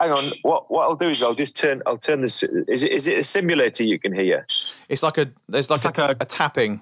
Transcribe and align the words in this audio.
hang 0.00 0.10
on. 0.12 0.24
What 0.42 0.70
what 0.70 0.82
I'll 0.84 0.96
do 0.96 1.08
is 1.08 1.22
I'll 1.22 1.34
just 1.34 1.56
turn. 1.56 1.82
I'll 1.86 1.98
turn 1.98 2.20
this. 2.20 2.42
Is 2.42 2.82
it 2.82 2.92
is 2.92 3.06
it 3.06 3.18
a 3.18 3.24
simulator 3.24 3.84
you 3.84 3.98
can 3.98 4.12
hear? 4.12 4.46
It's 4.88 5.02
like 5.02 5.18
a 5.18 5.30
there's 5.48 5.70
like, 5.70 5.76
It's 5.78 5.84
a, 5.84 5.88
like 5.88 5.98
a- 5.98 6.16
a 6.20 6.24
tapping. 6.24 6.80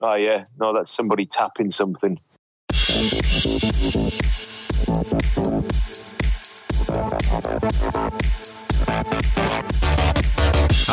Oh 0.00 0.14
yeah. 0.14 0.44
No, 0.58 0.72
that's 0.74 0.90
somebody 0.92 1.26
tapping 1.26 1.70
something. 1.70 2.18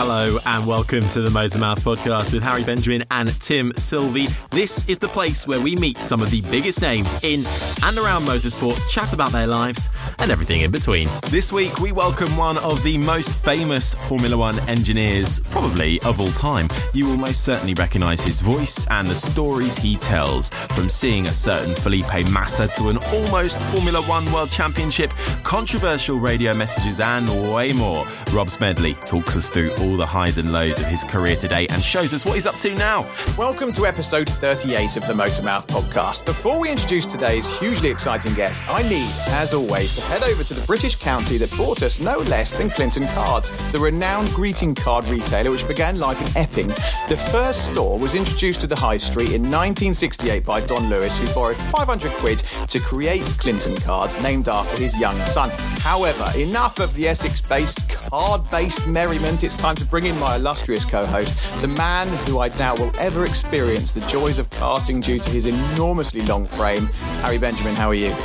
Hello 0.02 0.38
and 0.46 0.66
welcome 0.66 1.02
to 1.10 1.22
the 1.22 1.30
Motormouth 1.30 1.82
podcast 1.82 2.32
with 2.32 2.42
Harry 2.42 2.64
Benjamin 2.64 3.04
and 3.12 3.30
Tim 3.42 3.74
Sylvie. 3.76 4.28
This 4.50 4.88
is 4.88 4.98
the 4.98 5.10
place 5.10 5.46
where 5.46 5.60
we 5.60 5.76
meet 5.76 5.98
some 5.98 6.22
of 6.22 6.32
the 6.32 6.40
biggest 6.44 6.82
names 6.82 7.14
in 7.22 7.44
and 7.84 7.98
around 7.98 8.22
motorsport, 8.24 8.80
chat 8.90 9.12
about 9.12 9.34
their 9.34 9.46
lives 9.46 9.90
and 10.20 10.32
everything 10.32 10.62
in 10.62 10.72
between. 10.72 11.10
This 11.28 11.52
week 11.52 11.80
we 11.80 11.92
welcome 11.92 12.30
one 12.38 12.58
of 12.60 12.82
the 12.84 12.98
most 12.98 13.44
famous 13.44 13.94
Formula 13.94 14.38
One 14.38 14.58
engineers, 14.70 15.42
probably 15.42 16.00
of 16.04 16.22
all 16.22 16.30
time. 16.30 16.70
You 16.94 17.08
will 17.08 17.18
most 17.18 17.44
certainly 17.44 17.74
recognise 17.74 18.22
his 18.22 18.40
voice 18.40 18.88
and 18.92 19.10
the 19.10 19.16
stories 19.16 19.78
he 19.78 19.98
tells, 19.98 20.50
from 20.50 20.90
seeing 20.90 21.26
a 21.26 21.34
certain 21.34 21.76
Felipe 21.76 22.32
Massa 22.32 22.70
to 22.78 22.88
an 22.88 23.00
almost 23.12 23.62
Formula 23.68 24.02
One 24.04 24.32
World 24.32 24.50
Championship, 24.50 25.12
controversial 25.44 26.20
radio 26.20 26.54
messages, 26.54 27.02
and 27.02 27.28
way 27.52 27.74
more. 27.74 28.06
Rob 28.32 28.50
Smedley 28.50 28.94
talks 29.06 29.36
us 29.36 29.50
through 29.50 29.72
all 29.82 29.89
the 29.98 30.06
highs 30.06 30.38
and 30.38 30.52
lows 30.52 30.80
of 30.80 30.86
his 30.86 31.04
career 31.04 31.36
today 31.36 31.68
and 31.68 31.84
shows 31.84 32.14
us 32.14 32.26
what 32.26 32.36
he's 32.36 32.46
up 32.46 32.56
to 32.58 32.74
now. 32.76 33.10
Welcome 33.38 33.74
to 33.74 33.86
episode 33.86 34.28
38 34.28 34.98
of 34.98 35.08
the 35.08 35.14
Motormouth 35.14 35.68
podcast. 35.68 36.26
Before 36.26 36.60
we 36.60 36.70
introduce 36.70 37.06
today's 37.06 37.48
hugely 37.60 37.90
exciting 37.90 38.34
guest, 38.34 38.64
I 38.68 38.82
need, 38.88 39.12
as 39.30 39.54
always, 39.54 39.96
to 39.96 40.02
head 40.02 40.24
over 40.24 40.44
to 40.44 40.54
the 40.54 40.66
British 40.68 40.96
county 40.96 41.38
that 41.38 41.52
brought 41.52 41.84
us 41.84 42.00
no 42.00 42.18
less 42.18 42.52
than 42.58 42.70
Clinton 42.70 43.08
Cards, 43.08 43.50
the 43.72 43.80
renowned 43.80 44.30
greeting 44.30 44.76
card 44.76 45.06
retailer 45.06 45.52
which 45.52 45.68
began 45.68 46.00
life 46.00 46.22
in 46.22 46.42
Epping. 46.42 46.68
The 46.68 47.22
first 47.32 47.72
store 47.72 47.98
was 47.98 48.16
introduced 48.16 48.62
to 48.62 48.68
the 48.68 48.76
high 48.76 48.98
street 48.98 49.34
in 49.34 49.42
1968 49.42 50.46
by 50.46 50.62
Don 50.62 50.90
Lewis, 50.90 51.18
who 51.18 51.34
borrowed 51.34 51.58
500 51.58 52.12
quid 52.14 52.44
to 52.68 52.80
create 52.80 53.24
Clinton 53.40 53.76
Cards, 53.78 54.22
named 54.22 54.48
after 54.48 54.82
his 54.82 54.98
young 55.00 55.16
son. 55.28 55.50
However, 55.80 56.26
enough 56.38 56.80
of 56.80 56.94
the 56.94 57.08
Essex-based, 57.08 57.90
card-based 57.90 58.88
merriment. 58.88 59.44
It's 59.44 59.56
time 59.56 59.76
to 59.80 59.86
bring 59.86 60.06
in 60.06 60.20
my 60.20 60.36
illustrious 60.36 60.86
co-host, 60.86 61.62
the 61.62 61.68
man 61.70 62.08
who 62.28 62.40
I 62.40 62.50
doubt 62.50 62.80
will 62.80 62.92
ever 63.00 63.26
experience 63.26 63.92
the 63.92 64.02
joys 64.02 64.38
of 64.40 64.50
karting 64.50 65.04
due 65.04 65.20
to 65.20 65.30
his 65.30 65.48
enormously 65.48 66.22
long 66.22 66.46
frame. 66.46 66.86
Harry 67.22 67.38
Benjamin, 67.38 67.76
how 67.76 67.90
are 67.90 67.96
you? 67.96 68.16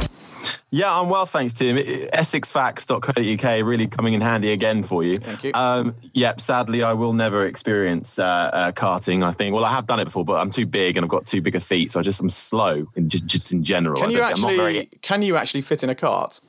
Yeah, 0.71 0.99
I'm 0.99 1.09
well, 1.09 1.25
thanks, 1.25 1.53
Tim. 1.53 1.77
Essexfacts.co.uk 1.77 3.67
really 3.67 3.87
coming 3.87 4.15
in 4.15 4.21
handy 4.21 4.51
again 4.51 4.83
for 4.83 5.05
you. 5.05 5.19
Thank 5.19 5.45
you. 5.45 5.53
Um, 5.55 5.95
yep, 6.15 6.41
sadly, 6.41 6.83
I 6.83 6.93
will 6.95 7.13
never 7.13 7.47
experience 7.47 8.19
uh, 8.19 8.25
uh, 8.25 8.73
karting. 8.73 9.23
I 9.25 9.31
think. 9.31 9.55
Well, 9.55 9.65
I 9.65 9.71
have 9.71 9.87
done 9.87 10.01
it 10.01 10.07
before, 10.07 10.25
but 10.25 10.35
I'm 10.35 10.51
too 10.51 10.67
big 10.67 10.97
and 10.97 11.05
I've 11.05 11.11
got 11.11 11.27
too 11.27 11.41
big 11.41 11.55
a 11.55 11.61
feet, 11.61 11.93
so 11.93 12.01
I 12.01 12.03
just 12.03 12.21
I'm 12.21 12.29
slow 12.29 12.89
in 12.97 13.09
just, 13.09 13.25
just 13.27 13.53
in 13.53 13.63
general. 13.63 14.01
Can 14.01 14.11
I 14.11 14.13
you 14.13 14.21
actually 14.21 14.57
very- 14.57 14.89
can 15.01 15.23
you 15.23 15.37
actually 15.37 15.63
fit 15.63 15.85
in 15.85 15.91
a 15.91 15.95
cart? 15.95 16.41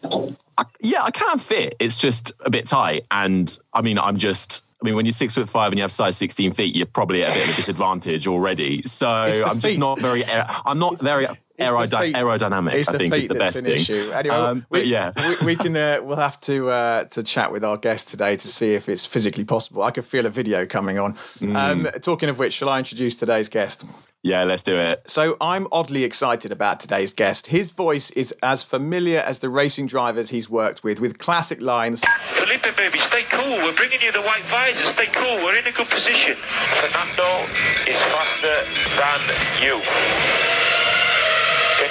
I, 0.58 0.64
yeah, 0.80 1.04
I 1.04 1.12
can 1.12 1.38
fit. 1.38 1.76
It's 1.80 1.98
just 1.98 2.32
a 2.40 2.50
bit 2.50 2.66
tight, 2.66 3.06
and 3.12 3.56
I 3.74 3.82
mean, 3.84 4.00
I'm 4.00 4.18
just. 4.18 4.64
I 4.86 4.90
mean, 4.90 4.96
when 4.98 5.08
you're 5.08 5.14
six 5.14 5.34
foot 5.34 5.50
five 5.50 5.72
and 5.72 5.80
you 5.80 5.82
have 5.82 5.92
size 5.92 6.16
16 6.16 6.54
feet, 6.54 6.76
you're 6.76 6.86
probably 6.86 7.24
at 7.24 7.32
a 7.32 7.34
bit 7.34 7.48
of 7.48 7.54
a 7.54 7.56
disadvantage 7.56 8.28
already. 8.28 8.84
So 8.84 9.08
I'm 9.08 9.60
just 9.60 9.74
feet. 9.74 9.80
not 9.80 10.00
very. 10.00 10.24
Uh, 10.24 10.46
I'm 10.64 10.78
not 10.78 11.00
very 11.02 11.26
aerody- 11.60 12.00
feet. 12.08 12.16
aerodynamic. 12.16 12.74
It's 12.74 12.90
I 12.90 12.92
the 12.94 12.98
think 13.00 13.14
feet 13.14 13.24
is 13.24 13.28
the 13.30 13.36
best 13.36 13.58
thing. 13.62 13.66
issue. 13.74 14.12
Anyway, 14.14 14.36
Um, 14.36 14.66
we, 14.70 14.80
but 14.80 14.88
yeah. 14.88 15.12
we, 15.42 15.46
we 15.48 15.56
can 15.56 15.76
uh, 15.76 16.00
we'll 16.02 16.18
have 16.18 16.40
to 16.42 16.70
uh, 16.70 17.04
to 17.06 17.24
chat 17.24 17.52
with 17.52 17.64
our 17.64 17.78
guest 17.78 18.10
today 18.10 18.36
to 18.36 18.48
see 18.48 18.74
if 18.74 18.90
it's 18.90 19.06
physically 19.06 19.44
possible. 19.46 19.84
I 19.84 19.92
could 19.92 20.06
feel 20.06 20.26
a 20.26 20.30
video 20.30 20.66
coming 20.66 21.00
on. 21.00 21.14
Mm. 21.16 21.56
Um, 21.56 22.02
talking 22.02 22.30
of 22.30 22.40
which, 22.40 22.54
shall 22.54 22.70
I 22.70 22.80
introduce 22.80 23.16
today's 23.16 23.50
guest? 23.50 23.86
Yeah, 24.24 24.44
let's 24.44 24.64
do 24.64 24.76
it. 24.76 25.04
So 25.08 25.38
I'm 25.40 25.68
oddly 25.72 26.04
excited 26.04 26.52
about 26.52 26.80
today's 26.80 27.14
guest. 27.14 27.46
His 27.48 27.70
voice 27.70 28.10
is 28.12 28.34
as 28.42 28.64
familiar 28.64 29.20
as 29.20 29.38
the 29.38 29.50
racing 29.50 29.86
drivers 29.86 30.32
he's 30.32 30.50
worked 30.50 30.84
with, 30.84 31.00
with 31.00 31.20
classic 31.20 31.62
lines. 31.62 32.04
Felipe, 32.34 32.76
baby, 32.76 32.98
stay 33.08 33.22
cool. 33.30 33.58
We're 33.64 33.76
bringing 33.76 34.02
you 34.02 34.12
the 34.12 34.24
white 34.24 34.42
visor. 34.46 34.84
Stay 34.94 35.06
cool. 35.14 35.36
We're 35.44 35.58
in 35.58 35.68
a 35.68 35.72
good 35.72 35.88
position. 35.90 36.38
Fernando 36.82 37.46
is 37.88 38.00
faster 38.10 38.66
than 38.98 39.64
you. 39.64 40.65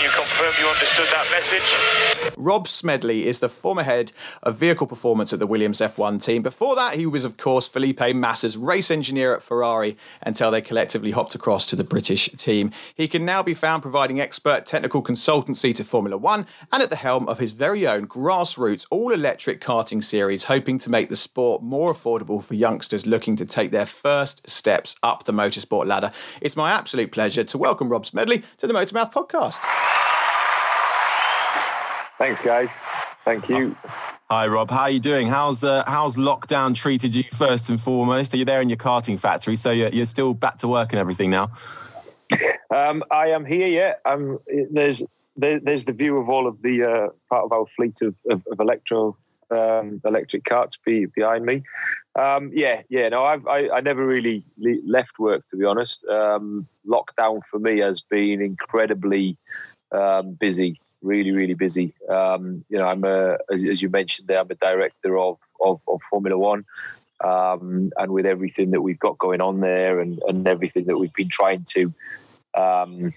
You 0.04 0.10
confirm 0.10 0.52
you 0.60 0.66
understood 0.66 1.06
that 1.12 1.30
message? 1.30 2.34
Rob 2.36 2.68
Smedley 2.68 3.26
is 3.26 3.38
the 3.38 3.48
former 3.48 3.84
head 3.84 4.12
of 4.42 4.58
vehicle 4.58 4.86
performance 4.86 5.32
at 5.32 5.38
the 5.38 5.46
Williams 5.46 5.80
F1 5.80 6.22
team. 6.22 6.42
Before 6.42 6.76
that, 6.76 6.96
he 6.96 7.06
was, 7.06 7.24
of 7.24 7.38
course, 7.38 7.66
Felipe 7.66 8.14
Massa's 8.14 8.58
race 8.58 8.90
engineer 8.90 9.34
at 9.34 9.42
Ferrari 9.42 9.96
until 10.20 10.50
they 10.50 10.60
collectively 10.60 11.12
hopped 11.12 11.34
across 11.34 11.64
to 11.66 11.76
the 11.76 11.84
British 11.84 12.28
team. 12.32 12.70
He 12.94 13.08
can 13.08 13.24
now 13.24 13.42
be 13.42 13.54
found 13.54 13.80
providing 13.80 14.20
expert 14.20 14.66
technical 14.66 15.02
consultancy 15.02 15.74
to 15.74 15.84
Formula 15.84 16.18
One 16.18 16.46
and 16.70 16.82
at 16.82 16.90
the 16.90 16.96
helm 16.96 17.26
of 17.26 17.38
his 17.38 17.52
very 17.52 17.86
own 17.86 18.06
grassroots 18.06 18.86
all 18.90 19.10
electric 19.10 19.58
karting 19.62 20.04
series, 20.04 20.44
hoping 20.44 20.76
to 20.80 20.90
make 20.90 21.08
the 21.08 21.16
sport 21.16 21.62
more 21.62 21.94
affordable 21.94 22.44
for 22.44 22.52
youngsters 22.52 23.06
looking 23.06 23.36
to 23.36 23.46
take 23.46 23.70
their 23.70 23.86
first 23.86 24.46
steps 24.50 24.96
up 25.02 25.24
the 25.24 25.32
motorsport 25.32 25.86
ladder. 25.86 26.12
It's 26.42 26.56
my 26.56 26.72
absolute 26.72 27.10
pleasure 27.10 27.44
to 27.44 27.56
welcome 27.56 27.88
Rob 27.88 28.04
Smedley 28.04 28.42
to 28.58 28.66
the 28.66 28.74
Motormouth 28.74 29.10
podcast. 29.10 29.64
Thanks, 32.18 32.40
guys. 32.40 32.70
Thank 33.24 33.48
you. 33.48 33.76
Hi, 34.30 34.46
Rob. 34.46 34.70
How 34.70 34.82
are 34.82 34.90
you 34.90 35.00
doing? 35.00 35.28
How's 35.28 35.64
uh, 35.64 35.84
how's 35.86 36.16
lockdown 36.16 36.74
treated 36.74 37.14
you 37.14 37.24
first 37.32 37.68
and 37.68 37.80
foremost? 37.80 38.34
Are 38.34 38.36
you 38.36 38.44
there 38.44 38.60
in 38.60 38.68
your 38.68 38.78
karting 38.78 39.18
factory? 39.18 39.56
So 39.56 39.70
you're, 39.70 39.90
you're 39.90 40.06
still 40.06 40.34
back 40.34 40.58
to 40.58 40.68
work 40.68 40.92
and 40.92 40.98
everything 40.98 41.30
now. 41.30 41.50
Um, 42.74 43.04
I 43.10 43.28
am 43.28 43.44
here. 43.44 43.66
Yeah, 43.66 43.94
um, 44.04 44.38
there's 44.70 45.02
there, 45.36 45.60
there's 45.60 45.84
the 45.84 45.92
view 45.92 46.18
of 46.18 46.28
all 46.28 46.46
of 46.46 46.62
the 46.62 46.84
uh, 46.84 47.08
part 47.28 47.44
of 47.44 47.52
our 47.52 47.66
fleet 47.66 48.00
of, 48.02 48.14
of, 48.30 48.42
of 48.50 48.60
electro 48.60 49.16
um, 49.50 50.00
electric 50.04 50.44
carts 50.44 50.76
be, 50.84 51.06
behind 51.06 51.44
me. 51.44 51.62
Um, 52.16 52.50
yeah, 52.54 52.82
yeah. 52.88 53.08
No, 53.08 53.24
I've, 53.24 53.46
I 53.46 53.68
I 53.68 53.80
never 53.80 54.06
really 54.06 54.44
le- 54.58 54.86
left 54.86 55.18
work 55.18 55.46
to 55.48 55.56
be 55.56 55.64
honest. 55.64 56.04
Um, 56.06 56.66
lockdown 56.86 57.40
for 57.50 57.58
me 57.58 57.78
has 57.80 58.00
been 58.00 58.40
incredibly 58.40 59.36
um, 59.92 60.32
busy. 60.32 60.80
Really, 61.04 61.32
really 61.32 61.54
busy. 61.54 61.94
Um, 62.08 62.64
you 62.68 62.78
know, 62.78 62.86
I'm 62.86 63.04
a 63.04 63.36
as, 63.52 63.64
as 63.64 63.82
you 63.82 63.90
mentioned 63.90 64.26
there. 64.26 64.40
I'm 64.40 64.50
a 64.50 64.54
director 64.54 65.18
of 65.18 65.38
of, 65.60 65.80
of 65.86 66.00
Formula 66.10 66.36
One. 66.36 66.64
Um, 67.22 67.92
and 67.96 68.10
with 68.10 68.26
everything 68.26 68.72
that 68.72 68.80
we've 68.80 68.98
got 68.98 69.18
going 69.18 69.40
on 69.40 69.60
there 69.60 70.00
and, 70.00 70.20
and 70.26 70.46
everything 70.48 70.86
that 70.86 70.98
we've 70.98 71.12
been 71.12 71.28
trying 71.28 71.64
to 71.70 71.94
um, 72.54 73.12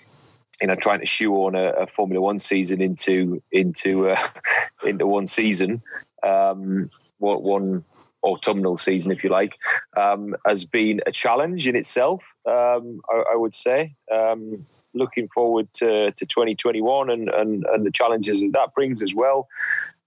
you 0.62 0.68
know, 0.68 0.76
trying 0.76 1.00
to 1.00 1.06
shoehorn 1.06 1.56
a, 1.56 1.70
a 1.72 1.88
Formula 1.88 2.22
One 2.22 2.40
season 2.40 2.82
into 2.82 3.42
into 3.52 4.10
uh, 4.10 4.28
into 4.84 5.06
one 5.06 5.28
season, 5.28 5.82
um, 6.24 6.90
one, 7.20 7.44
one 7.44 7.86
autumnal 8.24 8.78
season, 8.78 9.12
if 9.12 9.24
you 9.24 9.30
like, 9.30 9.56
um, 9.96 10.36
has 10.46 10.66
been 10.66 11.02
a 11.06 11.12
challenge 11.12 11.68
in 11.68 11.76
itself. 11.76 12.24
Um, 12.46 13.02
I, 13.10 13.24
I 13.34 13.36
would 13.36 13.56
say. 13.56 13.96
Um, 14.12 14.66
looking 14.94 15.28
forward 15.30 15.72
to, 15.74 16.12
to 16.12 16.26
2021 16.26 17.10
and, 17.10 17.30
and 17.30 17.66
and 17.66 17.86
the 17.86 17.92
challenges 17.92 18.42
that 18.42 18.52
that 18.54 18.74
brings 18.74 19.02
as 19.02 19.14
well. 19.14 19.48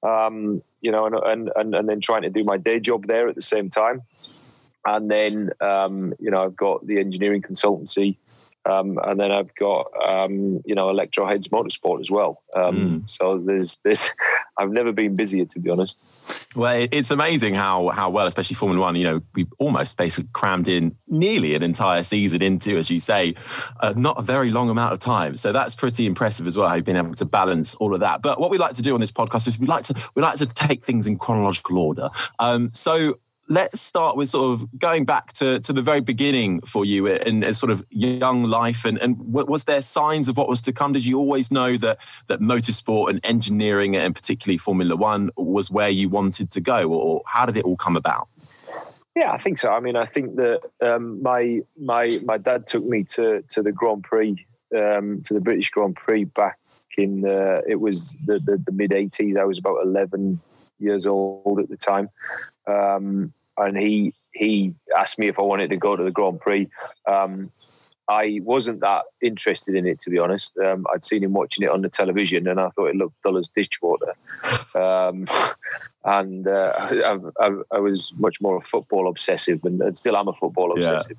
Um, 0.02 0.62
you 0.80 0.90
know, 0.90 1.06
and, 1.06 1.14
and 1.14 1.50
and 1.56 1.74
and 1.74 1.88
then 1.88 2.00
trying 2.00 2.22
to 2.22 2.30
do 2.30 2.44
my 2.44 2.56
day 2.56 2.80
job 2.80 3.06
there 3.06 3.28
at 3.28 3.34
the 3.34 3.42
same 3.42 3.70
time. 3.70 4.02
And 4.86 5.10
then, 5.10 5.50
um, 5.60 6.14
you 6.18 6.30
know, 6.30 6.42
I've 6.42 6.56
got 6.56 6.86
the 6.86 6.98
engineering 6.98 7.42
consultancy 7.42 8.16
um, 8.66 8.98
and 9.04 9.18
then 9.18 9.32
I've 9.32 9.54
got 9.54 9.90
um, 10.06 10.60
you 10.66 10.74
know 10.74 10.88
Electroheads 10.88 11.48
Motorsport 11.48 12.00
as 12.00 12.10
well. 12.10 12.42
Um, 12.54 13.04
So 13.06 13.38
there's 13.38 13.78
this. 13.84 14.14
I've 14.60 14.70
never 14.70 14.92
been 14.92 15.16
busier 15.16 15.46
to 15.46 15.58
be 15.58 15.70
honest. 15.70 15.98
Well, 16.54 16.86
it's 16.92 17.10
amazing 17.10 17.54
how 17.54 17.88
how 17.88 18.10
well, 18.10 18.26
especially 18.26 18.54
Formula 18.54 18.80
One. 18.80 18.94
You 18.96 19.04
know, 19.04 19.22
we 19.34 19.46
almost 19.58 19.96
basically 19.96 20.28
crammed 20.32 20.68
in 20.68 20.96
nearly 21.08 21.54
an 21.54 21.62
entire 21.62 22.02
season 22.02 22.42
into, 22.42 22.76
as 22.76 22.90
you 22.90 23.00
say, 23.00 23.34
uh, 23.80 23.94
not 23.96 24.18
a 24.18 24.22
very 24.22 24.50
long 24.50 24.68
amount 24.68 24.92
of 24.92 24.98
time. 24.98 25.36
So 25.36 25.52
that's 25.52 25.74
pretty 25.74 26.06
impressive 26.06 26.46
as 26.46 26.56
well. 26.56 26.68
How 26.68 26.74
you've 26.74 26.84
been 26.84 26.96
able 26.96 27.14
to 27.14 27.24
balance 27.24 27.74
all 27.76 27.94
of 27.94 28.00
that. 28.00 28.20
But 28.20 28.40
what 28.40 28.50
we 28.50 28.58
like 28.58 28.74
to 28.74 28.82
do 28.82 28.94
on 28.94 29.00
this 29.00 29.12
podcast 29.12 29.48
is 29.48 29.58
we 29.58 29.66
like 29.66 29.84
to 29.84 29.94
we 30.14 30.22
like 30.22 30.38
to 30.38 30.46
take 30.46 30.84
things 30.84 31.06
in 31.06 31.18
chronological 31.18 31.78
order. 31.78 32.10
Um, 32.38 32.70
so 32.72 33.18
let's 33.50 33.80
start 33.80 34.16
with 34.16 34.30
sort 34.30 34.54
of 34.54 34.78
going 34.78 35.04
back 35.04 35.32
to, 35.34 35.58
to 35.60 35.72
the 35.72 35.82
very 35.82 36.00
beginning 36.00 36.60
for 36.62 36.84
you 36.84 37.08
and, 37.08 37.44
sort 37.56 37.72
of 37.72 37.84
young 37.90 38.44
life 38.44 38.84
and, 38.84 38.96
and 38.98 39.18
wa- 39.18 39.42
was 39.42 39.64
there 39.64 39.82
signs 39.82 40.28
of 40.28 40.36
what 40.36 40.48
was 40.48 40.62
to 40.62 40.72
come 40.72 40.92
did 40.92 41.04
you 41.04 41.18
always 41.18 41.50
know 41.50 41.76
that 41.76 41.98
that 42.28 42.40
motorsport 42.40 43.10
and 43.10 43.20
engineering 43.24 43.96
and 43.96 44.14
particularly 44.14 44.56
formula 44.56 44.94
one 44.94 45.30
was 45.36 45.68
where 45.68 45.88
you 45.88 46.08
wanted 46.08 46.48
to 46.50 46.60
go 46.60 46.88
or 46.92 47.22
how 47.26 47.44
did 47.44 47.56
it 47.56 47.64
all 47.64 47.76
come 47.76 47.96
about 47.96 48.28
Yeah, 49.16 49.32
I 49.32 49.38
think 49.38 49.58
so. 49.58 49.70
I 49.70 49.80
mean, 49.80 49.96
I 49.96 50.06
think 50.06 50.36
that 50.36 50.60
um, 50.80 51.20
my 51.20 51.60
my 51.76 52.08
my 52.24 52.38
dad 52.38 52.68
took 52.68 52.84
me 52.84 53.02
to 53.14 53.42
to 53.48 53.62
the 53.62 53.72
Grand 53.72 54.04
Prix, 54.04 54.46
um, 54.72 55.22
to 55.24 55.34
the 55.34 55.40
British 55.40 55.68
Grand 55.70 55.96
Prix 55.96 56.24
back 56.24 56.58
in 56.96 57.24
uh, 57.26 57.60
it 57.66 57.80
was 57.80 58.16
the 58.24 58.38
the, 58.38 58.62
the 58.64 58.72
mid 58.72 58.92
'80s. 58.92 59.36
I 59.36 59.44
was 59.44 59.58
about 59.58 59.78
11, 59.82 60.40
years 60.80 61.06
old 61.06 61.60
at 61.60 61.68
the 61.68 61.76
time, 61.76 62.08
um, 62.66 63.32
and 63.60 63.76
he 63.76 64.14
he 64.32 64.74
asked 64.96 65.18
me 65.18 65.28
if 65.28 65.38
I 65.38 65.42
wanted 65.42 65.70
to 65.70 65.76
go 65.76 65.96
to 65.96 66.04
the 66.04 66.10
Grand 66.10 66.40
Prix. 66.40 66.68
Um, 67.06 67.50
I 68.08 68.40
wasn't 68.42 68.80
that 68.80 69.04
interested 69.22 69.76
in 69.76 69.86
it, 69.86 70.00
to 70.00 70.10
be 70.10 70.18
honest. 70.18 70.58
Um, 70.58 70.84
I'd 70.92 71.04
seen 71.04 71.22
him 71.22 71.32
watching 71.32 71.62
it 71.62 71.70
on 71.70 71.82
the 71.82 71.88
television, 71.88 72.48
and 72.48 72.58
I 72.58 72.68
thought 72.70 72.86
it 72.86 72.96
looked 72.96 73.22
dull 73.22 73.38
as 73.38 73.48
dishwater. 73.48 74.14
Um, 74.72 75.26
and 76.04 76.46
uh, 76.46 76.72
I, 76.78 77.18
I, 77.40 77.50
I, 77.72 77.78
was 77.80 78.12
much 78.16 78.40
more 78.40 78.56
a 78.56 78.60
football 78.60 79.08
obsessive, 79.08 79.64
and, 79.64 79.82
and 79.82 79.98
still 79.98 80.16
am 80.16 80.28
a 80.28 80.32
football 80.32 80.72
obsessive. 80.72 81.16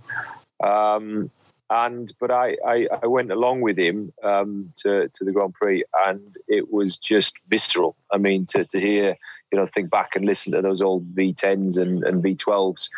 Yeah. 0.64 0.94
Um, 0.96 1.30
and 1.71 2.13
but 2.19 2.29
I, 2.31 2.57
I, 2.68 2.88
I 3.01 3.07
went 3.07 3.31
along 3.31 3.62
with 3.62 3.79
him 3.79 4.12
um, 4.23 4.71
to 4.83 5.07
to 5.07 5.23
the 5.23 5.31
Grand 5.31 5.53
Prix, 5.53 5.83
and 6.06 6.38
it 6.47 6.71
was 6.71 6.97
just 6.97 7.35
visceral. 7.47 7.95
I 8.12 8.18
mean, 8.18 8.45
to 8.47 8.65
to 8.65 8.79
hear 8.79 9.15
you 9.51 9.57
know 9.57 9.65
think 9.65 9.89
back 9.89 10.15
and 10.15 10.25
listen 10.25 10.51
to 10.51 10.62
those 10.62 10.81
old 10.81 11.15
V10s 11.15 11.77
and, 11.77 12.03
and 12.03 12.21
V12s, 12.21 12.89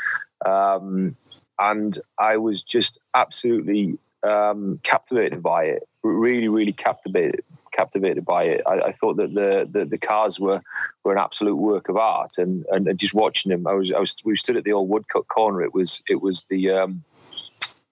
um, 0.45 1.15
and 1.59 2.01
I 2.17 2.37
was 2.37 2.63
just 2.63 2.97
absolutely 3.13 3.99
um, 4.23 4.79
captivated 4.81 5.43
by 5.43 5.65
it. 5.65 5.87
Really, 6.01 6.47
really 6.47 6.73
captivated 6.73 7.43
captivated 7.71 8.25
by 8.25 8.43
it. 8.43 8.61
I, 8.67 8.79
I 8.79 8.91
thought 8.91 9.17
that 9.17 9.33
the, 9.33 9.67
the, 9.71 9.85
the 9.85 9.97
cars 9.97 10.39
were 10.39 10.61
were 11.03 11.11
an 11.11 11.19
absolute 11.19 11.55
work 11.55 11.89
of 11.89 11.97
art, 11.97 12.39
and, 12.39 12.65
and, 12.71 12.87
and 12.87 12.97
just 12.97 13.13
watching 13.13 13.51
them, 13.51 13.67
I 13.67 13.73
was 13.73 13.91
I 13.91 13.99
was 13.99 14.15
we 14.25 14.35
stood 14.35 14.57
at 14.57 14.63
the 14.63 14.73
old 14.73 14.89
Woodcote 14.89 15.27
corner. 15.27 15.61
It 15.61 15.75
was 15.75 16.01
it 16.07 16.21
was 16.23 16.45
the 16.49 16.71
um, 16.71 17.03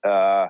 uh, 0.03 0.47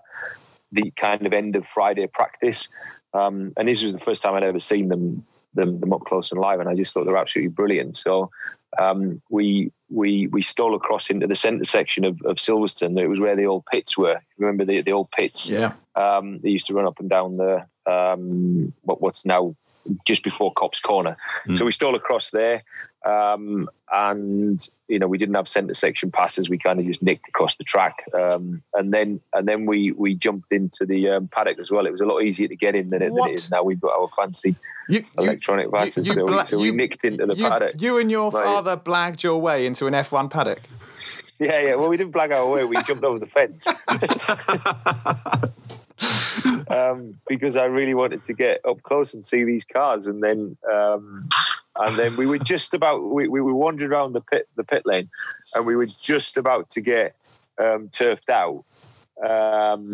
the 0.71 0.91
kind 0.91 1.25
of 1.25 1.33
end 1.33 1.55
of 1.55 1.65
Friday 1.67 2.07
practice. 2.07 2.69
Um, 3.13 3.53
and 3.57 3.67
this 3.67 3.83
was 3.83 3.93
the 3.93 3.99
first 3.99 4.21
time 4.21 4.35
I'd 4.35 4.43
ever 4.43 4.59
seen 4.59 4.87
them, 4.87 5.25
them, 5.53 5.79
them 5.79 5.93
up 5.93 6.01
close 6.01 6.31
and 6.31 6.39
live, 6.39 6.59
and 6.59 6.69
I 6.69 6.75
just 6.75 6.93
thought 6.93 7.05
they 7.05 7.11
were 7.11 7.17
absolutely 7.17 7.49
brilliant. 7.49 7.97
So 7.97 8.31
um, 8.79 9.21
we 9.29 9.71
we 9.89 10.27
we 10.27 10.41
stole 10.41 10.75
across 10.75 11.09
into 11.09 11.27
the 11.27 11.35
centre 11.35 11.65
section 11.65 12.05
of, 12.05 12.21
of 12.21 12.37
Silverstone. 12.37 12.97
It 12.97 13.07
was 13.07 13.19
where 13.19 13.35
the 13.35 13.45
old 13.45 13.65
pits 13.65 13.97
were. 13.97 14.21
Remember 14.37 14.63
the, 14.63 14.81
the 14.81 14.93
old 14.93 15.11
pits? 15.11 15.49
Yeah. 15.49 15.73
Um, 15.95 16.39
they 16.39 16.49
used 16.49 16.67
to 16.67 16.73
run 16.73 16.87
up 16.87 16.99
and 16.99 17.09
down 17.09 17.37
the 17.37 17.65
um, 17.85 18.73
what, 18.83 19.01
what's 19.01 19.25
now 19.25 19.55
just 20.05 20.23
before 20.23 20.53
Copse 20.53 20.79
Corner. 20.79 21.17
Mm. 21.47 21.57
So 21.57 21.65
we 21.65 21.71
stole 21.71 21.95
across 21.95 22.31
there. 22.31 22.63
Um, 23.03 23.67
and 23.91 24.69
you 24.87 24.99
know 24.99 25.07
we 25.07 25.17
didn't 25.17 25.35
have 25.35 25.47
centre 25.47 25.73
section 25.73 26.11
passes. 26.11 26.49
We 26.49 26.57
kind 26.57 26.79
of 26.79 26.85
just 26.85 27.01
nicked 27.01 27.27
across 27.27 27.55
the 27.55 27.63
track, 27.63 28.05
um, 28.13 28.61
and 28.73 28.93
then 28.93 29.19
and 29.33 29.47
then 29.47 29.65
we 29.65 29.91
we 29.91 30.13
jumped 30.13 30.51
into 30.51 30.85
the 30.85 31.09
um, 31.09 31.27
paddock 31.27 31.59
as 31.59 31.71
well. 31.71 31.85
It 31.85 31.91
was 31.91 32.01
a 32.01 32.05
lot 32.05 32.19
easier 32.19 32.47
to 32.47 32.55
get 32.55 32.75
in 32.75 32.91
than 32.91 33.01
it, 33.01 33.13
than 33.15 33.29
it 33.29 33.33
is 33.33 33.49
now. 33.49 33.63
We've 33.63 33.81
got 33.81 33.99
our 33.99 34.09
fancy 34.15 34.55
you, 34.87 35.03
electronic 35.17 35.65
you, 35.65 35.71
passes, 35.71 36.07
you, 36.07 36.13
so, 36.13 36.27
bla- 36.27 36.41
we, 36.41 36.45
so 36.45 36.59
we 36.59 36.71
nicked 36.71 37.03
into 37.03 37.25
the 37.25 37.35
paddock. 37.35 37.81
You 37.81 37.97
and 37.97 38.11
your 38.11 38.31
father 38.31 38.77
blagged 38.77 39.23
your 39.23 39.39
way 39.39 39.65
into 39.65 39.87
an 39.87 39.93
F1 39.93 40.29
paddock. 40.29 40.61
Yeah, 41.39 41.59
yeah. 41.59 41.75
Well, 41.75 41.89
we 41.89 41.97
didn't 41.97 42.13
blag 42.13 42.35
our 42.35 42.47
way. 42.47 42.65
We 42.65 42.81
jumped 42.83 43.03
over 43.03 43.17
the 43.17 43.25
fence. 43.25 43.65
um, 46.69 47.19
because 47.27 47.57
I 47.57 47.65
really 47.65 47.93
wanted 47.93 48.23
to 48.25 48.33
get 48.33 48.61
up 48.65 48.81
close 48.83 49.13
and 49.13 49.25
see 49.25 49.43
these 49.43 49.65
cars, 49.65 50.07
and 50.07 50.21
then 50.21 50.57
um, 50.71 51.29
and 51.85 51.95
then 51.97 52.15
we 52.15 52.25
were 52.25 52.37
just 52.37 52.73
about 52.73 53.03
we, 53.03 53.27
we 53.27 53.41
were 53.41 53.53
wandering 53.53 53.91
around 53.91 54.13
the 54.13 54.21
pit 54.21 54.47
the 54.55 54.63
pit 54.63 54.83
lane, 54.85 55.09
and 55.55 55.65
we 55.65 55.75
were 55.75 55.85
just 55.85 56.37
about 56.37 56.69
to 56.71 56.81
get 56.81 57.15
um, 57.57 57.89
turfed 57.89 58.29
out. 58.29 58.63
Um, 59.23 59.89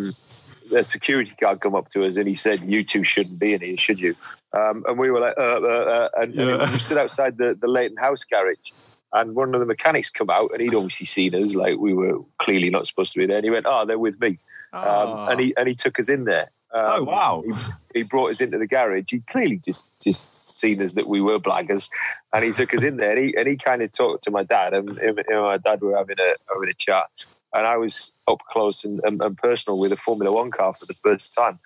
the 0.69 0.83
security 0.83 1.33
guard 1.39 1.61
come 1.61 1.75
up 1.75 1.89
to 1.89 2.05
us 2.05 2.17
and 2.17 2.27
he 2.27 2.35
said, 2.35 2.61
"You 2.61 2.83
two 2.83 3.03
shouldn't 3.03 3.39
be 3.39 3.53
in 3.53 3.61
here, 3.61 3.77
should 3.77 3.99
you?" 3.99 4.15
Um, 4.53 4.83
and 4.87 4.97
we 4.97 5.11
were 5.11 5.19
like, 5.19 5.37
uh, 5.37 5.41
uh, 5.41 5.67
uh, 5.67 6.09
and, 6.17 6.33
yeah. 6.33 6.63
and 6.63 6.71
we 6.71 6.79
stood 6.79 6.97
outside 6.97 7.37
the 7.37 7.57
the 7.59 7.67
Leyton 7.67 7.97
House 7.97 8.23
garage. 8.23 8.71
And 9.13 9.35
one 9.35 9.53
of 9.53 9.61
the 9.61 9.65
mechanics 9.65 10.09
come 10.09 10.29
out, 10.29 10.49
and 10.51 10.61
he'd 10.61 10.75
obviously 10.75 11.05
seen 11.05 11.33
us, 11.33 11.55
like 11.55 11.77
we 11.77 11.93
were 11.93 12.19
clearly 12.39 12.69
not 12.69 12.87
supposed 12.87 13.13
to 13.13 13.19
be 13.19 13.25
there. 13.25 13.37
And 13.37 13.45
he 13.45 13.49
went, 13.49 13.65
"Oh, 13.67 13.85
they're 13.85 13.97
with 13.97 14.19
me," 14.19 14.39
um, 14.73 14.83
ah. 14.83 15.27
and 15.29 15.39
he 15.39 15.55
and 15.55 15.67
he 15.67 15.75
took 15.75 15.97
us 15.97 16.09
in 16.09 16.25
there. 16.25 16.51
Um, 16.73 16.85
oh 16.85 17.03
wow! 17.03 17.43
He, 17.45 17.99
he, 17.99 18.03
brought 18.03 18.29
us 18.29 18.41
into 18.41 18.57
the 18.57 18.67
garage. 18.67 19.05
He 19.09 19.21
clearly 19.21 19.57
just 19.57 19.89
just 20.01 20.59
seen 20.59 20.81
us 20.81 20.93
that 20.93 21.07
we 21.07 21.21
were 21.21 21.39
blaggers, 21.39 21.89
and 22.33 22.43
he 22.43 22.51
took 22.51 22.73
us 22.73 22.83
in 22.83 22.97
there. 22.97 23.11
And 23.11 23.19
he 23.19 23.37
and 23.37 23.47
he 23.47 23.55
kind 23.55 23.81
of 23.81 23.91
talked 23.91 24.23
to 24.25 24.31
my 24.31 24.43
dad, 24.43 24.73
and 24.73 24.89
him, 24.99 25.17
him 25.17 25.25
and 25.29 25.41
my 25.41 25.57
dad 25.57 25.81
were 25.81 25.95
having 25.95 26.19
a 26.19 26.35
having 26.53 26.69
a 26.69 26.73
chat. 26.73 27.05
And 27.53 27.65
I 27.65 27.77
was 27.77 28.11
up 28.27 28.41
close 28.49 28.83
and, 28.83 28.99
and, 29.05 29.21
and 29.21 29.37
personal 29.37 29.79
with 29.79 29.93
a 29.93 29.97
Formula 29.97 30.35
One 30.35 30.51
car 30.51 30.73
for 30.73 30.85
the 30.85 30.93
first 30.95 31.33
time, 31.33 31.57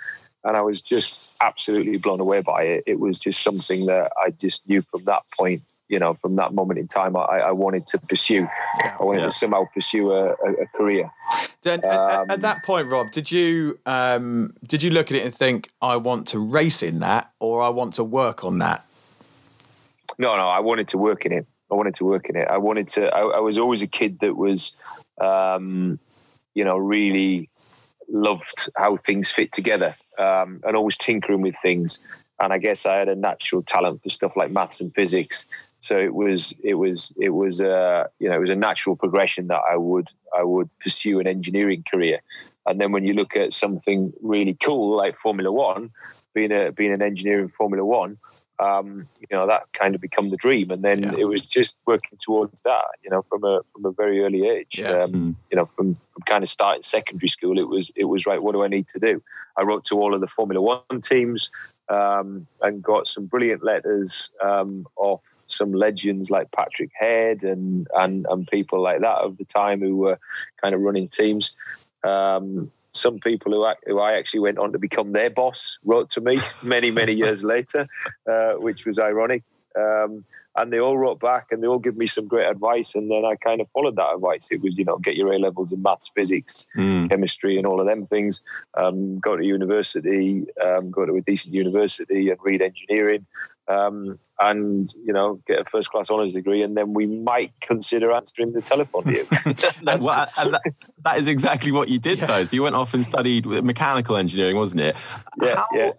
and 0.44 0.56
I 0.56 0.62
was 0.62 0.80
just 0.80 1.42
absolutely 1.42 1.97
blown 1.97 2.19
away 2.19 2.42
by 2.44 2.63
it. 2.63 2.83
It 2.86 3.00
was 3.00 3.18
just 3.18 3.42
something 3.42 3.88
that 3.88 4.12
I 4.24 4.30
just 4.30 4.69
knew 4.69 4.83
from 4.83 5.04
that 5.06 5.24
point 5.36 5.63
you 5.92 6.00
know, 6.00 6.14
from 6.14 6.38
that 6.38 6.54
moment 6.54 6.80
in 6.80 6.88
time, 6.88 7.18
I, 7.18 7.20
I 7.20 7.52
wanted 7.52 7.86
to 7.88 8.00
pursue. 8.00 8.48
I 8.82 9.04
wanted 9.04 9.20
yeah. 9.20 9.26
to 9.26 9.32
somehow 9.32 9.66
pursue 9.74 10.12
a, 10.14 10.30
a, 10.30 10.54
a 10.62 10.68
career. 10.74 11.12
Then, 11.64 11.84
um, 11.84 11.92
at, 11.92 12.32
at, 12.32 12.42
that 12.42 12.64
point, 12.64 12.88
Rob, 12.88 13.12
did 13.12 13.30
you 13.30 13.78
um, 13.86 14.54
did 14.66 14.82
you 14.82 14.90
look 14.90 15.12
at 15.12 15.18
it 15.18 15.26
and 15.26 15.36
think, 15.36 15.70
I 15.82 15.98
want 15.98 16.30
to 16.30 16.40
race 16.40 16.82
in 16.82 17.00
that, 17.02 17.34
or 17.40 17.62
I 17.62 17.68
want 17.68 17.94
to 17.96 18.06
work 18.06 18.46
on 18.46 18.60
that? 18.60 18.86
No, 20.18 20.38
no, 20.38 20.48
I 20.48 20.62
wanted 20.62 20.88
to 20.90 20.98
work 20.98 21.26
in 21.26 21.34
it. 21.34 21.46
I 21.70 21.76
wanted 21.76 21.96
to 21.96 22.06
work 22.06 22.30
in 22.30 22.38
it. 22.38 22.48
I 22.48 22.58
wanted 22.58 22.88
to. 22.90 23.14
I, 23.14 23.20
I 23.20 23.40
was 23.40 23.58
always 23.58 23.82
a 23.82 23.88
kid 23.88 24.18
that 24.22 24.38
was, 24.38 24.78
um, 25.20 26.00
you 26.54 26.64
know, 26.64 26.78
really 26.78 27.50
loved 28.08 28.70
how 28.78 28.96
things 28.96 29.30
fit 29.30 29.52
together 29.52 29.94
um, 30.20 30.62
and 30.66 30.78
always 30.78 30.96
tinkering 30.96 31.42
with 31.42 31.56
things. 31.62 32.00
And 32.40 32.54
I 32.54 32.60
guess 32.60 32.86
I 32.86 32.96
had 32.96 33.10
a 33.10 33.16
natural 33.16 33.62
talent 33.62 34.02
for 34.02 34.10
stuff 34.10 34.38
like 34.38 34.52
maths 34.52 34.80
and 34.80 34.94
physics. 34.96 35.46
So 35.81 35.98
it 35.98 36.13
was 36.13 36.54
it 36.63 36.75
was 36.75 37.12
it 37.19 37.31
was 37.31 37.60
a 37.60 37.75
uh, 37.75 38.07
you 38.19 38.30
know 38.30 38.36
it 38.36 38.39
was 38.39 38.51
a 38.51 38.56
natural 38.56 38.95
progression 38.95 39.48
that 39.48 39.62
I 39.69 39.75
would 39.78 40.10
I 40.38 40.44
would 40.44 40.69
pursue 40.80 41.19
an 41.19 41.28
engineering 41.28 41.83
career. 41.92 42.22
And 42.68 42.80
then 42.80 42.92
when 42.92 43.04
you 43.04 43.13
look 43.13 43.36
at 43.36 43.51
something 43.51 44.13
really 44.22 44.54
cool 44.54 44.95
like 44.95 45.18
Formula 45.18 45.51
One, 45.51 45.89
being 46.36 46.51
a 46.51 46.72
being 46.72 46.94
an 46.94 47.01
engineer 47.01 47.39
in 47.39 47.50
Formula 47.50 47.83
One, 47.83 48.19
um, 48.60 49.07
you 49.19 49.36
know 49.36 49.48
that 49.48 49.74
kind 49.74 49.95
of 49.95 50.01
become 50.01 50.30
the 50.30 50.38
dream. 50.38 50.69
And 50.69 50.83
then 50.83 51.01
yeah. 51.01 51.13
it 51.18 51.25
was 51.25 51.42
just 51.42 51.78
working 51.88 52.19
towards 52.22 52.62
that. 52.62 52.86
You 53.04 53.10
know, 53.10 53.24
from 53.28 53.44
a 53.44 53.62
from 53.74 53.83
a 53.86 53.92
very 53.92 54.24
early 54.24 54.48
age. 54.48 54.78
Yeah. 54.78 55.01
Um, 55.01 55.12
mm. 55.12 55.36
You 55.50 55.57
know, 55.57 55.69
from, 55.75 55.98
from 56.13 56.22
kind 56.28 56.44
of 56.44 56.50
starting 56.51 56.83
secondary 56.83 57.30
school, 57.30 57.57
it 57.57 57.68
was 57.68 57.89
it 57.95 58.06
was 58.06 58.28
right. 58.28 58.42
What 58.42 58.51
do 58.51 58.63
I 58.63 58.68
need 58.68 58.88
to 58.89 59.00
do? 59.00 59.24
I 59.57 59.63
wrote 59.63 59.83
to 59.86 60.00
all 60.00 60.13
of 60.13 60.22
the 60.22 60.28
Formula 60.28 60.62
One 60.62 61.01
teams 61.01 61.50
um, 61.89 62.45
and 62.62 62.83
got 62.83 63.07
some 63.07 63.25
brilliant 63.25 63.63
letters 63.63 64.30
um, 64.44 64.86
off 64.95 65.22
some 65.51 65.74
legends 65.74 66.30
like 66.30 66.51
Patrick 66.51 66.92
Head 66.94 67.44
and 67.44 67.88
and 67.95 68.25
and 68.30 68.48
people 68.48 68.81
like 68.81 69.01
that 69.01 69.18
of 69.18 69.37
the 69.37 69.45
time 69.45 69.80
who 69.80 69.97
were 69.97 70.19
kind 70.61 70.76
of 70.76 70.81
running 70.81 71.07
teams. 71.07 71.54
Um, 72.04 72.71
some 72.94 73.19
people 73.19 73.54
who 73.54 73.64
I, 73.64 73.76
who 73.85 73.99
I 73.99 74.14
actually 74.14 74.42
went 74.42 74.57
on 74.57 74.73
to 74.73 74.80
become 74.80 75.14
their 75.14 75.30
boss 75.30 75.78
wrote 75.85 76.09
to 76.11 76.21
me 76.21 76.40
many 76.64 76.92
many 76.92 77.14
years 77.14 77.44
later, 77.44 77.87
uh, 78.30 78.54
which 78.54 78.85
was 78.85 78.99
ironic. 78.99 79.44
Um, 79.76 80.26
and 80.57 80.71
they 80.71 80.80
all 80.80 80.97
wrote 80.97 81.19
back 81.19 81.47
and 81.52 81.64
they 81.64 81.68
all 81.68 81.80
give 81.80 81.95
me 81.95 82.07
some 82.07 82.28
great 82.28 82.47
advice 82.47 82.95
and 82.95 83.09
then 83.09 83.23
i 83.26 83.35
kind 83.35 83.61
of 83.61 83.68
followed 83.73 83.95
that 83.95 84.14
advice 84.14 84.49
it 84.52 84.61
was 84.61 84.78
you 84.78 84.83
know 84.83 84.97
get 84.97 85.16
your 85.16 85.31
a 85.33 85.37
levels 85.37 85.71
in 85.71 85.81
maths 85.81 86.11
physics 86.16 86.68
mm. 86.76 87.09
chemistry 87.09 87.57
and 87.57 87.66
all 87.66 87.80
of 87.80 87.87
them 87.87 88.06
things 88.06 88.42
um, 88.76 89.19
go 89.19 89.37
to 89.37 89.45
university 89.45 90.45
um, 90.64 90.92
go 90.92 91.06
to 91.06 91.16
a 91.16 91.21
decent 91.21 91.54
university 91.54 92.30
and 92.30 92.40
read 92.44 92.61
engineering 92.61 93.26
um, 93.71 94.19
and 94.40 94.94
you 95.06 95.13
know 95.13 95.42
get 95.47 95.59
a 95.59 95.66
first 95.66 95.90
class 95.90 96.09
honours 96.09 96.33
degree, 96.33 96.63
and 96.63 96.75
then 96.75 96.94
we 96.94 97.06
might 97.06 97.54
consider 97.61 98.11
answering 98.11 98.54
the 98.54 98.61
telephone 98.61 99.04
to 99.06 99.11
you. 99.11 99.28
well, 99.83 100.30
that, 100.35 100.61
that 101.04 101.19
is 101.19 101.28
exactly 101.28 101.71
what 101.71 101.90
you 101.90 101.99
did, 101.99 102.19
yeah. 102.19 102.25
though. 102.25 102.44
So 102.44 102.56
you 102.56 102.63
went 102.63 102.75
off 102.75 102.94
and 102.94 103.06
studied 103.06 103.45
mechanical 103.45 104.18
engineering, 104.18 104.57
wasn't 104.57 104.81
it? 104.81 104.95
Yeah. 105.42 105.56
How, 105.56 105.68
yeah. 105.73 105.92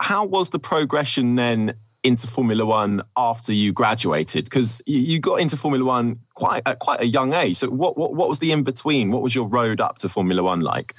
how 0.00 0.24
was 0.24 0.50
the 0.50 0.58
progression 0.58 1.36
then? 1.36 1.74
into 2.04 2.26
Formula 2.26 2.66
One 2.66 3.00
after 3.16 3.52
you 3.52 3.72
graduated? 3.72 4.46
Because 4.46 4.82
you 4.86 5.20
got 5.20 5.36
into 5.36 5.56
Formula 5.56 5.84
One 5.84 6.18
quite 6.34 6.62
at 6.66 6.80
quite 6.80 7.00
a 7.00 7.06
young 7.06 7.32
age. 7.32 7.58
So 7.58 7.68
what, 7.68 7.96
what 7.96 8.12
what 8.12 8.28
was 8.28 8.40
the 8.40 8.50
in 8.50 8.64
between? 8.64 9.12
What 9.12 9.22
was 9.22 9.36
your 9.36 9.46
road 9.46 9.80
up 9.80 9.98
to 9.98 10.08
Formula 10.08 10.42
One 10.42 10.62
like? 10.62 10.96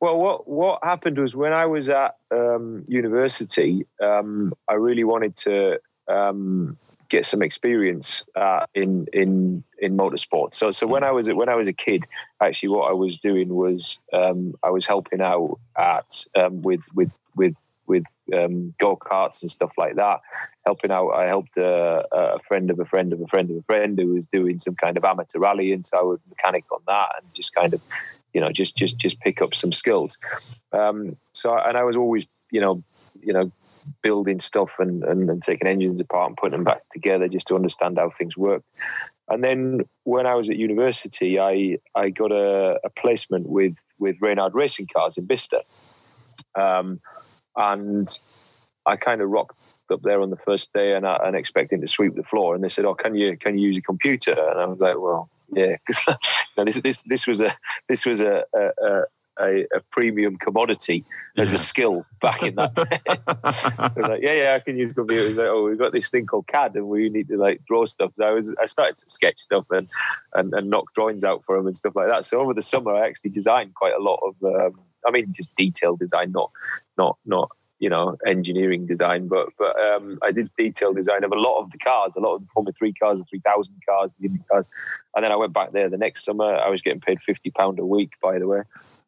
Well, 0.00 0.18
what 0.18 0.48
what 0.48 0.78
happened 0.82 1.18
was 1.18 1.34
when 1.34 1.52
I 1.52 1.66
was 1.66 1.88
at 1.88 2.16
um, 2.30 2.84
university, 2.88 3.86
um, 4.02 4.54
I 4.68 4.74
really 4.74 5.04
wanted 5.04 5.36
to 5.36 5.80
um, 6.08 6.78
get 7.08 7.26
some 7.26 7.42
experience 7.42 8.24
uh, 8.36 8.66
in 8.74 9.06
in 9.12 9.64
in 9.78 9.96
motorsport. 9.96 10.54
So 10.54 10.70
so 10.70 10.86
when 10.86 11.04
I 11.04 11.10
was 11.10 11.28
when 11.28 11.48
I 11.48 11.54
was 11.54 11.68
a 11.68 11.72
kid, 11.72 12.06
actually, 12.40 12.70
what 12.70 12.90
I 12.90 12.92
was 12.92 13.18
doing 13.18 13.54
was 13.54 13.98
um, 14.12 14.54
I 14.62 14.70
was 14.70 14.86
helping 14.86 15.20
out 15.20 15.58
at 15.76 16.26
um, 16.36 16.62
with 16.62 16.82
with 16.94 17.16
with 17.36 17.54
with 17.86 18.04
um, 18.36 18.74
go 18.78 18.96
karts 18.96 19.40
and 19.40 19.50
stuff 19.50 19.72
like 19.78 19.96
that. 19.96 20.20
Helping 20.66 20.90
out, 20.90 21.10
I 21.10 21.26
helped 21.26 21.56
a, 21.56 22.04
a, 22.12 22.38
friend 22.46 22.70
of 22.70 22.78
a 22.78 22.84
friend 22.84 23.12
of 23.14 23.20
a 23.22 23.26
friend 23.26 23.50
of 23.50 23.56
a 23.56 23.62
friend 23.62 23.98
who 23.98 24.14
was 24.14 24.26
doing 24.26 24.58
some 24.58 24.74
kind 24.74 24.96
of 24.98 25.04
amateur 25.04 25.38
rally, 25.38 25.72
and 25.72 25.84
so 25.84 25.98
I 25.98 26.02
was 26.02 26.20
mechanic 26.28 26.64
on 26.70 26.80
that, 26.86 27.08
and 27.16 27.26
just 27.34 27.54
kind 27.54 27.72
of 27.72 27.80
you 28.32 28.40
know, 28.40 28.50
just 28.50 28.76
just 28.76 28.96
just 28.98 29.20
pick 29.20 29.40
up 29.42 29.54
some 29.54 29.72
skills. 29.72 30.18
Um, 30.72 31.16
so, 31.32 31.56
and 31.56 31.76
I 31.76 31.84
was 31.84 31.96
always, 31.96 32.26
you 32.50 32.60
know, 32.60 32.82
you 33.20 33.32
know, 33.32 33.50
building 34.02 34.40
stuff 34.40 34.70
and, 34.78 35.02
and, 35.04 35.28
and 35.30 35.42
taking 35.42 35.66
engines 35.66 36.00
apart 36.00 36.28
and 36.28 36.36
putting 36.36 36.52
them 36.52 36.64
back 36.64 36.88
together 36.90 37.28
just 37.28 37.46
to 37.48 37.54
understand 37.54 37.98
how 37.98 38.10
things 38.10 38.36
work. 38.36 38.62
And 39.28 39.44
then 39.44 39.82
when 40.04 40.26
I 40.26 40.34
was 40.34 40.48
at 40.48 40.56
university, 40.56 41.38
I 41.38 41.78
I 41.94 42.10
got 42.10 42.32
a, 42.32 42.78
a 42.84 42.90
placement 42.90 43.48
with 43.48 43.76
with 43.98 44.16
Reynard 44.20 44.54
Racing 44.54 44.88
Cars 44.94 45.18
in 45.18 45.26
Bicester, 45.26 45.60
um, 46.54 47.00
and 47.56 48.08
I 48.86 48.96
kind 48.96 49.20
of 49.20 49.28
rocked 49.28 49.56
up 49.90 50.02
there 50.02 50.20
on 50.20 50.30
the 50.30 50.36
first 50.36 50.72
day 50.72 50.94
and, 50.94 51.06
I, 51.06 51.18
and 51.24 51.36
expecting 51.36 51.80
to 51.80 51.88
sweep 51.88 52.14
the 52.14 52.22
floor. 52.22 52.54
And 52.54 52.64
they 52.64 52.70
said, 52.70 52.86
"Oh, 52.86 52.94
can 52.94 53.14
you 53.14 53.36
can 53.36 53.58
you 53.58 53.66
use 53.66 53.76
a 53.76 53.82
computer?" 53.82 54.32
And 54.32 54.60
I 54.60 54.64
was 54.64 54.80
like, 54.80 54.98
"Well, 54.98 55.28
yeah." 55.52 55.76
Because 55.86 56.16
this 56.56 56.80
this 56.80 57.02
this 57.04 57.26
was 57.26 57.40
a 57.40 57.56
this 57.88 58.06
was 58.06 58.20
a, 58.20 58.44
a, 58.54 59.02
a, 59.38 59.66
a 59.74 59.80
premium 59.90 60.36
commodity 60.36 61.04
as 61.36 61.52
a 61.52 61.58
skill 61.58 62.04
back 62.20 62.42
in 62.42 62.56
that 62.56 62.74
day. 62.74 62.98
I 63.26 63.90
was 63.96 64.08
like, 64.08 64.22
yeah, 64.22 64.32
yeah, 64.32 64.54
I 64.54 64.60
can 64.60 64.76
use 64.76 64.92
computers. 64.92 65.36
Like, 65.36 65.46
oh, 65.46 65.64
we've 65.64 65.78
got 65.78 65.92
this 65.92 66.10
thing 66.10 66.26
called 66.26 66.46
CAD, 66.46 66.74
and 66.74 66.88
we 66.88 67.08
need 67.08 67.28
to 67.28 67.36
like 67.36 67.60
draw 67.66 67.86
stuff. 67.86 68.12
So 68.14 68.24
I 68.24 68.32
was, 68.32 68.54
I 68.60 68.66
started 68.66 68.98
to 68.98 69.04
sketch 69.08 69.38
stuff 69.38 69.66
and 69.70 69.88
and, 70.34 70.52
and 70.54 70.70
knock 70.70 70.92
drawings 70.94 71.24
out 71.24 71.44
for 71.44 71.56
them 71.56 71.66
and 71.66 71.76
stuff 71.76 71.94
like 71.96 72.08
that. 72.08 72.24
So 72.24 72.40
over 72.40 72.54
the 72.54 72.62
summer, 72.62 72.94
I 72.94 73.06
actually 73.06 73.30
designed 73.30 73.74
quite 73.74 73.94
a 73.94 74.02
lot 74.02 74.20
of. 74.24 74.34
Um, 74.42 74.80
I 75.06 75.12
mean, 75.12 75.32
just 75.32 75.54
detailed 75.54 76.00
design, 76.00 76.32
not 76.32 76.50
not 76.96 77.18
not 77.24 77.50
you 77.78 77.88
know 77.88 78.16
engineering 78.26 78.86
design, 78.86 79.28
but 79.28 79.48
but 79.58 79.78
um, 79.80 80.18
I 80.22 80.32
did 80.32 80.50
detail 80.56 80.92
design 80.92 81.24
of 81.24 81.32
a 81.32 81.38
lot 81.38 81.60
of 81.60 81.70
the 81.70 81.78
cars, 81.78 82.16
a 82.16 82.20
lot 82.20 82.34
of 82.34 82.40
the 82.42 82.48
Formula 82.52 82.72
Three 82.76 82.92
cars, 82.92 83.18
the 83.18 83.24
three 83.24 83.40
thousand 83.40 83.74
cars, 83.88 84.12
the 84.18 84.26
Indy 84.26 84.40
cars, 84.50 84.68
and 85.14 85.24
then 85.24 85.32
I 85.32 85.36
went 85.36 85.52
back 85.52 85.72
there 85.72 85.88
the 85.88 85.98
next 85.98 86.24
summer. 86.24 86.56
I 86.56 86.68
was 86.68 86.82
getting 86.82 87.00
paid 87.00 87.20
fifty 87.22 87.50
pound 87.50 87.78
a 87.78 87.86
week, 87.86 88.12
by 88.22 88.38
the 88.38 88.46
way. 88.46 88.62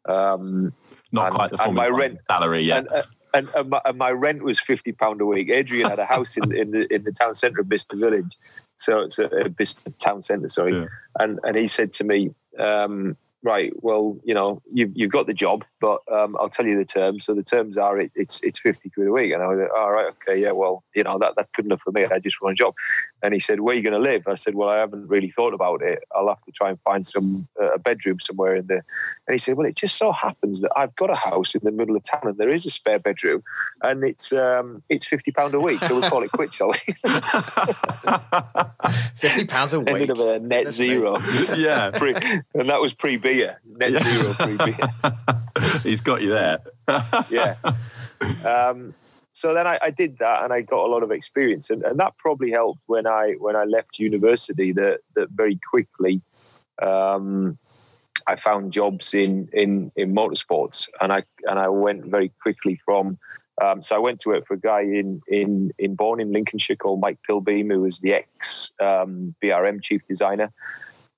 Um, 0.07 0.73
Not 1.12 1.27
and, 1.27 1.35
quite 1.35 1.50
the 1.50 1.59
Formula 1.59 1.91
my 1.91 1.97
rent 1.97 2.19
salary 2.29 2.62
yet. 2.62 2.79
And, 2.79 2.89
uh, 2.89 3.03
and, 3.33 3.49
and, 3.55 3.71
my, 3.71 3.81
and, 3.85 3.99
my, 3.99 4.11
rent 4.11 4.43
was 4.43 4.59
fifty 4.59 4.93
pound 4.93 5.21
a 5.21 5.27
week. 5.27 5.50
Adrian 5.50 5.89
had 5.89 5.99
a 5.99 6.05
house 6.05 6.37
in, 6.37 6.55
in 6.55 6.71
the 6.71 6.93
in 6.93 7.05
the 7.05 7.12
town 7.12 7.35
centre 7.35 7.61
of 7.61 7.69
Bicester 7.69 7.97
Village, 7.97 8.37
so 8.77 9.00
it's 9.00 9.19
a, 9.19 9.27
a 9.27 9.49
Bicester 9.49 9.91
town 9.99 10.23
centre. 10.23 10.49
Sorry, 10.49 10.75
yeah. 10.75 10.87
and 11.19 11.39
and 11.45 11.57
he 11.57 11.67
said 11.67 11.93
to 11.95 12.05
me, 12.05 12.35
um, 12.59 13.17
right, 13.43 13.73
well, 13.77 14.19
you 14.25 14.35
know, 14.35 14.63
you've, 14.69 14.93
you've 14.95 15.11
got 15.11 15.27
the 15.27 15.35
job, 15.35 15.65
but 15.81 16.01
um, 16.13 16.37
I'll 16.39 16.51
tell 16.51 16.67
you 16.67 16.77
the 16.77 16.85
terms. 16.85 17.25
So 17.25 17.35
the 17.35 17.43
terms 17.43 17.79
are 17.79 17.99
it, 17.99 18.13
it's 18.15 18.41
it's 18.43 18.59
50 18.59 18.91
quid 18.91 19.07
a 19.07 19.13
week. 19.13 19.33
And 19.33 19.43
I 19.43 19.47
was 19.47 19.59
like, 19.59 19.71
all 19.77 19.91
right, 19.91 20.13
okay, 20.23 20.41
yeah, 20.41 20.53
well, 20.53 20.85
you 20.95 21.05
know, 21.05 21.19
that, 21.19 21.35
that's 21.37 21.51
good 21.55 21.65
enough 21.65 21.81
for 21.83 21.93
me. 21.93 22.05
I 22.05 22.19
just 22.19 22.41
want 22.43 22.53
a 22.53 22.57
job. 22.57 22.75
And 23.23 23.35
he 23.35 23.41
said, 23.41 23.61
where 23.61 23.75
are 23.75 23.77
you 23.77 23.83
going 23.83 23.93
to 23.93 23.99
live? 23.99 24.27
I 24.27 24.35
said, 24.35 24.55
well, 24.55 24.69
I 24.69 24.79
haven't 24.79 25.09
really 25.09 25.31
thought 25.31 25.53
about 25.53 25.83
it. 25.83 26.05
I'll 26.15 26.29
have 26.29 26.43
to 26.45 26.53
try 26.53 26.71
and 26.71 26.81
find 26.81 27.07
some 27.07 27.49
uh, 27.61 27.73
a 27.73 27.79
bedroom 27.79 28.21
somewhere 28.21 28.57
in 28.57 28.67
there. 28.67 28.85
And 29.27 29.35
he 29.35 29.39
said, 29.39 29.57
well, 29.57 29.67
it 29.67 29.77
just 29.77 29.97
so 29.97 30.12
happens 30.12 30.61
that 30.61 30.71
I've 30.77 30.95
got 30.97 31.11
a 31.11 31.19
house 31.19 31.55
in 31.55 31.61
the 31.62 31.73
middle 31.73 31.97
of 31.97 32.03
town 32.03 32.23
and 32.25 32.39
there 32.39 32.49
is 32.49 32.65
a 32.67 32.71
spare 32.71 32.99
bedroom 32.99 33.43
and 33.83 34.03
it's 34.05 34.33
um, 34.33 34.83
it's 34.89 35.07
50 35.07 35.33
pound 35.33 35.55
a 35.55 35.61
week. 35.61 35.81
So 35.85 36.00
we'll 36.00 36.09
call 36.09 36.23
it 36.23 36.33
quits, 36.33 36.57
shall 36.57 36.69
we? 36.69 36.79
50 39.17 39.45
pounds 39.47 39.73
a 39.73 39.81
week. 39.81 39.89
Ended 39.95 40.11
up 40.11 40.19
a 40.19 40.39
net 40.39 40.73
zero. 40.73 41.17
yeah. 41.55 41.91
Pre, 41.91 42.15
and 42.15 42.69
that 42.69 42.81
was 42.81 42.95
pre 42.95 43.17
beer. 43.17 43.61
Net 43.65 43.93
yeah. 43.93 44.03
zero 44.03 44.35
pre 44.35 44.57
beer. 44.57 44.79
He's 45.83 46.00
got 46.00 46.23
you 46.23 46.31
there. 46.31 46.61
yeah. 47.29 47.57
Um, 48.45 48.95
so 49.33 49.55
then 49.55 49.67
I, 49.67 49.79
I, 49.81 49.91
did 49.91 50.19
that 50.19 50.43
and 50.43 50.53
I 50.53 50.61
got 50.61 50.85
a 50.85 50.91
lot 50.91 51.03
of 51.03 51.11
experience. 51.11 51.71
And, 51.71 51.83
and 51.85 51.99
that 52.01 52.17
probably 52.19 52.51
helped 52.51 52.81
when 52.87 53.07
I 53.07 53.35
when 53.39 53.57
I 53.57 53.65
left 53.65 53.99
university 53.99 54.73
that 54.73 55.01
that 55.15 55.31
very 55.31 55.59
quickly 55.69 56.21
um, 56.83 57.59
I 58.27 58.37
found 58.37 58.73
jobs 58.73 59.15
in 59.15 59.49
in 59.53 59.93
in 59.97 60.15
motorsports. 60.15 60.89
And 61.01 61.13
I 61.13 61.23
and 61.49 61.59
I 61.59 61.69
went 61.69 62.07
very 62.07 62.33
quickly 62.43 62.81
from 62.85 63.19
um, 63.63 63.83
so 63.83 63.95
I 63.95 63.99
went 63.99 64.21
to 64.21 64.31
work 64.31 64.47
for 64.47 64.55
a 64.55 64.61
guy 64.61 64.81
in 64.81 65.21
in 65.29 65.73
in 65.79 65.95
Bourne 65.95 66.21
in 66.21 66.33
Lincolnshire 66.33 66.77
called 66.77 67.01
Mike 67.01 67.19
Pilbeam 67.27 67.71
who 67.71 67.83
was 67.83 68.01
the 68.01 68.15
ex 68.15 68.73
um, 68.81 69.35
BRM 69.43 69.83
chief 69.83 70.03
designer. 70.09 70.53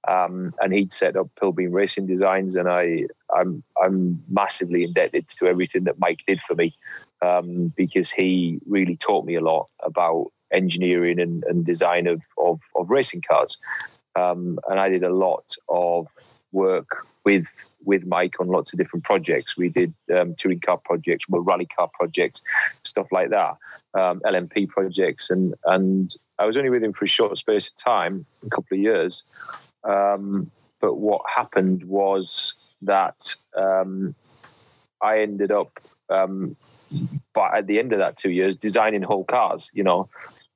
Um, 0.09 0.53
and 0.61 0.75
he'd 0.75 0.93
set 0.93 1.17
up 1.17 1.29
Pilbeam 1.39 1.71
Racing 1.71 2.09
Designs, 2.09 2.57
and 2.57 2.69
I, 2.69 3.05
I'm, 3.33 3.63
I'm 3.81 4.21
massively 4.29 4.83
indebted 4.83 5.29
to 5.29 5.47
everything 5.47 5.85
that 5.85 6.01
Mike 6.01 6.25
did 6.27 6.41
for 6.41 6.57
me 6.57 6.75
um, 7.23 7.73
because 7.77 8.11
he 8.11 8.61
really 8.67 8.97
taught 8.97 9.25
me 9.25 9.35
a 9.35 9.41
lot 9.41 9.69
about 9.83 10.33
engineering 10.53 11.19
and, 11.19 11.45
and 11.45 11.65
design 11.65 12.07
of, 12.07 12.21
of, 12.37 12.61
of, 12.77 12.91
racing 12.91 13.23
cars. 13.23 13.57
Um, 14.17 14.59
and 14.69 14.79
I 14.79 14.89
did 14.89 15.03
a 15.03 15.15
lot 15.15 15.57
of 15.69 16.07
work 16.53 17.07
with 17.25 17.47
with 17.85 18.07
Mike 18.07 18.39
on 18.41 18.49
lots 18.49 18.73
of 18.73 18.79
different 18.79 19.05
projects. 19.05 19.57
We 19.57 19.69
did 19.69 19.93
um, 20.15 20.35
touring 20.35 20.61
car 20.61 20.77
projects, 20.77 21.29
well, 21.29 21.43
rally 21.43 21.67
car 21.67 21.91
projects, 21.93 22.43
stuff 22.85 23.09
like 23.11 23.31
that, 23.31 23.57
um, 23.95 24.21
LMP 24.21 24.69
projects, 24.69 25.31
and 25.31 25.55
and 25.65 26.15
I 26.39 26.47
was 26.47 26.57
only 26.57 26.71
with 26.71 26.83
him 26.83 26.93
for 26.93 27.05
a 27.05 27.09
short 27.09 27.37
space 27.39 27.69
of 27.69 27.77
time, 27.77 28.27
a 28.45 28.51
couple 28.51 28.77
of 28.77 28.83
years. 28.83 29.23
Um, 29.85 30.51
but 30.81 30.97
what 30.97 31.23
happened 31.35 31.85
was 31.85 32.55
that 32.83 33.35
um, 33.57 34.15
I 35.01 35.21
ended 35.21 35.53
up, 35.53 35.79
um, 36.11 36.57
but 37.35 37.55
at 37.55 37.67
the 37.67 37.79
end 37.79 37.93
of 37.93 37.99
that 37.99 38.17
two 38.17 38.31
years, 38.31 38.57
designing 38.57 39.03
whole 39.03 39.25
cars. 39.25 39.71
You 39.73 39.85
know, 39.85 40.09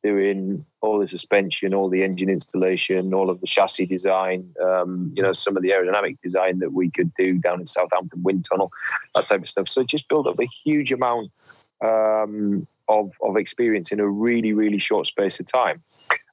doing 0.07 0.65
all 0.83 1.01
the 1.01 1.09
suspension, 1.09 1.75
all 1.75 1.89
the 1.89 2.05
engine 2.05 2.29
installation, 2.29 3.13
all 3.13 3.29
of 3.29 3.41
the 3.41 3.47
chassis 3.47 3.87
design. 3.87 4.55
Um, 4.65 5.13
you 5.17 5.23
know, 5.23 5.33
some 5.33 5.57
of 5.57 5.63
the 5.63 5.71
aerodynamic 5.71 6.19
design 6.23 6.61
that 6.61 6.73
we 6.73 6.91
could 6.91 7.13
do 7.15 7.39
down 7.39 7.61
in 7.61 7.67
Southampton 7.67 8.23
Wind 8.23 8.47
Tunnel, 8.49 8.71
that 9.15 9.27
type 9.27 9.43
of 9.43 9.49
stuff. 9.49 9.69
So 9.69 9.83
just 9.83 10.09
built 10.09 10.29
up 10.29 10.39
a 10.39 10.49
huge 10.65 10.93
amount 10.93 11.33
um, 11.83 12.67
of 12.89 13.13
of 13.21 13.37
experience 13.37 13.91
in 13.91 13.99
a 14.01 14.09
really 14.09 14.53
really 14.53 14.79
short 14.79 15.07
space 15.07 15.41
of 15.41 15.47
time. 15.47 15.83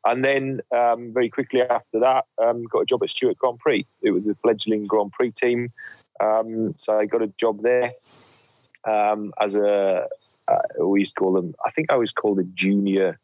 And 0.05 0.23
then 0.23 0.61
um, 0.75 1.13
very 1.13 1.29
quickly 1.29 1.61
after 1.61 1.99
that, 1.99 2.25
um, 2.37 2.65
got 2.65 2.81
a 2.81 2.85
job 2.85 3.01
at 3.03 3.09
Stewart 3.09 3.37
Grand 3.37 3.59
Prix. 3.59 3.87
It 4.01 4.11
was 4.11 4.27
a 4.27 4.35
fledgling 4.35 4.85
Grand 4.85 5.13
Prix 5.13 5.31
team. 5.31 5.71
Um, 6.19 6.73
so 6.77 6.99
I 6.99 7.05
got 7.05 7.21
a 7.21 7.27
job 7.39 7.63
there 7.63 7.93
um, 8.85 9.33
as 9.39 9.55
a, 9.55 10.07
uh, 10.47 10.85
we 10.85 11.01
used 11.01 11.15
to 11.15 11.19
call 11.19 11.33
them, 11.33 11.55
I 11.65 11.71
think 11.71 11.91
I 11.91 11.95
was 11.95 12.11
called 12.11 12.39
a 12.39 12.43
junior 12.43 13.19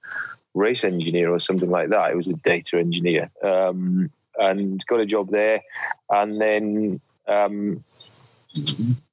race 0.54 0.84
engineer 0.84 1.32
or 1.32 1.40
something 1.40 1.70
like 1.70 1.90
that. 1.90 2.12
It 2.12 2.18
was 2.18 2.28
a 2.28 2.34
data 2.34 2.78
engineer. 2.78 3.30
Um, 3.44 4.12
and 4.40 4.84
got 4.88 5.00
a 5.00 5.06
job 5.06 5.30
there. 5.30 5.62
And 6.10 6.40
then, 6.40 7.02
um, 7.28 7.84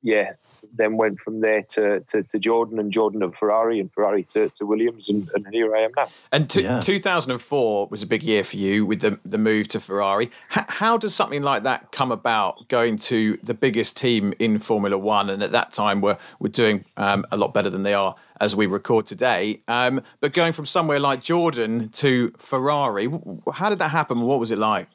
yeah, 0.03 0.35
then 0.76 0.97
went 0.97 1.21
from 1.21 1.40
there 1.40 1.62
to, 1.62 2.00
to, 2.00 2.23
to, 2.23 2.38
Jordan 2.38 2.78
and 2.78 2.92
Jordan 2.92 3.23
and 3.23 3.35
Ferrari 3.35 3.80
and 3.80 3.92
Ferrari 3.92 4.23
to, 4.25 4.49
to 4.50 4.66
Williams 4.66 5.09
and, 5.09 5.28
and, 5.35 5.47
here 5.52 5.75
I 5.75 5.80
am 5.80 5.90
now. 5.97 6.09
And 6.33 6.49
t- 6.49 6.62
yeah. 6.62 6.80
2004 6.80 7.88
was 7.88 8.02
a 8.02 8.06
big 8.06 8.23
year 8.23 8.45
for 8.45 8.56
you 8.56 8.85
with 8.87 9.00
the, 9.00 9.18
the 9.25 9.38
move 9.38 9.68
to 9.68 9.80
Ferrari. 9.80 10.30
H- 10.56 10.64
how 10.68 10.97
does 10.97 11.14
something 11.14 11.42
like 11.42 11.62
that 11.64 11.92
come 11.92 12.12
about 12.12 12.68
going 12.68 12.99
to 12.99 13.38
the 13.42 13.54
biggest 13.54 13.97
team 13.97 14.35
in 14.38 14.59
Formula 14.59 14.99
One 14.99 15.30
and 15.30 15.42
at 15.42 15.52
that 15.52 15.73
time 15.73 16.00
we 16.00 16.11
were, 16.11 16.18
were 16.38 16.49
doing 16.49 16.85
um, 16.97 17.26
a 17.30 17.37
lot 17.37 17.54
better 17.54 17.71
than 17.71 17.83
they 17.83 17.95
are 17.95 18.14
as 18.40 18.54
we 18.54 18.66
record 18.66 19.06
today. 19.06 19.62
Um, 19.66 20.02
but 20.21 20.33
going 20.33 20.52
from 20.52 20.66
somewhere 20.66 21.00
like 21.00 21.23
Jordan 21.23 21.88
to 21.90 22.33
Ferrari, 22.38 23.09
how 23.54 23.71
did 23.71 23.78
that 23.78 23.90
happen? 23.90 24.21
What 24.21 24.40
was 24.40 24.50
it 24.50 24.59
like? 24.59 24.88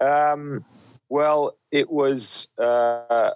Um, 0.00 0.64
well, 1.08 1.56
it 1.70 1.90
was 1.90 2.48
uh, 2.58 3.30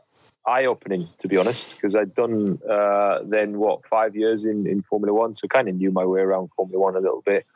eye 0.47 0.65
opening 0.65 1.09
to 1.19 1.29
be 1.29 1.37
honest, 1.37 1.75
because 1.75 1.95
I'd 1.95 2.15
done 2.15 2.59
uh, 2.69 3.21
then 3.25 3.59
what 3.59 3.87
five 3.87 4.17
years 4.17 4.45
in 4.45 4.67
in 4.67 4.83
Formula 4.83 5.13
One, 5.13 5.35
so 5.35 5.47
kind 5.49 5.69
of 5.69 5.77
knew 5.77 5.91
my 5.91 6.05
way 6.05 6.21
around 6.21 6.51
Formula 6.57 6.81
One 6.81 6.97
a 6.97 7.01
little 7.01 7.23
bit. 7.23 7.47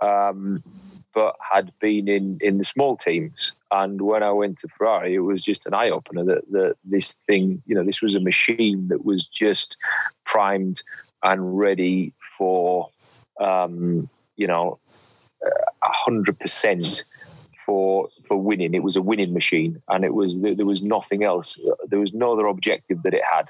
Um, 0.00 0.62
but 1.14 1.34
had 1.40 1.72
been 1.80 2.08
in 2.08 2.38
in 2.42 2.58
the 2.58 2.64
small 2.64 2.96
teams, 2.96 3.52
and 3.70 4.02
when 4.02 4.22
I 4.22 4.30
went 4.32 4.58
to 4.58 4.68
Ferrari, 4.68 5.14
it 5.14 5.20
was 5.20 5.42
just 5.42 5.64
an 5.66 5.74
eye 5.74 5.88
opener 5.88 6.24
that 6.24 6.50
that 6.52 6.76
this 6.84 7.16
thing, 7.26 7.62
you 7.66 7.74
know, 7.74 7.84
this 7.84 8.02
was 8.02 8.14
a 8.14 8.20
machine 8.20 8.88
that 8.88 9.04
was 9.04 9.24
just 9.24 9.78
primed 10.26 10.82
and 11.22 11.58
ready 11.58 12.12
for, 12.36 12.90
um, 13.40 14.10
you 14.36 14.46
know, 14.46 14.78
hundred 15.82 16.38
percent 16.38 17.04
for 17.66 18.08
for 18.24 18.36
winning. 18.36 18.72
It 18.72 18.84
was 18.84 18.96
a 18.96 19.02
winning 19.02 19.34
machine, 19.34 19.82
and 19.88 20.04
it 20.04 20.14
was 20.14 20.38
there 20.38 20.64
was 20.64 20.82
nothing 20.82 21.24
else. 21.24 21.58
There 21.88 21.98
was 21.98 22.14
no 22.14 22.32
other 22.32 22.46
objective 22.46 23.02
that 23.02 23.12
it 23.12 23.22
had 23.30 23.46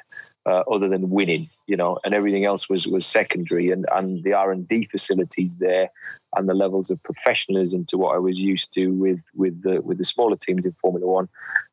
uh, 0.46 0.62
other 0.72 0.88
than 0.88 1.10
winning. 1.10 1.48
You 1.66 1.76
know, 1.76 1.98
and 2.02 2.14
everything 2.14 2.46
else 2.46 2.68
was 2.68 2.86
was 2.86 3.06
secondary. 3.06 3.70
And 3.70 3.86
and 3.92 4.24
the 4.24 4.32
R 4.32 4.50
and 4.50 4.66
D 4.66 4.88
facilities 4.90 5.56
there, 5.56 5.90
and 6.34 6.48
the 6.48 6.54
levels 6.54 6.90
of 6.90 7.02
professionalism 7.02 7.84
to 7.86 7.98
what 7.98 8.16
I 8.16 8.18
was 8.18 8.38
used 8.38 8.72
to 8.74 8.88
with 8.88 9.20
with 9.34 9.62
the 9.62 9.82
with 9.82 9.98
the 9.98 10.04
smaller 10.04 10.36
teams 10.36 10.64
in 10.64 10.74
Formula 10.80 11.06
One, 11.06 11.28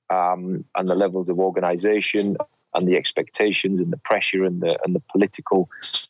um, 0.09 0.65
and 0.75 0.89
the 0.89 0.95
levels 0.95 1.29
of 1.29 1.39
organisation 1.39 2.35
and 2.75 2.87
the 2.87 2.97
expectations 2.97 3.79
and 3.79 3.93
the 3.93 3.97
pressure 3.97 4.43
and 4.43 4.61
the 4.61 4.77
and 4.83 4.93
the 4.93 5.03
political 5.11 5.69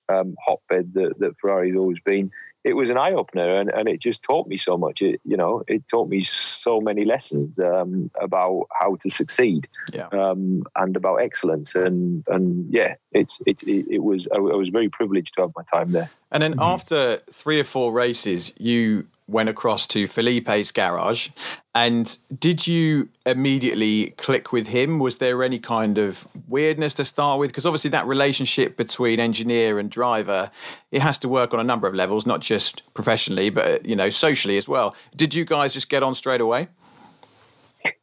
um, 0.09 0.35
hotbed 0.45 0.93
that, 0.93 1.19
that 1.19 1.37
Ferrari's 1.39 1.77
always 1.77 1.99
been 1.99 2.31
it 2.63 2.74
was 2.74 2.89
an 2.89 2.98
eye 2.98 3.12
opener, 3.12 3.60
and, 3.60 3.70
and 3.70 3.88
it 3.88 4.00
just 4.00 4.24
taught 4.24 4.48
me 4.48 4.58
so 4.58 4.77
much. 4.77 5.01
It 5.01 5.20
you 5.25 5.38
know 5.38 5.63
it 5.67 5.88
taught 5.88 6.10
me 6.10 6.24
so 6.24 6.79
many 6.79 7.05
lessons 7.05 7.60
um, 7.60 8.10
about 8.22 8.67
how 8.79 8.96
to 8.96 9.10
succeed, 9.10 9.67
yeah. 9.93 10.08
um, 10.08 10.63
and 10.75 10.96
about 10.96 11.17
excellence, 11.17 11.75
and 11.75 12.24
and 12.27 12.72
yeah, 12.74 12.96
it's 13.12 13.41
it, 13.46 13.62
it, 13.63 13.88
it 13.89 14.03
was 14.03 14.27
I, 14.34 14.38
I 14.38 14.55
was 14.55 14.70
very 14.70 14.89
privileged 14.89 15.36
to 15.36 15.41
have 15.41 15.51
my 15.55 15.63
time 15.63 15.91
there. 15.91 16.10
And 16.32 16.41
then 16.41 16.55
after 16.58 17.22
three 17.32 17.60
or 17.60 17.63
four 17.63 17.91
races, 17.91 18.53
you 18.58 19.08
went 19.27 19.50
across 19.50 19.88
to 19.88 20.08
Felipe's 20.08 20.72
garage. 20.72 21.30
And 21.75 22.18
did 22.38 22.68
you 22.68 23.10
immediately 23.25 24.12
click 24.18 24.51
with 24.51 24.68
him? 24.68 25.00
Was 25.00 25.18
there 25.18 25.44
any 25.44 25.60
kind 25.60 25.98
of 25.98 26.27
weirdness 26.48 26.94
to 26.96 27.06
start 27.06 27.39
with? 27.39 27.50
Because 27.50 27.65
obviously, 27.65 27.89
that 27.92 28.06
relationship 28.06 28.77
between 28.77 29.20
engineer 29.20 29.80
and 29.80 29.89
driver, 29.89 30.51
it 30.92 31.01
has 31.01 31.18
to 31.20 31.30
work 31.30 31.53
on 31.53 31.60
a 31.60 31.63
number 31.63 31.88
of 31.88 31.96
levels, 31.96 32.25
not 32.25 32.42
just 32.42 32.84
professionally, 32.94 33.50
but 33.50 33.86
you 33.86 33.96
know, 33.96 34.10
socially 34.10 34.58
as 34.58 34.68
well. 34.68 34.96
Did 35.15 35.34
you 35.34 35.46
guys 35.46 35.74
just 35.74 35.89
get 35.89 36.03
on 36.03 36.13
straight 36.15 36.42
away? 36.42 36.68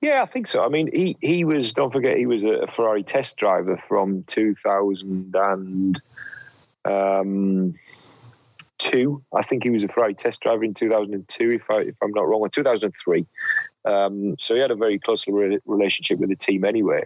Yeah, 0.03 0.23
I 0.23 0.27
think 0.27 0.47
so. 0.47 0.63
I 0.65 0.69
mean, 0.69 0.91
he 0.93 1.17
he 1.21 1.45
was. 1.45 1.73
Don't 1.73 1.93
forget, 1.93 2.17
he 2.17 2.27
was 2.27 2.45
a 2.45 2.67
Ferrari 2.67 3.03
test 3.03 3.37
driver 3.37 3.83
from 3.89 4.25
2000 4.25 5.35
and. 5.35 6.03
Um, 6.87 7.75
two. 8.81 9.23
I 9.35 9.43
think 9.43 9.63
he 9.63 9.71
was 9.71 9.85
a 9.85 9.89
Ferrari 9.89 10.15
test 10.15 10.41
driver 10.41 10.65
in 10.65 10.75
2002, 10.75 11.51
if, 11.51 11.71
I, 11.71 11.83
if 11.83 11.95
I'm 12.03 12.11
not 12.13 12.27
wrong, 12.27 12.41
or 12.41 12.49
2003. 12.49 13.27
Um, 13.85 14.37
so 14.39 14.55
he 14.55 14.61
had 14.61 14.71
a 14.71 14.77
very 14.77 14.99
close 14.99 15.27
relationship 15.29 16.19
with 16.19 16.31
the 16.31 16.37
team 16.37 16.65
anyway. 16.65 17.05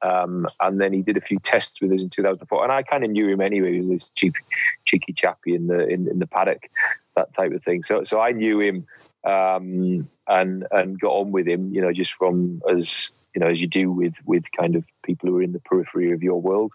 Um, 0.00 0.46
and 0.60 0.80
then 0.80 0.92
he 0.92 1.02
did 1.02 1.16
a 1.16 1.20
few 1.20 1.38
tests 1.38 1.80
with 1.80 1.92
us 1.92 2.02
in 2.02 2.08
2004. 2.08 2.62
And 2.62 2.72
I 2.72 2.82
kind 2.82 3.04
of 3.04 3.10
knew 3.10 3.28
him 3.28 3.40
anyway. 3.40 3.74
He 3.74 3.80
was 3.80 3.88
this 3.88 4.10
cheeky, 4.10 4.40
cheeky 4.84 5.12
chappy 5.12 5.54
in 5.54 5.66
the 5.66 5.86
in, 5.88 6.08
in 6.08 6.18
the 6.18 6.26
paddock, 6.26 6.70
that 7.16 7.34
type 7.34 7.52
of 7.52 7.62
thing. 7.62 7.82
So 7.82 8.04
so 8.04 8.20
I 8.20 8.32
knew 8.32 8.60
him 8.60 8.86
um, 9.24 10.08
and 10.28 10.66
and 10.70 11.00
got 11.00 11.10
on 11.10 11.32
with 11.32 11.48
him. 11.48 11.74
You 11.74 11.80
know, 11.80 11.92
just 11.92 12.14
from 12.14 12.62
as 12.70 13.10
you 13.34 13.40
know 13.40 13.48
as 13.48 13.60
you 13.60 13.66
do 13.66 13.90
with 13.90 14.14
with 14.24 14.44
kind 14.56 14.76
of 14.76 14.84
people 15.02 15.28
who 15.28 15.38
are 15.38 15.42
in 15.42 15.52
the 15.52 15.60
periphery 15.60 16.12
of 16.12 16.22
your 16.22 16.40
world. 16.40 16.72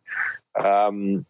Um, 0.61 1.25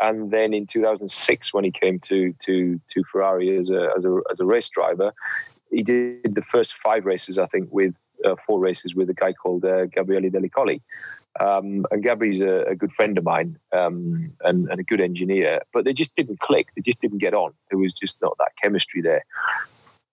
and 0.00 0.30
then 0.30 0.54
in 0.54 0.66
2006, 0.66 1.52
when 1.52 1.64
he 1.64 1.70
came 1.70 1.98
to 2.00 2.32
to 2.44 2.80
to 2.90 3.04
Ferrari 3.10 3.56
as 3.56 3.70
a 3.70 3.90
as 3.96 4.04
a 4.04 4.20
as 4.30 4.40
a 4.40 4.44
race 4.44 4.68
driver, 4.68 5.12
he 5.70 5.82
did 5.82 6.34
the 6.34 6.42
first 6.42 6.74
five 6.74 7.04
races, 7.06 7.38
I 7.38 7.46
think, 7.46 7.68
with 7.70 7.94
uh, 8.24 8.36
four 8.46 8.58
races 8.58 8.94
with 8.94 9.08
a 9.08 9.14
guy 9.14 9.32
called 9.32 9.64
uh, 9.64 9.86
Gabriele 9.86 10.30
Delli 10.30 10.50
Colli. 10.50 10.82
Um, 11.38 11.86
and 11.92 12.02
Gabri's 12.02 12.40
a, 12.40 12.64
a, 12.64 12.74
good 12.74 12.92
friend 12.92 13.16
of 13.16 13.22
mine 13.22 13.56
um, 13.72 14.32
and, 14.40 14.68
and, 14.68 14.80
a 14.80 14.82
good 14.82 15.00
engineer, 15.00 15.60
but 15.72 15.84
they 15.84 15.92
just 15.92 16.16
didn't 16.16 16.40
click. 16.40 16.66
They 16.74 16.82
just 16.82 17.00
didn't 17.00 17.18
get 17.18 17.34
on. 17.34 17.54
There 17.70 17.78
was 17.78 17.94
just 17.94 18.20
not 18.20 18.36
that 18.38 18.56
chemistry 18.60 19.00
there. 19.00 19.24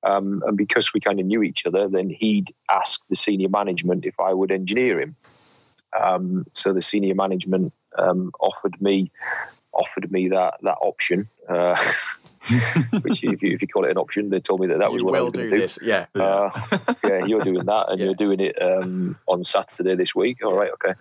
Um, 0.04 0.44
and 0.46 0.56
because 0.56 0.94
we 0.94 1.00
kind 1.00 1.20
of 1.20 1.26
knew 1.26 1.42
each 1.42 1.66
other, 1.66 1.88
then 1.88 2.12
he'd 2.12 2.54
ask 2.70 3.02
the 3.10 3.16
senior 3.16 3.50
management 3.50 4.06
if 4.06 4.20
I 4.20 4.32
would 4.32 4.52
engineer 4.52 5.02
him. 5.02 5.16
Um, 6.00 6.46
so 6.54 6.72
the 6.72 6.84
senior 6.84 7.16
management 7.16 7.74
um, 7.98 8.32
offered 8.40 8.80
me 8.80 9.12
offered 9.78 10.12
me 10.12 10.30
that 10.30 10.56
that 10.64 10.78
option. 10.82 11.30
Uh, 11.48 11.82
which, 13.02 13.24
if 13.24 13.42
you, 13.42 13.54
if 13.54 13.62
you 13.62 13.68
call 13.68 13.84
it 13.84 13.92
an 13.92 13.98
option, 13.98 14.30
they 14.30 14.40
told 14.40 14.62
me 14.62 14.68
that 14.68 14.80
that 14.80 14.92
was 14.92 15.00
you 15.00 15.06
what 15.06 15.14
will 15.14 15.20
I 15.20 15.24
was 15.24 15.34
do, 15.34 15.50
do 15.50 15.58
this. 15.58 15.80
Yeah, 15.82 16.06
uh, 16.16 16.50
yeah, 17.04 17.26
you're 17.26 17.42
doing 17.42 17.66
that, 17.66 17.90
and 17.90 18.00
yeah. 18.00 18.06
you're 18.06 18.16
doing 18.16 18.40
it 18.40 18.62
um, 18.62 19.18
on 19.28 19.44
Saturday 19.44 19.96
this 19.96 20.16
week. 20.16 20.44
All 20.44 20.56
right, 20.56 20.72
okay. 20.72 20.94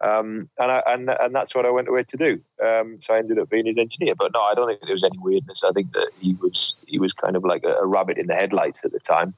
Um, 0.00 0.48
and 0.58 0.72
I, 0.72 0.82
and 0.86 1.10
and 1.10 1.34
that's 1.34 1.54
what 1.54 1.66
I 1.66 1.70
went 1.70 1.88
away 1.88 2.04
to 2.04 2.16
do. 2.16 2.40
Um, 2.64 2.98
so 3.00 3.14
I 3.14 3.18
ended 3.18 3.38
up 3.38 3.50
being 3.50 3.66
his 3.66 3.76
engineer. 3.76 4.14
But 4.14 4.32
no, 4.32 4.40
I 4.40 4.54
don't 4.54 4.66
think 4.66 4.80
there 4.80 4.92
was 4.92 5.04
any 5.04 5.18
weirdness. 5.18 5.62
I 5.62 5.72
think 5.72 5.92
that 5.92 6.10
he 6.18 6.34
was 6.34 6.74
he 6.86 6.98
was 6.98 7.12
kind 7.12 7.36
of 7.36 7.44
like 7.44 7.64
a, 7.64 7.74
a 7.74 7.86
rabbit 7.86 8.18
in 8.18 8.26
the 8.26 8.34
headlights 8.34 8.84
at 8.84 8.92
the 8.92 9.00
time. 9.00 9.34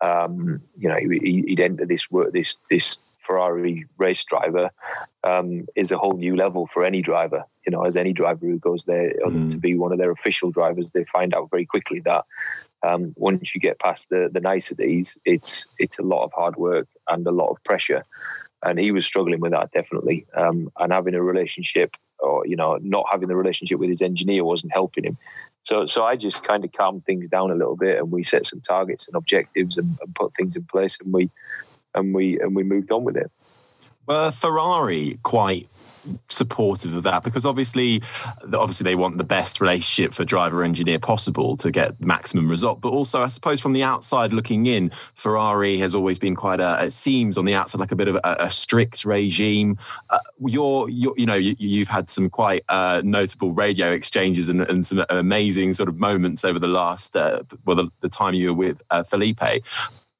Um, 0.00 0.60
you 0.78 0.88
know, 0.88 0.96
he, 0.96 1.44
would 1.48 1.60
enter 1.60 1.86
this 1.86 2.10
work 2.10 2.32
this 2.32 2.58
this 2.70 2.98
Ferrari 3.24 3.86
race 3.98 4.24
driver 4.24 4.70
um, 5.22 5.66
is 5.74 5.90
a 5.90 5.98
whole 5.98 6.16
new 6.16 6.36
level 6.36 6.66
for 6.66 6.84
any 6.84 7.02
driver. 7.02 7.44
You 7.66 7.72
know, 7.72 7.82
as 7.82 7.96
any 7.96 8.12
driver 8.12 8.46
who 8.46 8.58
goes 8.58 8.84
there 8.84 9.12
mm. 9.24 9.50
to 9.50 9.56
be 9.56 9.76
one 9.76 9.92
of 9.92 9.98
their 9.98 10.10
official 10.10 10.50
drivers, 10.50 10.90
they 10.90 11.04
find 11.04 11.34
out 11.34 11.50
very 11.50 11.66
quickly 11.66 12.00
that 12.00 12.24
um, 12.82 13.12
once 13.16 13.54
you 13.54 13.60
get 13.60 13.78
past 13.78 14.08
the 14.10 14.28
the 14.32 14.40
niceties, 14.40 15.16
it's 15.24 15.66
it's 15.78 15.98
a 15.98 16.02
lot 16.02 16.24
of 16.24 16.32
hard 16.32 16.56
work 16.56 16.86
and 17.08 17.26
a 17.26 17.30
lot 17.30 17.50
of 17.50 17.62
pressure. 17.64 18.04
And 18.62 18.78
he 18.78 18.92
was 18.92 19.04
struggling 19.04 19.40
with 19.40 19.52
that 19.52 19.72
definitely. 19.72 20.26
Um, 20.34 20.70
and 20.78 20.92
having 20.92 21.14
a 21.14 21.22
relationship, 21.22 21.96
or 22.18 22.46
you 22.46 22.56
know, 22.56 22.78
not 22.82 23.06
having 23.10 23.28
the 23.28 23.36
relationship 23.36 23.78
with 23.78 23.90
his 23.90 24.02
engineer 24.02 24.44
wasn't 24.44 24.72
helping 24.72 25.04
him. 25.04 25.18
So, 25.64 25.86
so 25.86 26.04
I 26.04 26.16
just 26.16 26.44
kind 26.44 26.64
of 26.64 26.72
calmed 26.72 27.04
things 27.06 27.28
down 27.28 27.50
a 27.50 27.54
little 27.54 27.76
bit, 27.76 27.98
and 27.98 28.10
we 28.10 28.22
set 28.22 28.46
some 28.46 28.60
targets 28.60 29.06
and 29.06 29.16
objectives, 29.16 29.78
and, 29.78 29.98
and 30.02 30.14
put 30.14 30.34
things 30.34 30.56
in 30.56 30.64
place, 30.64 30.98
and 31.02 31.12
we 31.12 31.30
and 31.94 32.14
we 32.14 32.38
and 32.40 32.54
we 32.54 32.62
moved 32.62 32.90
on 32.92 33.04
with 33.04 33.16
it. 33.16 33.30
Were 34.06 34.30
Ferrari 34.30 35.18
quite 35.22 35.68
supportive 36.28 36.94
of 36.94 37.02
that? 37.04 37.22
Because 37.22 37.46
obviously 37.46 38.02
obviously 38.52 38.84
they 38.84 38.94
want 38.94 39.18
the 39.18 39.24
best 39.24 39.60
relationship 39.60 40.14
for 40.14 40.24
driver 40.24 40.62
engineer 40.62 40.98
possible 40.98 41.56
to 41.58 41.70
get 41.70 42.00
maximum 42.00 42.48
result. 42.48 42.80
But 42.80 42.90
also 42.90 43.22
i 43.22 43.28
suppose 43.28 43.60
from 43.60 43.72
the 43.72 43.82
outside 43.82 44.32
looking 44.32 44.66
in 44.66 44.90
ferrari 45.14 45.78
has 45.78 45.94
always 45.94 46.18
been 46.18 46.36
quite 46.36 46.60
a 46.60 46.84
it 46.84 46.92
seems 46.92 47.38
on 47.38 47.44
the 47.44 47.54
outside 47.54 47.80
like 47.80 47.92
a 47.92 47.96
bit 47.96 48.08
of 48.08 48.16
a, 48.16 48.36
a 48.40 48.50
strict 48.50 49.04
regime. 49.04 49.78
Uh, 50.10 50.18
you're, 50.46 50.88
you're, 50.88 51.14
you 51.16 51.26
know 51.26 51.34
you, 51.34 51.78
have 51.78 51.88
had 51.88 52.10
some 52.10 52.28
quite 52.30 52.64
uh, 52.68 53.00
notable 53.04 53.52
radio 53.52 53.92
exchanges 53.92 54.48
and, 54.48 54.62
and, 54.62 54.84
some 54.84 55.04
amazing 55.08 55.72
sort 55.72 55.88
of 55.88 55.98
moments 55.98 56.44
over 56.44 56.58
the 56.58 56.68
last 56.68 57.16
uh, 57.16 57.42
well 57.64 57.76
the, 57.76 57.88
the, 58.00 58.08
time 58.08 58.34
you 58.34 58.48
were 58.48 58.54
with 58.54 58.82
uh, 58.90 59.02
felipe 59.02 59.40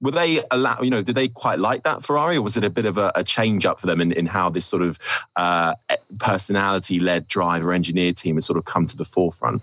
were 0.01 0.11
they 0.11 0.43
allow 0.51 0.81
you 0.83 0.91
know 0.91 1.03
did 1.03 1.15
they 1.15 1.29
quite 1.29 1.59
like 1.59 1.83
that 1.83 2.05
ferrari 2.05 2.37
or 2.37 2.43
was 2.43 2.57
it 2.57 2.65
a 2.65 2.71
bit 2.71 2.85
of 2.85 2.99
a, 2.99 3.13
a 3.15 3.25
change 3.25 3.65
up 3.65 3.81
for 3.81 3.87
them 3.87 4.01
in, 4.01 4.13
in 4.13 4.27
how 4.27 4.51
this 4.51 4.67
sort 4.67 4.83
of 4.83 4.99
uh, 5.37 5.75
personality 6.19 7.01
led 7.01 7.27
driver 7.29 7.73
engineer 7.73 8.13
team 8.13 8.37
has 8.37 8.45
sort 8.45 8.59
of 8.59 8.65
come 8.65 8.87
to 8.87 8.97
the 8.97 9.05
forefront 9.05 9.63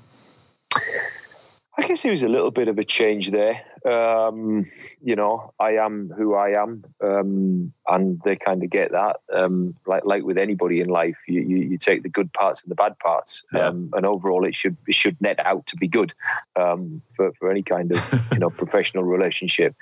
I 1.82 1.88
guess 1.88 2.06
it 2.06 2.12
was 2.12 2.22
a 2.22 2.28
little 2.28 2.52
bit 2.52 2.68
of 2.68 2.78
a 2.78 2.84
change 2.84 3.32
there. 3.32 3.64
Um, 3.86 4.68
you 5.02 5.16
know, 5.16 5.52
I 5.60 5.72
am 5.78 6.14
who 6.16 6.36
I 6.36 6.50
am, 6.50 6.84
um, 7.02 7.74
and 7.88 8.22
they 8.24 8.36
kind 8.36 8.64
of 8.64 8.70
get 8.70 8.92
that. 8.92 9.18
Um, 9.34 9.76
like 9.88 10.06
like 10.06 10.24
with 10.24 10.38
anybody 10.38 10.80
in 10.80 10.90
life, 10.90 11.18
you, 11.28 11.42
you, 11.42 11.58
you 11.58 11.78
take 11.80 12.04
the 12.04 12.10
good 12.10 12.32
parts 12.34 12.62
and 12.62 12.70
the 12.70 12.76
bad 12.76 13.00
parts, 13.00 13.42
yeah. 13.52 13.70
Um, 13.70 13.90
and 13.94 14.06
overall, 14.06 14.46
it 14.46 14.56
should 14.56 14.78
it 14.88 14.94
should 14.94 15.20
net 15.22 15.40
out 15.44 15.66
to 15.68 15.76
be 15.78 15.88
good 15.88 16.14
um, 16.56 17.02
for 17.16 17.34
for 17.34 17.50
any 17.50 17.64
kind 17.64 17.92
of 17.92 18.32
you 18.32 18.38
know 18.38 18.50
professional 18.62 19.04
relationship. 19.04 19.76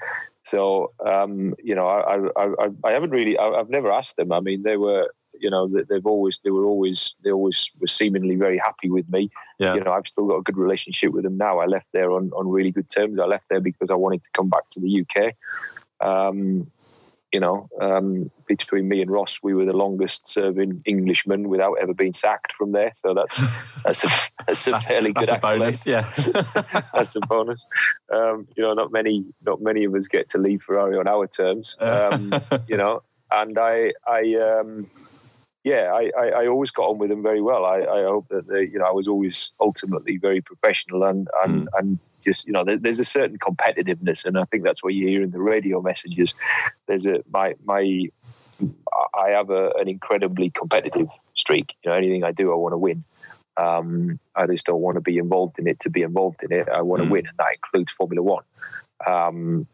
So 0.44 0.94
um, 1.06 1.54
you 1.62 1.76
know, 1.76 1.88
I, 1.88 2.16
I, 2.42 2.46
I, 2.46 2.68
I 2.86 2.92
haven't 2.92 3.12
really, 3.12 3.38
I, 3.38 3.58
have 3.58 3.70
never 3.70 3.92
asked 3.92 4.16
them. 4.16 4.32
I 4.32 4.40
mean, 4.40 4.64
they 4.64 4.78
were, 4.78 5.14
you 5.40 5.50
know, 5.50 5.68
they've 5.68 6.06
always, 6.06 6.40
they 6.44 6.52
were 6.52 6.66
always, 6.66 7.16
they 7.24 7.32
always 7.32 7.70
were 7.80 7.88
seemingly 7.88 8.36
very 8.36 8.58
happy 8.58 8.90
with 8.90 9.10
me. 9.10 9.30
Yeah. 9.58 9.76
You 9.76 9.82
know, 9.82 9.92
I've 9.92 10.08
still 10.08 10.28
got 10.28 10.38
a 10.38 10.44
good 10.44 10.58
relationship 10.58 11.12
with 11.12 11.24
them 11.24 11.38
now. 11.38 11.60
I 11.60 11.66
left 11.66 11.88
there 11.94 12.12
on 12.12 12.32
on 12.36 12.48
really 12.50 12.72
good 12.72 12.90
terms. 12.90 13.20
I 13.20 13.26
left 13.26 13.46
there 13.50 13.62
because 13.62 13.90
I 13.90 13.96
wanted 13.96 14.24
to 14.24 14.30
come 14.34 14.50
back 14.50 14.70
to 14.72 14.80
the 14.80 15.06
UK. 15.06 15.36
Um, 16.06 16.72
you 17.32 17.40
know, 17.40 17.70
um, 17.80 18.32
between 18.48 18.88
me 18.88 19.02
and 19.02 19.12
Ross, 19.12 19.40
we 19.44 19.54
were 19.54 19.66
the 19.66 19.74
longest 19.74 20.28
serving 20.28 20.82
Englishmen 20.88 21.48
without 21.48 21.76
ever 21.80 21.94
being 21.94 22.14
sacked 22.14 22.54
from 22.54 22.72
there. 22.72 22.92
So 22.96 23.14
that's 23.14 23.38
that's 23.86 24.04
a, 24.04 24.10
that's 24.48 24.68
a 24.68 24.72
that's, 24.72 24.88
fairly 24.88 25.12
that's 25.12 25.30
good 25.30 25.38
a 25.38 25.40
bonus. 25.40 25.86
Yeah, 25.86 26.12
that's 26.94 27.16
a 27.16 27.20
bonus. 27.22 27.64
Um, 28.12 28.48
you 28.56 28.64
know, 28.64 28.74
not 28.74 28.92
many 28.92 29.26
not 29.46 29.62
many 29.62 29.84
of 29.84 29.94
us 29.94 30.08
get 30.08 30.30
to 30.30 30.38
leave 30.38 30.64
Ferrari 30.64 30.98
on 30.98 31.08
our 31.08 31.28
terms. 31.28 31.78
Um, 31.80 32.34
you 32.68 32.78
know, 32.78 33.04
and 33.32 33.58
I 33.58 33.94
I. 34.08 34.64
Yeah, 35.64 35.92
I, 35.94 36.12
I, 36.18 36.28
I, 36.30 36.48
always 36.48 36.72
got 36.72 36.88
on 36.88 37.00
with 37.00 37.10
them 37.10 37.22
very 37.22 37.42
well. 37.42 37.66
I, 37.66 37.80
I 37.80 38.04
hope 38.04 38.30
that 38.30 38.48
they, 38.48 38.62
you 38.62 38.80
know 38.80 38.86
I 38.86 38.92
was 38.92 39.08
always 39.10 39.52
ultimately 39.60 40.18
very 40.18 40.40
professional 40.42 41.04
and 41.04 41.28
and, 41.44 41.68
mm. 41.68 41.78
and 41.78 42.00
just 42.24 42.48
you 42.48 42.54
know 42.54 42.64
there, 42.64 42.78
there's 42.78 43.00
a 43.00 43.06
certain 43.06 43.38
competitiveness, 43.38 44.24
and 44.24 44.38
I 44.40 44.46
think 44.46 44.64
that's 44.64 44.82
what 44.82 44.94
you 44.94 45.08
hear 45.08 45.22
in 45.22 45.32
the 45.32 45.42
radio 45.42 45.82
messages. 45.82 46.34
There's 46.88 47.06
a 47.06 47.24
my 47.32 47.56
my 47.66 48.10
I 49.14 49.30
have 49.32 49.50
a, 49.50 49.72
an 49.78 49.88
incredibly 49.88 50.50
competitive 50.50 51.10
streak. 51.36 51.74
You 51.84 51.92
know, 51.92 51.98
anything 51.98 52.24
I 52.24 52.32
do, 52.32 52.52
I 52.52 52.56
want 52.56 52.74
to 52.74 52.78
win. 52.78 53.04
Um, 53.58 54.20
I 54.36 54.48
just 54.48 54.66
don't 54.66 54.82
want 54.82 54.96
to 54.96 55.02
be 55.02 55.18
involved 55.18 55.60
in 55.60 55.68
it 55.68 55.82
to 55.82 55.90
be 55.90 56.04
involved 56.04 56.42
in 56.44 56.54
it. 56.54 56.70
I 56.70 56.82
want 56.82 57.02
mm. 57.02 57.08
to 57.08 57.12
win, 57.12 57.28
and 57.28 57.38
that 57.38 57.54
includes 57.56 57.92
Formula 57.92 58.24
One. 58.24 58.44
Um, 59.06 59.68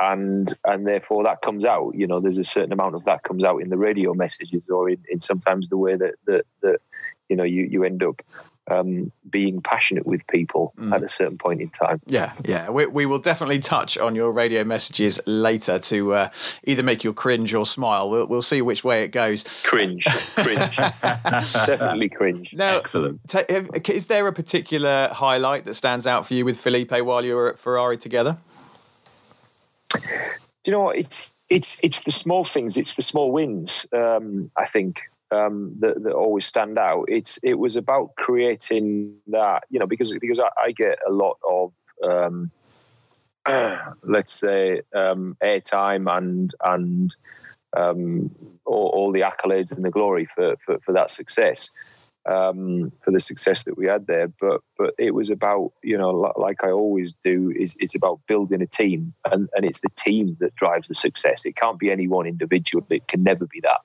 and 0.00 0.52
and 0.64 0.86
therefore 0.86 1.24
that 1.24 1.40
comes 1.42 1.64
out. 1.64 1.94
You 1.94 2.06
know, 2.06 2.20
there's 2.20 2.38
a 2.38 2.44
certain 2.44 2.72
amount 2.72 2.94
of 2.94 3.04
that 3.04 3.22
comes 3.22 3.44
out 3.44 3.58
in 3.58 3.68
the 3.70 3.76
radio 3.78 4.14
messages, 4.14 4.62
or 4.68 4.88
in, 4.90 4.98
in 5.10 5.20
sometimes 5.20 5.68
the 5.68 5.76
way 5.76 5.96
that 5.96 6.14
that, 6.26 6.44
that 6.62 6.80
you 7.28 7.36
know 7.36 7.44
you 7.44 7.62
you 7.64 7.84
end 7.84 8.02
up 8.02 8.22
um, 8.70 9.12
being 9.28 9.60
passionate 9.60 10.06
with 10.06 10.26
people 10.26 10.72
Mm. 10.78 10.94
at 10.94 11.02
a 11.02 11.08
certain 11.08 11.36
point 11.38 11.60
in 11.60 11.68
time. 11.68 12.00
Yeah, 12.06 12.32
yeah. 12.46 12.70
We, 12.70 12.86
we 12.86 13.04
will 13.06 13.18
definitely 13.18 13.58
touch 13.58 13.98
on 13.98 14.14
your 14.16 14.32
radio 14.32 14.64
messages 14.64 15.20
later 15.26 15.78
to 15.78 16.14
uh, 16.14 16.28
either 16.66 16.82
make 16.82 17.04
you 17.04 17.12
cringe 17.12 17.52
or 17.54 17.66
smile. 17.66 18.08
We'll, 18.10 18.26
we'll 18.26 18.40
see 18.42 18.62
which 18.62 18.82
way 18.82 19.02
it 19.04 19.08
goes. 19.08 19.44
Cringe, 19.64 20.04
cringe, 20.34 20.76
definitely 21.38 22.08
cringe. 22.08 22.54
Now, 22.54 22.78
Excellent. 22.78 23.20
ta- 23.28 23.44
have- 23.48 23.68
is 23.88 24.06
there 24.06 24.26
a 24.26 24.32
particular 24.32 25.08
highlight 25.12 25.64
that 25.66 25.74
stands 25.74 26.06
out 26.06 26.26
for 26.26 26.34
you 26.34 26.44
with 26.44 26.58
Felipe 26.58 26.90
while 26.92 27.24
you 27.24 27.34
were 27.34 27.48
at 27.50 27.58
Ferrari 27.58 27.96
together? 27.98 28.38
You 30.64 30.72
know 30.72 30.80
what? 30.80 30.96
It's 30.96 31.30
it's 31.48 31.76
it's 31.82 32.00
the 32.00 32.10
small 32.10 32.44
things. 32.44 32.76
It's 32.76 32.94
the 32.94 33.02
small 33.02 33.32
wins. 33.32 33.86
Um, 33.92 34.50
I 34.56 34.66
think 34.66 35.00
um, 35.30 35.74
that, 35.80 36.02
that 36.02 36.12
always 36.12 36.46
stand 36.46 36.78
out. 36.78 37.04
It's 37.08 37.38
it 37.42 37.54
was 37.54 37.76
about 37.76 38.14
creating 38.16 39.14
that 39.28 39.64
you 39.70 39.78
know 39.78 39.86
because 39.86 40.12
because 40.12 40.38
I, 40.38 40.48
I 40.58 40.72
get 40.72 40.98
a 41.06 41.12
lot 41.12 41.38
of 41.48 41.72
um, 42.02 42.50
let's 44.02 44.32
say 44.32 44.82
um, 44.94 45.36
airtime 45.42 46.10
and 46.16 46.54
and 46.64 47.14
um, 47.76 48.30
all, 48.64 48.88
all 48.88 49.12
the 49.12 49.22
accolades 49.22 49.72
and 49.72 49.84
the 49.84 49.90
glory 49.90 50.26
for 50.34 50.56
for, 50.64 50.78
for 50.80 50.92
that 50.92 51.10
success. 51.10 51.70
Um, 52.26 52.90
for 53.02 53.10
the 53.10 53.20
success 53.20 53.64
that 53.64 53.76
we 53.76 53.86
had 53.86 54.06
there, 54.06 54.28
but 54.40 54.62
but 54.78 54.94
it 54.98 55.12
was 55.12 55.28
about 55.28 55.72
you 55.82 55.98
know 55.98 56.32
like 56.36 56.64
I 56.64 56.70
always 56.70 57.12
do 57.22 57.52
is 57.54 57.76
it's 57.78 57.94
about 57.94 58.20
building 58.26 58.62
a 58.62 58.66
team 58.66 59.12
and 59.30 59.50
and 59.54 59.66
it's 59.66 59.80
the 59.80 59.90
team 59.94 60.38
that 60.40 60.54
drives 60.54 60.88
the 60.88 60.94
success. 60.94 61.44
It 61.44 61.56
can't 61.56 61.78
be 61.78 61.90
any 61.90 62.08
one 62.08 62.26
individual. 62.26 62.86
It 62.88 63.08
can 63.08 63.22
never 63.22 63.46
be 63.46 63.60
that. 63.60 63.80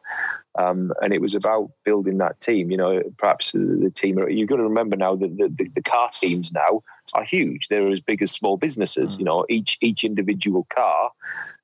Um, 0.58 0.93
and 1.02 1.13
it 1.13 1.21
was 1.21 1.36
about 1.36 1.71
building 1.84 2.17
that 2.17 2.39
team. 2.39 2.71
You 2.71 2.78
know, 2.78 3.02
perhaps 3.17 3.52
the, 3.52 3.60
the 3.60 3.91
team. 3.91 4.17
You've 4.30 4.49
got 4.49 4.58
to 4.58 4.63
remember 4.63 4.95
now 4.95 5.15
that 5.15 5.38
the, 5.38 5.49
the, 5.49 5.69
the 5.75 5.82
car 5.82 6.10
teams 6.10 6.52
now 6.52 6.82
are 7.13 7.23
huge. 7.23 7.67
They're 7.67 7.91
as 7.91 8.02
big 8.02 8.21
as 8.21 8.32
small 8.32 8.58
businesses. 8.58 9.17
You 9.17 9.25
know, 9.25 9.45
each 9.49 9.78
each 9.82 10.04
individual 10.04 10.65
car 10.69 11.12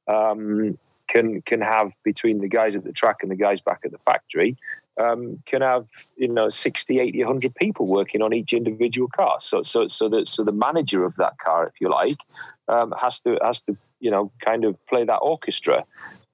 um, 0.08 0.78
can 1.08 1.42
can 1.42 1.62
have 1.62 1.92
between 2.04 2.40
the 2.40 2.48
guys 2.48 2.76
at 2.76 2.84
the 2.84 2.94
track 2.94 3.18
and 3.22 3.32
the 3.32 3.36
guys 3.36 3.62
back 3.62 3.82
at 3.84 3.92
the 3.92 3.98
factory 3.98 4.58
um, 5.00 5.42
can 5.46 5.62
have 5.62 5.88
you 6.18 6.28
know 6.28 6.50
60 6.50 7.00
80 7.00 7.24
100 7.24 7.56
people 7.56 7.92
working 7.92 8.22
on 8.22 8.34
each 8.34 8.54
individual 8.54 9.08
car. 9.08 9.38
So 9.42 9.64
so 9.64 9.88
so 9.88 10.10
that 10.10 10.28
so 10.28 10.44
the 10.44 10.52
manager 10.52 11.06
of 11.06 11.16
that 11.18 11.38
car 11.40 11.68
if 11.68 11.74
you 11.80 11.90
like 11.90 12.20
um, 12.68 12.94
has 13.00 13.20
to 13.22 13.38
has 13.42 13.62
to 13.62 13.78
you 14.00 14.12
know 14.12 14.32
kind 14.44 14.66
of 14.66 14.76
play 14.88 15.04
that 15.04 15.18
orchestra. 15.18 15.86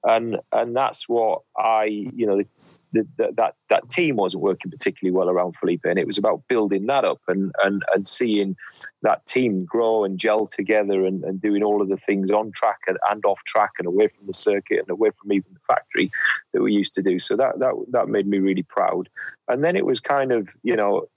And 0.04 0.38
and 0.50 0.74
that's 0.74 1.08
what 1.08 1.42
i 1.56 1.84
you 1.84 2.26
know 2.26 2.38
the, 2.38 2.46
the, 2.92 3.06
that 3.16 3.54
that 3.68 3.88
team 3.90 4.16
wasn't 4.16 4.42
working 4.42 4.70
particularly 4.70 5.16
well 5.16 5.30
around 5.30 5.56
Felipe, 5.56 5.84
and 5.84 5.98
it 5.98 6.06
was 6.06 6.18
about 6.18 6.42
building 6.48 6.86
that 6.86 7.04
up 7.04 7.20
and 7.28 7.52
and 7.62 7.82
and 7.94 8.06
seeing 8.06 8.56
that 9.02 9.24
team 9.26 9.64
grow 9.64 10.04
and 10.04 10.18
gel 10.18 10.46
together 10.46 11.04
and, 11.04 11.24
and 11.24 11.40
doing 11.40 11.62
all 11.62 11.82
of 11.82 11.88
the 11.88 11.96
things 11.96 12.30
on 12.30 12.52
track 12.52 12.78
and, 12.86 12.98
and 13.10 13.24
off 13.24 13.42
track 13.44 13.72
and 13.78 13.86
away 13.86 14.08
from 14.08 14.26
the 14.26 14.34
circuit 14.34 14.78
and 14.78 14.90
away 14.90 15.10
from 15.20 15.32
even 15.32 15.52
the 15.52 15.60
factory 15.66 16.10
that 16.52 16.62
we 16.62 16.72
used 16.72 16.94
to 16.94 17.02
do. 17.02 17.18
So 17.18 17.36
that 17.36 17.58
that 17.58 17.74
that 17.90 18.08
made 18.08 18.26
me 18.26 18.38
really 18.38 18.62
proud. 18.62 19.08
And 19.48 19.64
then 19.64 19.76
it 19.76 19.86
was 19.86 20.00
kind 20.00 20.32
of 20.32 20.48
you 20.62 20.76
know 20.76 21.08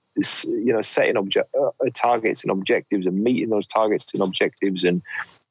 you 0.44 0.74
know 0.74 0.82
setting 0.82 1.18
object 1.18 1.54
uh, 1.60 1.72
targets 1.94 2.44
and 2.44 2.52
objectives 2.52 3.06
and 3.06 3.24
meeting 3.24 3.50
those 3.50 3.68
targets 3.68 4.14
and 4.14 4.24
objectives 4.24 4.84
and 4.84 5.02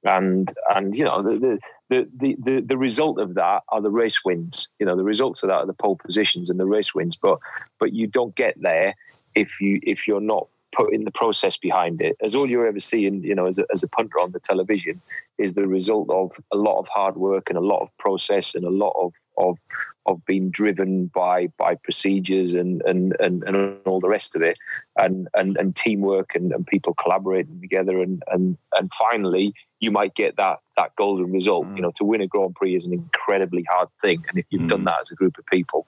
and 0.05 0.53
and 0.75 0.95
you 0.95 1.05
know 1.05 1.23
the, 1.23 1.39
the 1.39 1.59
the, 2.03 2.37
the, 2.43 2.61
the, 2.61 2.77
result 2.77 3.19
of 3.19 3.35
that 3.35 3.63
are 3.69 3.81
the 3.81 3.91
race 3.91 4.25
wins. 4.25 4.69
You 4.79 4.87
know, 4.87 4.97
the 4.97 5.05
results 5.05 5.43
of 5.43 5.49
that 5.49 5.57
are 5.57 5.67
the 5.67 5.73
pole 5.73 5.97
positions 5.97 6.51
and 6.51 6.59
the 6.59 6.67
race 6.67 6.95
wins. 6.95 7.17
But 7.17 7.39
but 7.79 7.93
you 7.93 8.07
don't 8.07 8.35
get 8.35 8.61
there 8.61 8.95
if 9.35 9.61
you 9.61 9.81
if 9.83 10.07
you're 10.07 10.21
not 10.21 10.49
putting 10.75 11.05
the 11.05 11.11
process 11.11 11.57
behind 11.57 12.03
it. 12.03 12.17
As 12.23 12.35
all 12.35 12.49
you're 12.49 12.67
ever 12.67 12.81
seeing, 12.81 13.23
you 13.23 13.35
know, 13.35 13.47
as 13.47 13.59
a, 13.59 13.65
as 13.73 13.83
a 13.83 13.89
punter 13.89 14.19
on 14.19 14.33
the 14.33 14.41
television, 14.41 15.01
is 15.39 15.55
the 15.55 15.67
result 15.67 16.11
of 16.11 16.33
a 16.53 16.57
lot 16.57 16.79
of 16.79 16.89
hard 16.89 17.17
work 17.17 17.49
and 17.49 17.57
a 17.57 17.63
lot 17.63 17.81
of 17.81 17.97
process 17.99 18.55
and 18.55 18.65
a 18.65 18.71
lot 18.71 18.95
of 18.99 19.13
of 19.37 19.59
of 20.07 20.25
being 20.27 20.51
driven 20.51 21.07
by 21.07 21.47
by 21.59 21.75
procedures 21.75 22.55
and 22.55 22.83
and 22.83 23.17
and, 23.21 23.43
and 23.45 23.77
all 23.87 24.01
the 24.01 24.09
rest 24.09 24.37
of 24.37 24.43
it 24.43 24.59
and 24.97 25.29
and, 25.35 25.57
and 25.57 25.75
teamwork 25.75 26.35
and, 26.35 26.53
and 26.53 26.67
people 26.67 26.95
collaborating 26.95 27.61
together 27.61 28.01
and 28.01 28.23
and 28.29 28.57
and 28.79 28.93
finally 28.93 29.55
you 29.85 29.91
might 29.91 30.15
get 30.15 30.37
that 30.37 30.61
that 30.77 30.97
golden 30.97 31.31
result. 31.31 31.67
You 31.77 31.83
know 31.83 31.93
to 31.97 32.05
win 32.05 32.21
a 32.21 32.27
grand 32.27 32.55
prix 32.55 32.75
is 32.75 32.85
an 32.85 32.93
incredibly 32.93 33.65
hard 33.71 33.89
thing. 34.01 34.25
And 34.29 34.39
if 34.39 34.47
you've 34.51 34.69
done 34.69 34.85
that 34.85 35.01
as 35.03 35.11
a 35.11 35.15
group 35.15 35.39
of 35.39 35.47
people 35.47 35.87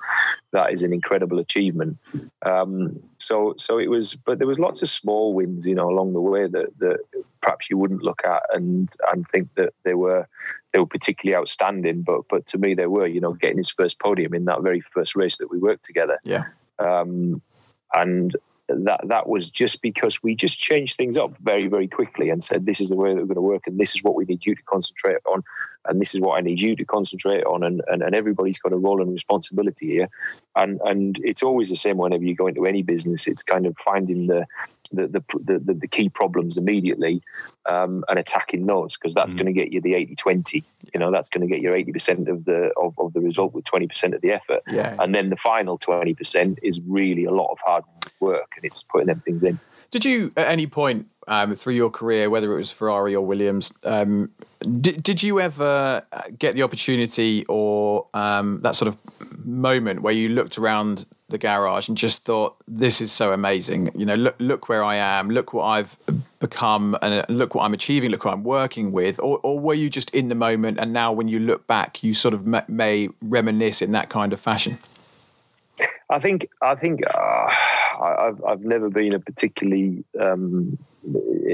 that 0.52 0.72
is 0.72 0.82
an 0.82 0.92
incredible 0.92 1.38
achievement. 1.38 1.98
Um, 2.44 3.00
so 3.18 3.54
so 3.56 3.78
it 3.78 3.88
was 3.88 4.14
but 4.14 4.38
there 4.38 4.46
was 4.46 4.58
lots 4.58 4.82
of 4.82 4.88
small 4.88 5.34
wins 5.34 5.66
you 5.66 5.74
know 5.74 5.90
along 5.90 6.12
the 6.12 6.20
way 6.20 6.46
that 6.46 6.78
that 6.78 6.98
perhaps 7.40 7.70
you 7.70 7.78
wouldn't 7.78 8.02
look 8.02 8.22
at 8.24 8.42
and 8.52 8.88
and 9.12 9.26
think 9.28 9.48
that 9.56 9.72
they 9.84 9.94
were 9.94 10.28
they 10.72 10.78
were 10.78 10.86
particularly 10.86 11.36
outstanding. 11.36 12.02
But 12.02 12.22
but 12.28 12.46
to 12.46 12.58
me 12.58 12.74
they 12.74 12.86
were 12.86 13.06
you 13.06 13.20
know 13.20 13.32
getting 13.32 13.58
his 13.58 13.70
first 13.70 13.98
podium 13.98 14.34
in 14.34 14.44
that 14.44 14.62
very 14.62 14.82
first 14.92 15.16
race 15.16 15.38
that 15.38 15.50
we 15.50 15.58
worked 15.58 15.84
together. 15.84 16.18
Yeah. 16.22 16.44
um, 16.78 17.40
and 17.94 18.36
that 18.68 19.00
that 19.04 19.28
was 19.28 19.48
just 19.48 19.80
because 19.80 20.22
we 20.22 20.34
just 20.34 20.58
changed 20.58 20.96
things 20.96 21.16
up 21.16 21.36
very 21.38 21.68
very 21.68 21.86
quickly 21.86 22.30
and 22.30 22.42
said 22.42 22.66
this 22.66 22.80
is 22.80 22.88
the 22.88 22.96
way 22.96 23.10
that 23.14 23.20
we're 23.20 23.26
going 23.26 23.36
to 23.36 23.40
work 23.40 23.66
and 23.66 23.78
this 23.78 23.94
is 23.94 24.02
what 24.02 24.14
we 24.14 24.24
need 24.24 24.44
you 24.44 24.54
to 24.54 24.62
concentrate 24.62 25.16
on 25.32 25.42
and 25.88 26.00
this 26.00 26.14
is 26.14 26.20
what 26.20 26.36
I 26.36 26.40
need 26.40 26.60
you 26.60 26.76
to 26.76 26.84
concentrate 26.84 27.44
on 27.44 27.62
and 27.62 27.82
and, 27.88 28.02
and 28.02 28.14
everybody's 28.14 28.58
got 28.58 28.72
a 28.72 28.76
role 28.76 29.00
and 29.02 29.12
responsibility 29.12 29.86
here. 29.86 30.08
And 30.54 30.80
and 30.84 31.18
it's 31.22 31.42
always 31.42 31.68
the 31.70 31.76
same 31.76 31.98
whenever 31.98 32.24
you 32.24 32.34
go 32.34 32.46
into 32.46 32.66
any 32.66 32.82
business. 32.82 33.26
It's 33.26 33.42
kind 33.42 33.66
of 33.66 33.76
finding 33.78 34.26
the 34.26 34.46
the 34.92 35.08
the, 35.08 35.58
the, 35.58 35.74
the, 35.74 35.88
key 35.88 36.08
problems 36.08 36.56
immediately 36.56 37.20
um, 37.68 38.04
and 38.08 38.18
attacking 38.18 38.66
those 38.66 38.96
because 38.96 39.14
that's 39.14 39.34
Mm. 39.34 39.38
going 39.38 39.46
to 39.46 39.52
get 39.52 39.72
you 39.72 39.80
the 39.80 39.94
80-20 39.94 40.62
you 40.94 41.00
know 41.00 41.10
that's 41.10 41.28
going 41.28 41.40
to 41.40 41.52
get 41.52 41.60
you 41.60 41.70
80% 41.70 42.28
of 42.28 42.44
the 42.44 42.70
of, 42.76 42.94
of 42.98 43.12
the 43.12 43.20
result 43.20 43.52
with 43.52 43.64
20% 43.64 44.14
of 44.14 44.20
the 44.20 44.30
effort. 44.30 44.62
Yeah. 44.68 44.94
and 45.00 45.12
then 45.14 45.30
the 45.30 45.36
final 45.36 45.76
20% 45.78 46.58
is 46.62 46.80
really 46.86 47.24
a 47.24 47.32
lot 47.32 47.50
of 47.50 47.58
hard 47.64 47.84
work 48.20 48.52
and 48.56 48.64
it's 48.64 48.84
putting 48.84 49.08
them 49.08 49.20
things 49.24 49.42
in 49.42 49.58
Did 49.90 50.04
you, 50.04 50.32
at 50.36 50.48
any 50.48 50.66
point 50.66 51.06
um, 51.28 51.54
through 51.54 51.74
your 51.74 51.90
career, 51.90 52.28
whether 52.30 52.52
it 52.52 52.56
was 52.56 52.70
Ferrari 52.70 53.14
or 53.14 53.24
Williams, 53.24 53.72
um, 53.84 54.30
did, 54.60 55.02
did 55.02 55.22
you 55.22 55.40
ever 55.40 56.04
uh, 56.12 56.22
get 56.38 56.54
the 56.54 56.62
opportunity 56.62 57.44
or 57.48 58.06
um, 58.14 58.60
that 58.62 58.76
sort 58.76 58.88
of 58.88 58.96
moment 59.44 60.02
where 60.02 60.12
you 60.12 60.28
looked 60.28 60.58
around 60.58 61.06
the 61.28 61.38
garage 61.38 61.88
and 61.88 61.96
just 61.96 62.24
thought, 62.24 62.56
"This 62.66 63.00
is 63.00 63.12
so 63.12 63.32
amazing"? 63.32 63.90
You 63.94 64.06
know, 64.06 64.14
look, 64.14 64.36
look 64.38 64.68
where 64.68 64.84
I 64.84 64.96
am, 64.96 65.30
look 65.30 65.52
what 65.52 65.64
I've 65.64 65.98
become, 66.40 66.96
and 67.02 67.14
uh, 67.14 67.26
look 67.28 67.54
what 67.54 67.64
I'm 67.64 67.74
achieving, 67.74 68.10
look 68.10 68.24
what 68.24 68.34
I'm 68.34 68.44
working 68.44 68.92
with. 68.92 69.18
Or, 69.20 69.40
or 69.42 69.58
were 69.58 69.74
you 69.74 69.90
just 69.90 70.10
in 70.10 70.28
the 70.28 70.34
moment, 70.34 70.78
and 70.78 70.92
now 70.92 71.12
when 71.12 71.28
you 71.28 71.38
look 71.38 71.66
back, 71.66 72.02
you 72.02 72.14
sort 72.14 72.34
of 72.34 72.46
may, 72.46 72.62
may 72.68 73.08
reminisce 73.20 73.82
in 73.82 73.92
that 73.92 74.08
kind 74.08 74.32
of 74.32 74.40
fashion? 74.40 74.78
I 76.10 76.18
think 76.18 76.48
I 76.62 76.74
think 76.74 77.00
uh, 77.14 77.18
I- 78.00 78.26
I've 78.28 78.44
I've 78.44 78.60
never 78.60 78.90
been 78.90 79.14
a 79.14 79.20
particularly 79.20 80.04
um, 80.20 80.78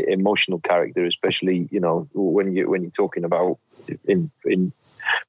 emotional 0.08 0.60
character, 0.60 1.04
especially 1.04 1.68
you 1.70 1.80
know 1.80 2.08
when 2.14 2.54
you 2.54 2.68
when 2.68 2.82
you're 2.82 2.90
talking 2.90 3.24
about 3.24 3.58
in 4.04 4.30
in 4.44 4.72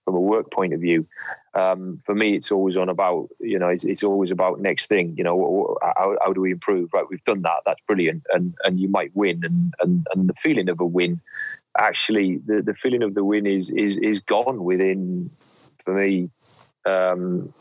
from 0.05 0.15
a 0.15 0.19
work 0.19 0.51
point 0.51 0.73
of 0.73 0.81
view. 0.81 1.07
Um, 1.55 2.01
for 2.05 2.15
me, 2.15 2.35
it's 2.35 2.51
always 2.51 2.75
on 2.75 2.89
about 2.89 3.29
you 3.39 3.57
know 3.59 3.69
it's, 3.69 3.83
it's 3.83 4.03
always 4.03 4.31
about 4.31 4.59
next 4.59 4.87
thing. 4.87 5.13
You 5.17 5.23
know 5.23 5.77
how, 5.81 6.17
how 6.23 6.33
do 6.33 6.41
we 6.41 6.51
improve? 6.51 6.89
Right, 6.93 7.05
we've 7.09 7.23
done 7.23 7.41
that. 7.43 7.61
That's 7.65 7.81
brilliant, 7.87 8.23
and 8.33 8.53
and 8.63 8.79
you 8.79 8.89
might 8.89 9.15
win, 9.15 9.43
and 9.43 9.73
and 9.79 10.05
and 10.13 10.29
the 10.29 10.33
feeling 10.35 10.69
of 10.69 10.79
a 10.79 10.85
win. 10.85 11.21
Actually, 11.77 12.37
the, 12.45 12.61
the 12.61 12.75
feeling 12.75 13.03
of 13.03 13.13
the 13.13 13.23
win 13.23 13.45
is 13.47 13.69
is 13.71 13.97
is 13.97 14.19
gone 14.19 14.63
within 14.63 15.29
for 15.83 15.93
me 15.95 16.29
um, 16.85 17.53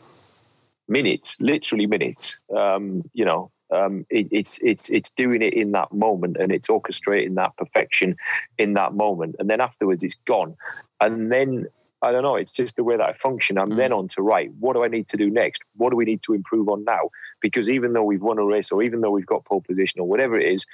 minutes, 0.93 1.35
literally 1.39 1.87
minutes. 1.87 2.37
Um, 2.55 3.03
you 3.13 3.25
know, 3.25 3.51
um, 3.77 4.05
it, 4.09 4.27
it's 4.31 4.59
it's 4.61 4.89
it's 4.89 5.11
doing 5.11 5.41
it 5.41 5.53
in 5.53 5.71
that 5.73 5.91
moment, 5.91 6.37
and 6.39 6.51
it's 6.51 6.69
orchestrating 6.69 7.35
that 7.35 7.57
perfection 7.57 8.15
in 8.57 8.73
that 8.75 8.93
moment, 8.93 9.35
and 9.39 9.49
then 9.49 9.59
afterwards 9.59 10.03
it's 10.03 10.19
gone, 10.25 10.55
and 11.01 11.31
then. 11.31 11.67
I 12.05 12.11
don't 12.11 12.23
know. 12.23 12.35
It's 12.35 12.51
just 12.51 12.75
the 12.75 12.83
way 12.83 12.97
that 12.97 13.09
I 13.11 13.13
function. 13.13 13.57
I'm 13.57 13.69
Mm. 13.69 13.77
then 13.77 13.93
on 13.93 14.07
to 14.09 14.21
right. 14.21 14.51
What 14.59 14.73
do 14.73 14.83
I 14.83 14.89
need 14.89 15.07
to 15.07 15.15
do 15.15 15.29
next? 15.29 15.61
What 15.77 15.91
do 15.91 15.95
we 15.95 16.03
need 16.03 16.21
to 16.23 16.33
improve 16.33 16.67
on 16.67 16.83
now? 16.83 17.03
Because 17.39 17.69
even 17.69 17.93
though 17.93 18.03
we've 18.03 18.21
won 18.21 18.39
a 18.39 18.43
race, 18.43 18.73
or 18.73 18.83
even 18.83 18.99
though 18.99 19.15
we've 19.17 19.25
got 19.33 19.45
pole 19.45 19.61
position, 19.61 20.01
or 20.01 20.05
whatever 20.05 20.37
it 20.37 20.45
is, 20.55 20.65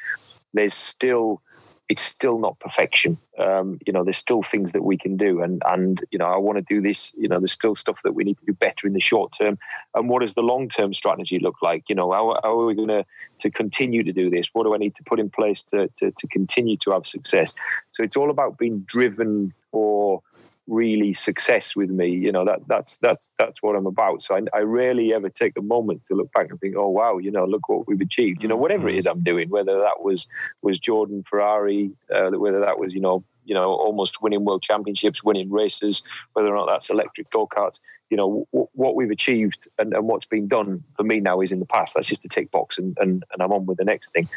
there's 0.55 0.73
still 0.73 1.39
it's 1.89 2.03
still 2.03 2.37
not 2.37 2.59
perfection. 2.59 3.17
Um, 3.39 3.79
you 3.85 3.91
know, 3.91 4.03
there's 4.03 4.17
still 4.17 4.43
things 4.43 4.73
that 4.73 4.83
we 4.83 4.95
can 4.95 5.17
do, 5.17 5.41
and 5.41 5.61
and 5.65 5.99
you 6.11 6.19
know, 6.19 6.25
I 6.25 6.37
want 6.37 6.57
to 6.57 6.61
do 6.61 6.81
this. 6.81 7.11
You 7.17 7.27
know, 7.27 7.39
there's 7.39 7.51
still 7.51 7.73
stuff 7.73 8.01
that 8.03 8.13
we 8.13 8.23
need 8.23 8.37
to 8.37 8.45
do 8.45 8.53
better 8.53 8.85
in 8.85 8.93
the 8.93 8.99
short 8.99 9.33
term. 9.37 9.57
And 9.95 10.07
what 10.07 10.21
does 10.21 10.35
the 10.35 10.43
long 10.43 10.69
term 10.69 10.93
strategy 10.93 11.39
look 11.39 11.55
like? 11.63 11.85
You 11.89 11.95
know, 11.95 12.11
how, 12.11 12.39
how 12.43 12.59
are 12.59 12.65
we 12.65 12.75
going 12.75 12.89
to 12.89 13.05
to 13.39 13.49
continue 13.49 14.03
to 14.03 14.13
do 14.13 14.29
this? 14.29 14.49
What 14.53 14.63
do 14.63 14.75
I 14.75 14.77
need 14.77 14.95
to 14.95 15.03
put 15.03 15.19
in 15.19 15.31
place 15.31 15.63
to, 15.63 15.87
to 15.97 16.11
to 16.11 16.27
continue 16.27 16.77
to 16.77 16.91
have 16.91 17.07
success? 17.07 17.55
So 17.89 18.03
it's 18.03 18.15
all 18.15 18.29
about 18.29 18.59
being 18.59 18.81
driven 18.81 19.51
for 19.71 20.21
really 20.69 21.13
success 21.13 21.75
with 21.75 21.89
me. 21.89 22.09
You 22.09 22.31
know 22.31 22.45
that 22.45 22.61
that's 22.67 22.97
that's 22.99 23.33
that's 23.37 23.61
what 23.61 23.75
I'm 23.75 23.87
about. 23.87 24.21
So 24.21 24.35
I, 24.35 24.41
I 24.57 24.61
rarely 24.61 25.13
ever 25.13 25.29
take 25.29 25.57
a 25.57 25.61
moment 25.61 26.05
to 26.05 26.15
look 26.15 26.31
back 26.33 26.49
and 26.49 26.59
think, 26.59 26.75
oh 26.77 26.89
wow, 26.89 27.17
you 27.17 27.31
know, 27.31 27.45
look 27.45 27.67
what 27.67 27.87
we've 27.87 27.99
achieved. 27.99 28.41
You 28.41 28.49
know, 28.49 28.55
whatever 28.55 28.87
it 28.87 28.95
is 28.95 29.05
I'm 29.05 29.23
doing, 29.23 29.49
whether 29.49 29.79
that 29.79 30.01
was 30.01 30.27
was 30.61 30.79
Jordan 30.79 31.23
Ferrari, 31.29 31.91
uh, 32.13 32.29
whether 32.31 32.59
that 32.59 32.79
was 32.79 32.93
you 32.93 33.01
know 33.01 33.23
you 33.49 33.55
know, 33.55 33.73
almost 33.73 34.21
winning 34.21 34.45
world 34.45 34.61
championships, 34.61 35.23
winning 35.23 35.49
races, 35.49 36.03
whether 36.33 36.49
or 36.49 36.55
not 36.55 36.67
that's 36.67 36.91
electric 36.91 37.31
go 37.31 37.47
karts. 37.47 37.79
You 38.11 38.17
know, 38.17 38.45
w- 38.53 38.69
what 38.73 38.95
we've 38.95 39.09
achieved 39.09 39.67
and, 39.79 39.91
and, 39.91 40.07
what's 40.07 40.27
been 40.27 40.47
done 40.47 40.83
for 40.95 41.03
me 41.03 41.19
now 41.19 41.41
is 41.41 41.51
in 41.51 41.59
the 41.59 41.65
past. 41.65 41.95
That's 41.95 42.07
just 42.07 42.23
a 42.25 42.27
tick 42.27 42.51
box 42.51 42.77
and, 42.77 42.95
and, 42.99 43.23
and 43.33 43.41
I'm 43.41 43.51
on 43.51 43.65
with 43.65 43.79
the 43.79 43.85
next 43.85 44.11
thing. 44.11 44.29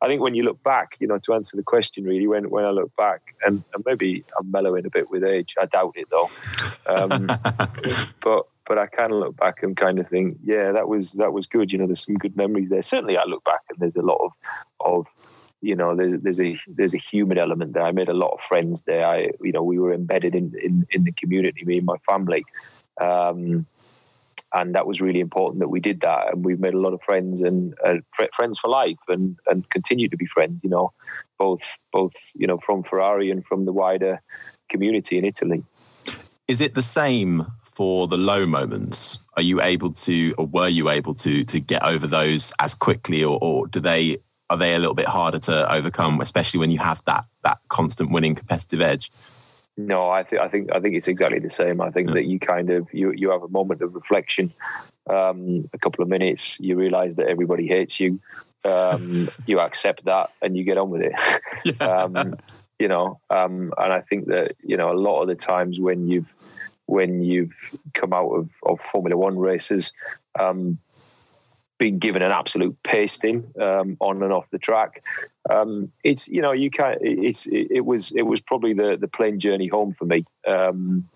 I 0.00 0.08
think 0.08 0.22
when 0.22 0.34
you 0.34 0.42
look 0.42 0.60
back, 0.64 0.96
you 0.98 1.06
know, 1.06 1.18
to 1.18 1.34
answer 1.34 1.56
the 1.56 1.62
question 1.62 2.02
really, 2.04 2.26
when, 2.26 2.50
when 2.50 2.64
I 2.64 2.70
look 2.70 2.94
back, 2.96 3.20
and, 3.46 3.62
and 3.74 3.84
maybe 3.86 4.24
I'm 4.36 4.50
mellowing 4.50 4.86
a 4.86 4.90
bit 4.90 5.08
with 5.08 5.22
age, 5.22 5.54
I 5.60 5.66
doubt 5.66 5.94
it 5.94 6.08
though. 6.10 6.30
Um, 6.86 7.26
but 8.20 8.46
but 8.66 8.76
I 8.76 8.86
kind 8.86 9.12
of 9.12 9.20
look 9.20 9.36
back 9.36 9.62
and 9.62 9.76
kind 9.76 9.98
of 9.98 10.08
think, 10.08 10.36
yeah, 10.44 10.72
that 10.72 10.88
was 10.88 11.12
that 11.12 11.32
was 11.32 11.46
good. 11.46 11.72
You 11.72 11.78
know, 11.78 11.86
there's 11.86 12.04
some 12.04 12.16
good 12.16 12.36
memories 12.36 12.68
there. 12.68 12.82
Certainly, 12.82 13.16
I 13.16 13.24
look 13.24 13.44
back 13.44 13.62
and 13.70 13.78
there's 13.78 13.96
a 13.96 14.02
lot 14.02 14.18
of 14.20 14.32
of 14.80 15.06
you 15.60 15.74
know 15.74 15.96
there's 15.96 16.20
there's 16.22 16.40
a 16.40 16.58
there's 16.68 16.94
a 16.94 16.98
human 16.98 17.38
element 17.38 17.72
there. 17.72 17.82
I 17.82 17.92
made 17.92 18.08
a 18.08 18.14
lot 18.14 18.32
of 18.32 18.40
friends 18.40 18.82
there. 18.82 19.06
I 19.06 19.30
you 19.42 19.52
know 19.52 19.62
we 19.62 19.78
were 19.78 19.92
embedded 19.92 20.34
in 20.34 20.54
in, 20.62 20.86
in 20.90 21.04
the 21.04 21.12
community, 21.12 21.64
me 21.64 21.78
and 21.78 21.86
my 21.86 21.96
family. 22.06 22.44
Um, 23.00 23.66
and 24.54 24.74
that 24.74 24.86
was 24.86 25.00
really 25.00 25.20
important 25.20 25.60
that 25.60 25.68
we 25.68 25.80
did 25.80 26.00
that 26.00 26.32
and 26.32 26.44
we've 26.44 26.60
made 26.60 26.74
a 26.74 26.78
lot 26.78 26.92
of 26.92 27.02
friends 27.02 27.42
and 27.42 27.74
uh, 27.84 27.96
friends 28.34 28.58
for 28.58 28.68
life 28.68 28.96
and 29.08 29.36
and 29.46 29.68
continue 29.70 30.08
to 30.08 30.16
be 30.16 30.26
friends 30.26 30.60
you 30.62 30.70
know 30.70 30.92
both 31.38 31.78
both 31.92 32.14
you 32.34 32.46
know 32.46 32.58
from 32.64 32.82
ferrari 32.82 33.30
and 33.30 33.44
from 33.44 33.64
the 33.64 33.72
wider 33.72 34.20
community 34.68 35.18
in 35.18 35.24
italy 35.24 35.62
is 36.46 36.60
it 36.60 36.74
the 36.74 36.82
same 36.82 37.46
for 37.62 38.08
the 38.08 38.16
low 38.16 38.46
moments 38.46 39.18
are 39.36 39.42
you 39.42 39.60
able 39.60 39.92
to 39.92 40.34
or 40.38 40.46
were 40.46 40.68
you 40.68 40.88
able 40.88 41.14
to 41.14 41.44
to 41.44 41.60
get 41.60 41.82
over 41.82 42.06
those 42.06 42.52
as 42.58 42.74
quickly 42.74 43.22
or, 43.22 43.38
or 43.42 43.66
do 43.66 43.80
they 43.80 44.16
are 44.50 44.56
they 44.56 44.74
a 44.74 44.78
little 44.78 44.94
bit 44.94 45.06
harder 45.06 45.38
to 45.38 45.72
overcome, 45.72 46.20
especially 46.20 46.60
when 46.60 46.70
you 46.70 46.78
have 46.78 47.02
that 47.06 47.24
that 47.44 47.58
constant 47.68 48.10
winning 48.10 48.34
competitive 48.34 48.80
edge? 48.80 49.10
No, 49.76 50.10
I 50.10 50.24
think 50.24 50.42
I 50.42 50.48
think 50.48 50.72
I 50.72 50.80
think 50.80 50.96
it's 50.96 51.08
exactly 51.08 51.38
the 51.38 51.50
same. 51.50 51.80
I 51.80 51.90
think 51.90 52.08
yeah. 52.08 52.14
that 52.14 52.24
you 52.24 52.40
kind 52.40 52.70
of 52.70 52.92
you 52.92 53.12
you 53.12 53.30
have 53.30 53.42
a 53.42 53.48
moment 53.48 53.82
of 53.82 53.94
reflection, 53.94 54.52
um, 55.08 55.68
a 55.72 55.78
couple 55.78 56.02
of 56.02 56.08
minutes, 56.08 56.58
you 56.60 56.76
realise 56.76 57.14
that 57.14 57.28
everybody 57.28 57.66
hates 57.66 58.00
you. 58.00 58.20
Um, 58.64 59.28
you 59.46 59.60
accept 59.60 60.04
that 60.04 60.30
and 60.42 60.56
you 60.56 60.64
get 60.64 60.78
on 60.78 60.90
with 60.90 61.02
it. 61.02 61.12
Yeah. 61.64 62.04
um, 62.04 62.36
you 62.78 62.86
know, 62.86 63.20
um, 63.30 63.72
and 63.76 63.92
I 63.92 64.00
think 64.00 64.26
that 64.26 64.54
you 64.62 64.76
know 64.76 64.92
a 64.92 64.94
lot 64.94 65.22
of 65.22 65.28
the 65.28 65.34
times 65.34 65.80
when 65.80 66.08
you've 66.08 66.32
when 66.86 67.22
you've 67.22 67.52
come 67.92 68.12
out 68.12 68.30
of, 68.30 68.48
of 68.62 68.80
Formula 68.80 69.16
One 69.16 69.38
races, 69.38 69.92
um, 70.38 70.78
been 71.78 71.98
given 71.98 72.22
an 72.22 72.32
absolute 72.32 72.76
pasting 72.82 73.44
um, 73.60 73.96
on 74.00 74.22
and 74.22 74.32
off 74.32 74.50
the 74.50 74.58
track. 74.58 75.02
Um, 75.48 75.90
it's 76.04 76.28
you 76.28 76.42
know 76.42 76.52
you 76.52 76.70
can 76.70 76.96
it's 77.00 77.46
it, 77.46 77.68
it, 77.70 77.84
was 77.86 78.10
it 78.12 78.22
was 78.22 78.40
probably 78.40 78.74
the 78.74 78.96
the 79.00 79.08
plane 79.08 79.38
journey 79.38 79.68
home 79.68 79.92
for 79.92 80.04
me. 80.04 80.24
Um, 80.46 81.08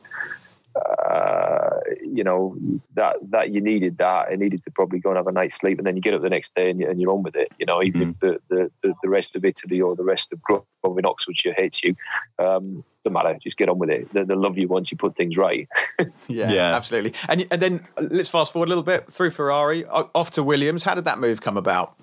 uh, 0.76 1.80
you 2.02 2.24
know 2.24 2.56
that 2.94 3.16
that 3.30 3.50
you 3.50 3.61
needed 3.61 3.98
that. 3.98 4.28
I 4.30 4.37
needed 4.37 4.64
to 4.64 4.70
probably 4.70 4.98
go 4.98 5.11
and 5.11 5.16
have 5.16 5.26
a 5.26 5.32
night's 5.32 5.56
sleep, 5.56 5.78
and 5.78 5.87
then 5.87 5.96
you 5.96 6.02
get 6.02 6.14
up 6.14 6.22
the 6.22 6.30
next 6.30 6.54
day 6.54 6.70
and, 6.70 6.80
you, 6.80 6.88
and 6.88 7.00
you're 7.00 7.12
on 7.12 7.22
with 7.22 7.37
it. 7.37 7.52
You 7.58 7.66
know, 7.66 7.82
even 7.82 8.00
mm. 8.00 8.11
if 8.11 8.20
the, 8.20 8.40
the, 8.48 8.70
the, 8.82 8.94
the, 9.02 9.08
rest 9.08 9.37
of 9.37 9.44
Italy 9.44 9.80
or 9.80 9.94
the 9.94 10.04
rest 10.04 10.32
of 10.32 10.40
growing 10.42 11.04
Oxfordshire 11.04 11.54
hates 11.54 11.82
you, 11.82 11.94
um, 12.38 12.85
doesn't 13.04 13.12
matter. 13.12 13.37
Just 13.42 13.56
get 13.56 13.68
on 13.68 13.78
with 13.78 13.90
it. 13.90 14.11
They, 14.12 14.22
will 14.22 14.40
love 14.40 14.56
you 14.56 14.68
once 14.68 14.90
you 14.90 14.96
put 14.96 15.16
things 15.16 15.37
right. 15.37 15.68
yeah, 16.28 16.50
yeah, 16.50 16.76
absolutely. 16.76 17.14
And 17.28 17.46
and 17.50 17.61
then 17.61 17.87
let's 18.00 18.28
fast 18.28 18.52
forward 18.52 18.66
a 18.66 18.70
little 18.70 18.85
bit 18.85 19.12
through 19.12 19.30
Ferrari 19.30 19.85
off 19.87 20.30
to 20.32 20.42
Williams. 20.42 20.85
How 20.85 20.94
did 20.94 21.04
that 21.04 21.18
move 21.18 21.40
come 21.40 21.56
about? 21.56 21.94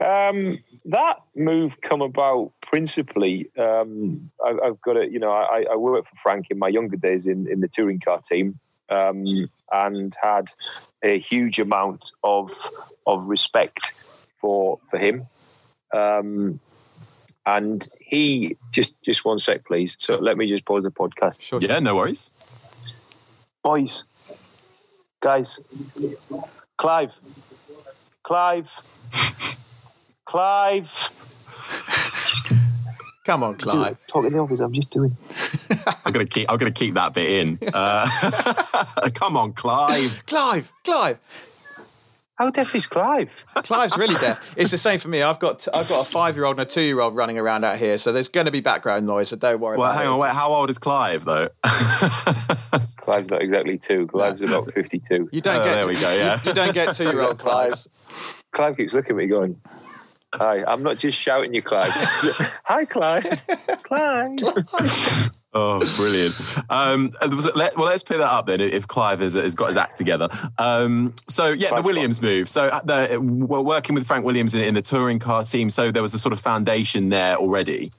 Um, 0.00 0.58
that 0.86 1.22
move 1.36 1.80
come 1.80 2.02
about 2.02 2.52
principally. 2.72 3.50
Um, 3.58 4.30
I, 4.44 4.56
have 4.64 4.80
got 4.80 4.96
it. 4.96 5.12
You 5.12 5.20
know, 5.20 5.30
I, 5.30 5.66
I, 5.70 5.76
worked 5.76 6.08
for 6.08 6.16
Frank 6.16 6.46
in 6.50 6.58
my 6.58 6.68
younger 6.68 6.96
days 6.96 7.26
in, 7.26 7.46
in 7.46 7.60
the 7.60 7.68
touring 7.68 8.00
car 8.00 8.20
team, 8.20 8.58
um, 8.88 9.48
and 9.70 10.16
had 10.20 10.50
a 11.04 11.20
huge 11.20 11.60
amount 11.60 12.10
of 12.24 12.50
of 13.06 13.26
respect 13.26 13.92
for 14.40 14.80
for 14.90 14.98
him. 14.98 15.26
Um, 15.94 16.58
and 17.44 17.86
he 18.00 18.56
just 18.70 18.94
just 19.02 19.24
one 19.24 19.38
sec, 19.38 19.66
please. 19.66 19.96
So 19.98 20.16
let 20.16 20.38
me 20.38 20.48
just 20.48 20.64
pause 20.64 20.82
the 20.82 20.90
podcast. 20.90 21.42
Sure. 21.42 21.60
Yeah, 21.60 21.78
no 21.78 21.94
worries. 21.94 22.30
Boys, 23.62 24.04
guys, 25.20 25.60
Clive, 26.78 27.14
Clive, 28.24 28.80
Clive. 30.24 31.10
Come 33.24 33.44
on, 33.44 33.56
Clive. 33.56 34.04
Talk 34.08 34.24
in 34.24 34.32
the 34.32 34.40
office. 34.40 34.58
I'm 34.58 34.72
just 34.72 34.90
doing. 34.90 35.16
I'm 36.04 36.12
gonna 36.12 36.26
keep. 36.26 36.50
I'm 36.50 36.58
gonna 36.58 36.72
keep 36.72 36.94
that 36.94 37.14
bit 37.14 37.30
in. 37.30 37.58
Uh, 37.72 38.08
come 39.14 39.36
on, 39.36 39.52
Clive. 39.52 40.24
Clive. 40.26 40.72
Clive. 40.84 41.18
How 42.34 42.50
deaf 42.50 42.74
is 42.74 42.88
Clive? 42.88 43.30
Clive's 43.56 43.96
really 43.96 44.16
deaf. 44.16 44.54
It's 44.56 44.72
the 44.72 44.78
same 44.78 44.98
for 44.98 45.06
me. 45.06 45.22
I've 45.22 45.38
got 45.38 45.68
I've 45.72 45.88
got 45.88 46.04
a 46.04 46.10
five 46.10 46.34
year 46.34 46.46
old 46.46 46.58
and 46.58 46.66
a 46.66 46.70
two 46.70 46.80
year 46.80 46.98
old 46.98 47.14
running 47.14 47.38
around 47.38 47.62
out 47.62 47.78
here, 47.78 47.96
so 47.96 48.10
there's 48.10 48.28
going 48.28 48.46
to 48.46 48.50
be 48.50 48.60
background 48.60 49.06
noise. 49.06 49.28
So 49.28 49.36
don't 49.36 49.60
worry. 49.60 49.78
Well, 49.78 49.92
hang 49.92 50.08
on. 50.08 50.18
Wait, 50.18 50.32
how 50.32 50.52
old 50.52 50.68
is 50.68 50.78
Clive 50.78 51.24
though? 51.24 51.50
Clive's 52.96 53.30
not 53.30 53.40
exactly 53.40 53.78
two. 53.78 54.08
Clive's 54.08 54.40
no. 54.40 54.62
about 54.62 54.74
fifty-two. 54.74 55.28
You 55.30 55.40
don't 55.40 55.60
oh, 55.60 55.64
get. 55.64 55.74
There 55.74 55.86
we 55.86 55.94
go. 55.94 56.12
Yeah. 56.16 56.40
You, 56.42 56.48
you 56.48 56.54
don't 56.54 56.74
get 56.74 56.96
two 56.96 57.04
year 57.04 57.22
old 57.22 57.38
Clive. 57.38 57.86
Clive 58.50 58.76
keeps 58.76 58.94
looking 58.94 59.12
at 59.12 59.16
me 59.16 59.26
going. 59.28 59.60
Hi, 60.34 60.64
I'm 60.64 60.82
not 60.82 60.98
just 60.98 61.18
shouting 61.18 61.54
you, 61.54 61.62
Clive. 61.62 61.92
Hi, 62.64 62.84
Clive. 62.84 63.40
Clive. 63.82 65.30
Oh, 65.54 65.80
brilliant! 65.96 66.34
Um, 66.70 67.14
let, 67.54 67.76
well, 67.76 67.84
let's 67.84 68.02
pick 68.02 68.16
that 68.16 68.32
up 68.32 68.46
then. 68.46 68.62
If 68.62 68.88
Clive 68.88 69.20
has, 69.20 69.34
has 69.34 69.54
got 69.54 69.68
his 69.68 69.76
act 69.76 69.98
together, 69.98 70.30
um, 70.56 71.14
so 71.28 71.48
yeah, 71.48 71.76
the 71.76 71.82
Williams 71.82 72.22
move. 72.22 72.48
So 72.48 72.68
uh, 72.68 72.80
the, 72.82 73.20
we're 73.20 73.60
working 73.60 73.94
with 73.94 74.06
Frank 74.06 74.24
Williams 74.24 74.54
in, 74.54 74.62
in, 74.62 74.72
the 74.72 74.80
touring 74.80 75.18
car 75.18 75.44
team. 75.44 75.68
So 75.68 75.92
there 75.92 76.00
was 76.00 76.14
a 76.14 76.18
sort 76.18 76.32
of 76.32 76.40
foundation 76.40 77.10
there 77.10 77.36
already. 77.36 77.92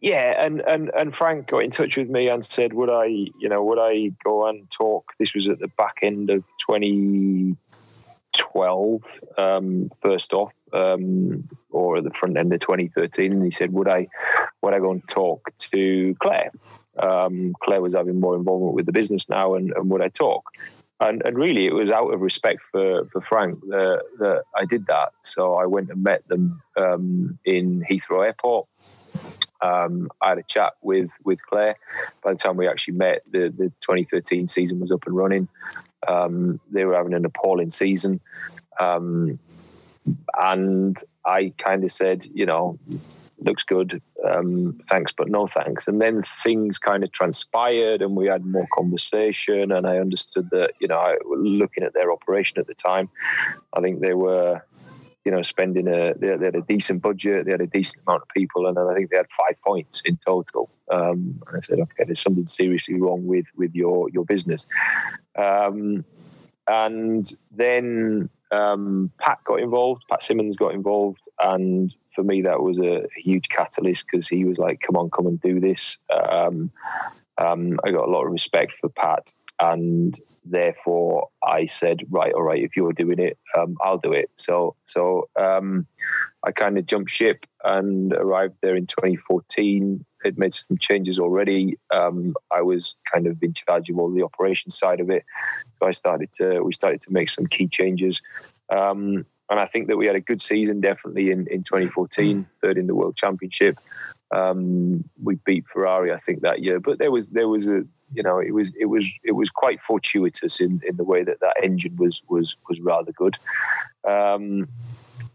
Yeah, 0.00 0.42
and, 0.42 0.62
and 0.62 0.90
and 0.96 1.14
Frank 1.14 1.48
got 1.48 1.58
in 1.58 1.70
touch 1.70 1.98
with 1.98 2.08
me 2.08 2.30
and 2.30 2.42
said, 2.42 2.72
"Would 2.72 2.88
I, 2.88 3.04
you 3.04 3.50
know, 3.50 3.62
would 3.62 3.78
I 3.78 4.12
go 4.24 4.46
and 4.46 4.70
talk?" 4.70 5.12
This 5.18 5.34
was 5.34 5.48
at 5.48 5.58
the 5.58 5.68
back 5.68 5.98
end 6.00 6.30
of 6.30 6.44
2012. 6.66 9.02
Um, 9.36 9.90
first 10.00 10.32
off, 10.32 10.54
um, 10.72 11.48
or 11.70 11.98
at 11.98 12.04
the 12.04 12.10
front 12.10 12.36
end 12.36 12.52
of 12.52 12.60
2013, 12.60 13.32
and 13.32 13.44
he 13.44 13.50
said, 13.50 13.72
"Would 13.72 13.88
I, 13.88 14.08
would 14.62 14.74
I 14.74 14.78
go 14.78 14.92
and 14.92 15.06
talk 15.08 15.50
to 15.70 16.14
Claire?" 16.20 16.50
Um, 16.98 17.54
Claire 17.62 17.82
was 17.82 17.94
having 17.94 18.20
more 18.20 18.36
involvement 18.36 18.74
with 18.74 18.86
the 18.86 18.92
business 18.92 19.28
now, 19.28 19.54
and, 19.54 19.72
and 19.72 19.90
would 19.90 20.02
I 20.02 20.08
talk? 20.08 20.44
And, 20.98 21.22
and 21.26 21.36
really, 21.36 21.66
it 21.66 21.74
was 21.74 21.90
out 21.90 22.12
of 22.12 22.20
respect 22.22 22.60
for, 22.72 23.06
for 23.12 23.20
Frank 23.20 23.60
that, 23.68 24.02
that 24.18 24.44
I 24.54 24.64
did 24.64 24.86
that. 24.86 25.10
So 25.22 25.54
I 25.54 25.66
went 25.66 25.90
and 25.90 26.02
met 26.02 26.26
them 26.28 26.62
um, 26.76 27.38
in 27.44 27.84
Heathrow 27.88 28.24
Airport. 28.24 28.66
Um, 29.60 30.10
I 30.20 30.30
had 30.30 30.38
a 30.38 30.42
chat 30.42 30.74
with 30.82 31.10
with 31.24 31.44
Claire. 31.44 31.76
By 32.22 32.32
the 32.32 32.38
time 32.38 32.56
we 32.56 32.68
actually 32.68 32.94
met, 32.94 33.22
the, 33.30 33.52
the 33.56 33.72
2013 33.80 34.46
season 34.46 34.80
was 34.80 34.90
up 34.90 35.06
and 35.06 35.16
running. 35.16 35.48
Um, 36.06 36.60
they 36.70 36.84
were 36.84 36.94
having 36.94 37.14
an 37.14 37.24
appalling 37.24 37.70
season. 37.70 38.20
Um, 38.78 39.38
and 40.38 41.02
I 41.24 41.52
kind 41.58 41.84
of 41.84 41.92
said, 41.92 42.26
you 42.32 42.46
know, 42.46 42.78
looks 43.38 43.62
good. 43.62 44.00
Um, 44.24 44.80
thanks, 44.88 45.12
but 45.12 45.28
no 45.28 45.46
thanks. 45.46 45.86
And 45.86 46.00
then 46.00 46.22
things 46.22 46.78
kind 46.78 47.04
of 47.04 47.12
transpired, 47.12 48.02
and 48.02 48.16
we 48.16 48.26
had 48.26 48.44
more 48.44 48.66
conversation. 48.72 49.72
And 49.72 49.86
I 49.86 49.98
understood 49.98 50.48
that, 50.50 50.72
you 50.80 50.88
know, 50.88 50.98
I, 50.98 51.16
looking 51.24 51.84
at 51.84 51.94
their 51.94 52.12
operation 52.12 52.58
at 52.58 52.66
the 52.66 52.74
time, 52.74 53.08
I 53.72 53.80
think 53.80 54.00
they 54.00 54.14
were, 54.14 54.62
you 55.24 55.32
know, 55.32 55.42
spending 55.42 55.88
a 55.88 56.14
they, 56.14 56.28
had 56.28 56.54
a 56.54 56.62
decent 56.62 57.02
budget, 57.02 57.46
they 57.46 57.52
had 57.52 57.60
a 57.60 57.66
decent 57.66 58.02
amount 58.06 58.22
of 58.22 58.28
people, 58.28 58.66
and 58.66 58.78
I 58.78 58.94
think 58.94 59.10
they 59.10 59.16
had 59.16 59.26
five 59.36 59.60
points 59.64 60.02
in 60.04 60.16
total. 60.24 60.70
Um, 60.90 61.42
and 61.46 61.56
I 61.56 61.60
said, 61.60 61.80
okay, 61.80 62.04
there's 62.04 62.22
something 62.22 62.46
seriously 62.46 62.94
wrong 63.00 63.26
with 63.26 63.46
with 63.56 63.74
your 63.74 64.08
your 64.10 64.24
business. 64.24 64.66
Um, 65.36 66.04
and 66.68 67.32
then 67.52 68.28
um, 68.50 69.10
Pat 69.18 69.38
got 69.44 69.60
involved. 69.60 70.04
Pat 70.10 70.22
Symonds 70.22 70.56
got 70.56 70.74
involved, 70.74 71.20
and 71.40 71.94
for 72.14 72.22
me, 72.22 72.42
that 72.42 72.62
was 72.62 72.78
a 72.78 73.06
huge 73.16 73.48
catalyst 73.48 74.06
because 74.10 74.28
he 74.28 74.44
was 74.44 74.58
like, 74.58 74.80
"Come 74.80 74.96
on, 74.96 75.10
come 75.10 75.26
and 75.26 75.40
do 75.40 75.60
this." 75.60 75.98
Um, 76.10 76.70
um, 77.38 77.78
I 77.84 77.90
got 77.90 78.08
a 78.08 78.10
lot 78.10 78.24
of 78.24 78.32
respect 78.32 78.72
for 78.80 78.88
Pat, 78.88 79.32
and 79.60 80.18
therefore 80.44 81.28
I 81.44 81.66
said, 81.66 82.00
"Right, 82.10 82.32
all 82.32 82.42
right, 82.42 82.62
if 82.62 82.76
you're 82.76 82.92
doing 82.92 83.18
it, 83.18 83.38
um, 83.56 83.76
I'll 83.82 83.98
do 83.98 84.12
it." 84.12 84.30
So, 84.36 84.76
so 84.86 85.28
um, 85.36 85.86
I 86.44 86.52
kind 86.52 86.78
of 86.78 86.86
jumped 86.86 87.10
ship 87.10 87.44
and 87.64 88.12
arrived 88.12 88.54
there 88.62 88.76
in 88.76 88.86
2014. 88.86 90.04
Had 90.24 90.38
made 90.38 90.54
some 90.54 90.78
changes 90.78 91.18
already. 91.18 91.78
Um, 91.92 92.34
I 92.50 92.62
was 92.62 92.96
kind 93.12 93.26
of 93.26 93.40
in 93.42 93.52
charge 93.52 93.90
of 93.90 93.98
all 93.98 94.10
the 94.10 94.22
operations 94.22 94.76
side 94.76 95.00
of 95.00 95.10
it, 95.10 95.24
I 95.82 95.92
started 95.92 96.32
to 96.32 96.60
we 96.60 96.72
started 96.72 97.00
to 97.02 97.12
make 97.12 97.28
some 97.28 97.46
key 97.46 97.68
changes. 97.68 98.20
Um, 98.70 99.26
and 99.48 99.60
I 99.60 99.66
think 99.66 99.86
that 99.88 99.96
we 99.96 100.06
had 100.06 100.16
a 100.16 100.20
good 100.20 100.42
season, 100.42 100.80
definitely 100.80 101.30
in, 101.30 101.46
in 101.46 101.62
2014, 101.62 102.46
third 102.60 102.78
in 102.78 102.88
the 102.88 102.96
World 102.96 103.16
Championship. 103.16 103.78
Um, 104.32 105.08
we 105.22 105.36
beat 105.36 105.64
Ferrari, 105.72 106.12
I 106.12 106.18
think, 106.18 106.40
that 106.42 106.62
year. 106.62 106.80
But 106.80 106.98
there 106.98 107.12
was 107.12 107.28
there 107.28 107.48
was 107.48 107.68
a 107.68 107.84
you 108.12 108.22
know 108.22 108.38
it 108.38 108.52
was 108.52 108.70
it 108.78 108.86
was 108.86 109.06
it 109.22 109.32
was 109.32 109.50
quite 109.50 109.80
fortuitous 109.80 110.60
in, 110.60 110.80
in 110.86 110.96
the 110.96 111.04
way 111.04 111.22
that 111.22 111.40
that 111.40 111.54
engine 111.62 111.96
was 111.96 112.20
was 112.28 112.56
was 112.68 112.80
rather 112.80 113.12
good. 113.12 113.38
Um, 114.06 114.68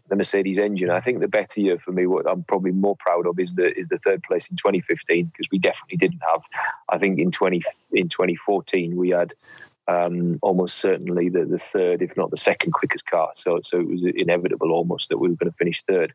the 0.08 0.16
Mercedes 0.16 0.58
engine. 0.58 0.90
I 0.90 1.00
think 1.00 1.20
the 1.20 1.28
better 1.28 1.58
year 1.58 1.78
for 1.78 1.90
me, 1.90 2.06
what 2.06 2.28
I'm 2.28 2.42
probably 2.42 2.72
more 2.72 2.96
proud 2.96 3.26
of, 3.26 3.38
is 3.38 3.54
the 3.54 3.74
is 3.78 3.88
the 3.88 3.98
third 3.98 4.22
place 4.22 4.46
in 4.48 4.56
2015 4.56 5.26
because 5.26 5.46
we 5.50 5.58
definitely 5.58 5.96
didn't 5.96 6.20
have. 6.30 6.42
I 6.90 6.98
think 6.98 7.18
in 7.18 7.30
20 7.30 7.62
in 7.92 8.08
2014 8.08 8.94
we 8.94 9.08
had 9.08 9.32
um, 9.88 10.38
almost 10.42 10.78
certainly 10.78 11.28
the, 11.28 11.44
the 11.44 11.58
third, 11.58 12.02
if 12.02 12.16
not 12.16 12.30
the 12.30 12.36
second 12.36 12.72
quickest 12.72 13.06
car. 13.06 13.30
So 13.34 13.60
so 13.62 13.80
it 13.80 13.88
was 13.88 14.04
inevitable 14.04 14.72
almost 14.72 15.08
that 15.08 15.18
we 15.18 15.28
were 15.28 15.36
going 15.36 15.50
to 15.50 15.56
finish 15.56 15.82
third. 15.82 16.12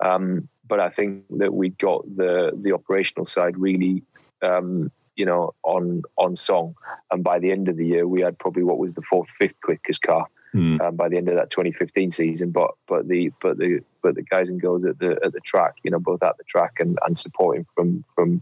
Um, 0.00 0.48
but 0.66 0.80
I 0.80 0.90
think 0.90 1.24
that 1.38 1.54
we 1.54 1.70
got 1.70 2.04
the 2.16 2.52
the 2.60 2.72
operational 2.72 3.26
side 3.26 3.58
really. 3.58 4.02
Um, 4.42 4.90
you 5.14 5.24
know, 5.24 5.54
on 5.62 6.02
on 6.18 6.36
song, 6.36 6.74
and 7.10 7.24
by 7.24 7.38
the 7.38 7.50
end 7.50 7.68
of 7.68 7.78
the 7.78 7.86
year, 7.86 8.06
we 8.06 8.20
had 8.20 8.38
probably 8.38 8.62
what 8.62 8.76
was 8.76 8.92
the 8.92 9.00
fourth, 9.00 9.30
fifth 9.30 9.58
quickest 9.62 10.02
car. 10.02 10.26
Mm. 10.54 10.80
Um, 10.80 10.96
by 10.96 11.08
the 11.08 11.16
end 11.16 11.28
of 11.28 11.36
that 11.36 11.50
2015 11.50 12.10
season. 12.10 12.50
But 12.50 12.70
but 12.86 13.08
the 13.08 13.30
but 13.42 13.58
the 13.58 13.80
but 14.02 14.14
the 14.14 14.22
guys 14.22 14.48
and 14.48 14.60
girls 14.60 14.84
at 14.84 14.98
the 14.98 15.18
at 15.24 15.32
the 15.32 15.40
track, 15.40 15.74
you 15.82 15.90
know, 15.90 15.98
both 15.98 16.22
at 16.22 16.36
the 16.38 16.44
track 16.44 16.74
and, 16.78 16.98
and 17.06 17.16
supporting 17.16 17.66
from 17.74 18.04
from 18.14 18.40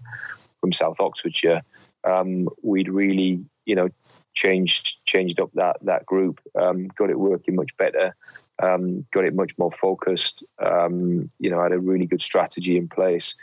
from 0.60 0.72
South 0.72 1.00
Oxfordshire, 1.00 1.62
um, 2.04 2.48
we'd 2.62 2.88
really 2.88 3.44
you 3.66 3.74
know 3.74 3.88
changed 4.34 4.96
changed 5.04 5.40
up 5.40 5.50
that 5.54 5.76
that 5.82 6.06
group, 6.06 6.40
um, 6.58 6.88
got 6.88 7.10
it 7.10 7.18
working 7.18 7.54
much 7.54 7.76
better, 7.76 8.14
um, 8.62 9.06
got 9.12 9.24
it 9.24 9.34
much 9.34 9.56
more 9.58 9.72
focused. 9.72 10.44
Um, 10.58 11.30
you 11.38 11.50
know, 11.50 11.62
had 11.62 11.72
a 11.72 11.78
really 11.78 12.06
good 12.06 12.22
strategy 12.22 12.76
in 12.76 12.88
place. 12.88 13.34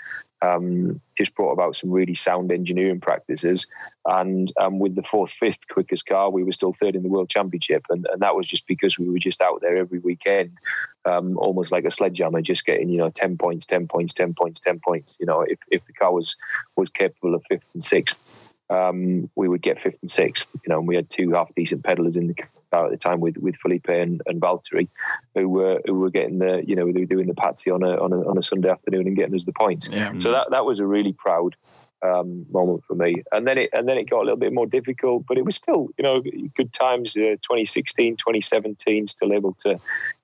Um, 0.43 0.99
just 1.15 1.35
brought 1.35 1.51
about 1.51 1.75
some 1.75 1.91
really 1.91 2.15
sound 2.15 2.51
engineering 2.51 2.99
practices, 2.99 3.67
and 4.07 4.51
um, 4.59 4.79
with 4.79 4.95
the 4.95 5.03
fourth, 5.03 5.31
fifth 5.31 5.67
quickest 5.67 6.07
car, 6.07 6.31
we 6.31 6.43
were 6.43 6.51
still 6.51 6.73
third 6.73 6.95
in 6.95 7.03
the 7.03 7.09
world 7.09 7.29
championship, 7.29 7.85
and, 7.91 8.07
and 8.11 8.23
that 8.23 8.35
was 8.35 8.47
just 8.47 8.65
because 8.65 8.97
we 8.97 9.07
were 9.07 9.19
just 9.19 9.39
out 9.39 9.61
there 9.61 9.77
every 9.77 9.99
weekend, 9.99 10.57
um, 11.05 11.37
almost 11.37 11.71
like 11.71 11.85
a 11.85 11.91
sledgehammer, 11.91 12.41
just 12.41 12.65
getting 12.65 12.89
you 12.89 12.97
know 12.97 13.11
ten 13.11 13.37
points, 13.37 13.67
ten 13.67 13.87
points, 13.87 14.15
ten 14.15 14.33
points, 14.33 14.59
ten 14.59 14.79
points. 14.79 15.15
You 15.19 15.27
know, 15.27 15.41
if 15.41 15.59
if 15.69 15.85
the 15.85 15.93
car 15.93 16.11
was 16.11 16.35
was 16.75 16.89
capable 16.89 17.35
of 17.35 17.43
fifth 17.47 17.65
and 17.75 17.83
sixth, 17.83 18.23
um, 18.71 19.29
we 19.35 19.47
would 19.47 19.61
get 19.61 19.81
fifth 19.81 19.97
and 20.01 20.09
sixth. 20.09 20.49
You 20.53 20.69
know, 20.69 20.79
and 20.79 20.87
we 20.87 20.95
had 20.95 21.09
two 21.09 21.31
half 21.33 21.53
decent 21.55 21.83
pedalers 21.83 22.15
in 22.15 22.27
the 22.27 22.33
car 22.33 22.85
at 22.85 22.91
the 22.91 22.97
time 22.97 23.19
with 23.19 23.37
with 23.37 23.55
Felipe 23.57 23.89
and, 23.89 24.21
and 24.25 24.41
Valtteri, 24.41 24.87
who 25.35 25.49
were 25.49 25.81
who 25.85 25.99
were 25.99 26.09
getting 26.09 26.39
the 26.39 26.63
you 26.65 26.75
know 26.75 26.91
they 26.91 27.01
were 27.01 27.05
doing 27.05 27.27
the 27.27 27.35
patsy 27.35 27.69
on 27.69 27.83
a 27.83 28.01
on 28.01 28.13
a, 28.13 28.27
on 28.27 28.37
a 28.37 28.43
Sunday 28.43 28.69
afternoon 28.69 29.07
and 29.07 29.15
getting 29.15 29.35
us 29.35 29.45
the 29.45 29.53
points. 29.53 29.89
Yeah. 29.91 30.13
So 30.19 30.31
that 30.31 30.47
that 30.51 30.65
was 30.65 30.79
a 30.79 30.85
really 30.85 31.13
proud 31.13 31.55
um, 32.01 32.45
moment 32.51 32.83
for 32.87 32.95
me. 32.95 33.23
And 33.31 33.45
then 33.45 33.57
it 33.57 33.69
and 33.73 33.87
then 33.87 33.97
it 33.97 34.09
got 34.09 34.21
a 34.21 34.23
little 34.23 34.37
bit 34.37 34.53
more 34.53 34.65
difficult, 34.65 35.25
but 35.27 35.37
it 35.37 35.45
was 35.45 35.55
still 35.55 35.89
you 35.97 36.03
know 36.03 36.21
good 36.55 36.73
times. 36.73 37.15
Uh, 37.15 37.35
2016, 37.41 38.17
2017, 38.17 39.07
still 39.07 39.33
able 39.33 39.53
to 39.65 39.79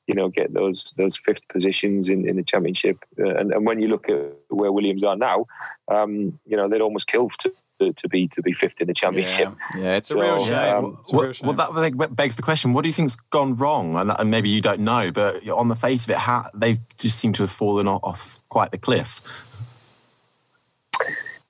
you 0.07 0.15
know 0.15 0.29
get 0.29 0.53
those 0.53 0.93
those 0.97 1.17
fifth 1.17 1.47
positions 1.49 2.10
in, 2.10 2.27
in 2.27 2.38
the 2.38 2.43
championship. 2.43 3.03
Uh, 3.19 3.36
and, 3.36 3.51
and 3.51 3.65
when 3.65 3.81
you 3.81 3.88
look 3.88 4.10
at 4.10 4.33
where 4.49 4.71
Williams 4.71 5.03
are 5.03 5.17
now, 5.17 5.45
um, 5.89 6.39
you 6.45 6.55
know 6.55 6.67
they'd 6.69 6.81
almost 6.81 7.07
killed 7.07 7.33
to 7.39 7.53
to, 7.79 7.93
to, 7.93 8.09
be 8.09 8.27
to 8.29 8.41
be 8.41 8.53
fifth 8.53 8.81
in 8.81 8.87
the 8.87 8.93
championship. 8.93 9.53
Yeah, 9.75 9.83
yeah 9.83 9.95
it's, 9.95 10.11
a 10.11 10.17
real 10.17 10.43
shame. 10.43 10.53
Um, 10.53 10.97
a 11.11 11.17
real 11.17 11.33
shame. 11.33 11.55
Well, 11.55 11.71
that 11.71 12.15
begs 12.15 12.35
the 12.35 12.41
question: 12.41 12.73
What 12.73 12.83
do 12.83 12.89
you 12.89 12.93
think's 12.93 13.15
gone 13.15 13.55
wrong? 13.55 13.95
And, 13.95 14.11
and, 14.17 14.31
maybe 14.31 14.49
you 14.49 14.61
don't 14.61 14.81
know, 14.81 15.11
but 15.11 15.47
on 15.49 15.67
the 15.67 15.75
face 15.75 16.03
of 16.05 16.11
it, 16.11 16.17
how, 16.17 16.49
they 16.53 16.79
just 16.97 17.19
seem 17.19 17.33
to 17.33 17.43
have 17.43 17.51
fallen 17.51 17.87
off 17.87 18.39
quite 18.49 18.71
the 18.71 18.77
cliff. 18.77 19.21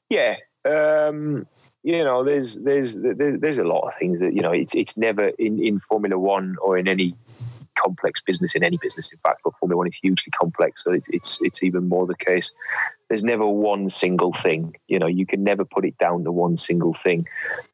Yeah, 0.09 0.35
um, 0.65 1.47
you 1.83 2.03
know, 2.03 2.23
there's 2.23 2.55
there's 2.55 2.95
there's 2.97 3.57
a 3.57 3.63
lot 3.63 3.87
of 3.87 3.95
things 3.97 4.19
that 4.19 4.33
you 4.33 4.41
know. 4.41 4.51
It's 4.51 4.75
it's 4.75 4.97
never 4.97 5.29
in 5.29 5.61
in 5.63 5.79
Formula 5.79 6.17
One 6.17 6.57
or 6.61 6.77
in 6.77 6.87
any 6.87 7.15
complex 7.81 8.21
business 8.21 8.55
in 8.55 8.63
any 8.63 8.77
business. 8.77 9.11
In 9.11 9.19
fact, 9.19 9.41
but 9.43 9.53
Formula 9.59 9.77
One 9.77 9.87
is 9.87 9.95
hugely 10.01 10.31
complex, 10.31 10.83
so 10.83 10.91
it, 10.91 11.03
it's 11.09 11.39
it's 11.41 11.63
even 11.63 11.87
more 11.87 12.05
the 12.05 12.15
case. 12.15 12.51
There's 13.07 13.23
never 13.23 13.47
one 13.47 13.87
single 13.89 14.33
thing. 14.33 14.75
You 14.87 14.99
know, 14.99 15.07
you 15.07 15.25
can 15.25 15.43
never 15.43 15.63
put 15.63 15.85
it 15.85 15.97
down 15.97 16.23
to 16.25 16.31
one 16.31 16.57
single 16.57 16.93
thing. 16.93 17.27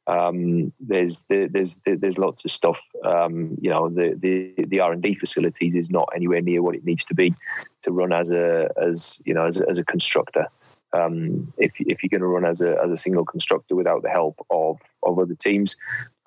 Um, 0.07 0.71
there's 0.79 1.23
there's 1.29 1.79
there's 1.85 2.17
lots 2.17 2.45
of 2.45 2.51
stuff. 2.51 2.79
Um, 3.03 3.57
you 3.61 3.69
know, 3.69 3.89
the 3.89 4.53
the 4.57 4.79
R 4.79 4.91
and 4.91 5.01
D 5.01 5.15
facilities 5.15 5.75
is 5.75 5.89
not 5.89 6.09
anywhere 6.15 6.41
near 6.41 6.61
what 6.61 6.75
it 6.75 6.85
needs 6.85 7.05
to 7.05 7.15
be 7.15 7.33
to 7.81 7.91
run 7.91 8.13
as 8.13 8.31
a 8.31 8.69
as 8.81 9.19
you 9.25 9.33
know 9.33 9.45
as 9.45 9.59
a, 9.59 9.69
as 9.69 9.77
a 9.77 9.83
constructor. 9.83 10.47
Um, 10.93 11.51
if 11.57 11.71
if 11.79 12.03
you're 12.03 12.09
going 12.09 12.21
to 12.21 12.27
run 12.27 12.45
as 12.45 12.61
a 12.61 12.77
as 12.83 12.91
a 12.91 12.97
single 12.97 13.25
constructor 13.25 13.75
without 13.75 14.03
the 14.03 14.09
help 14.09 14.45
of 14.49 14.79
of 15.01 15.17
other 15.17 15.35
teams, 15.35 15.75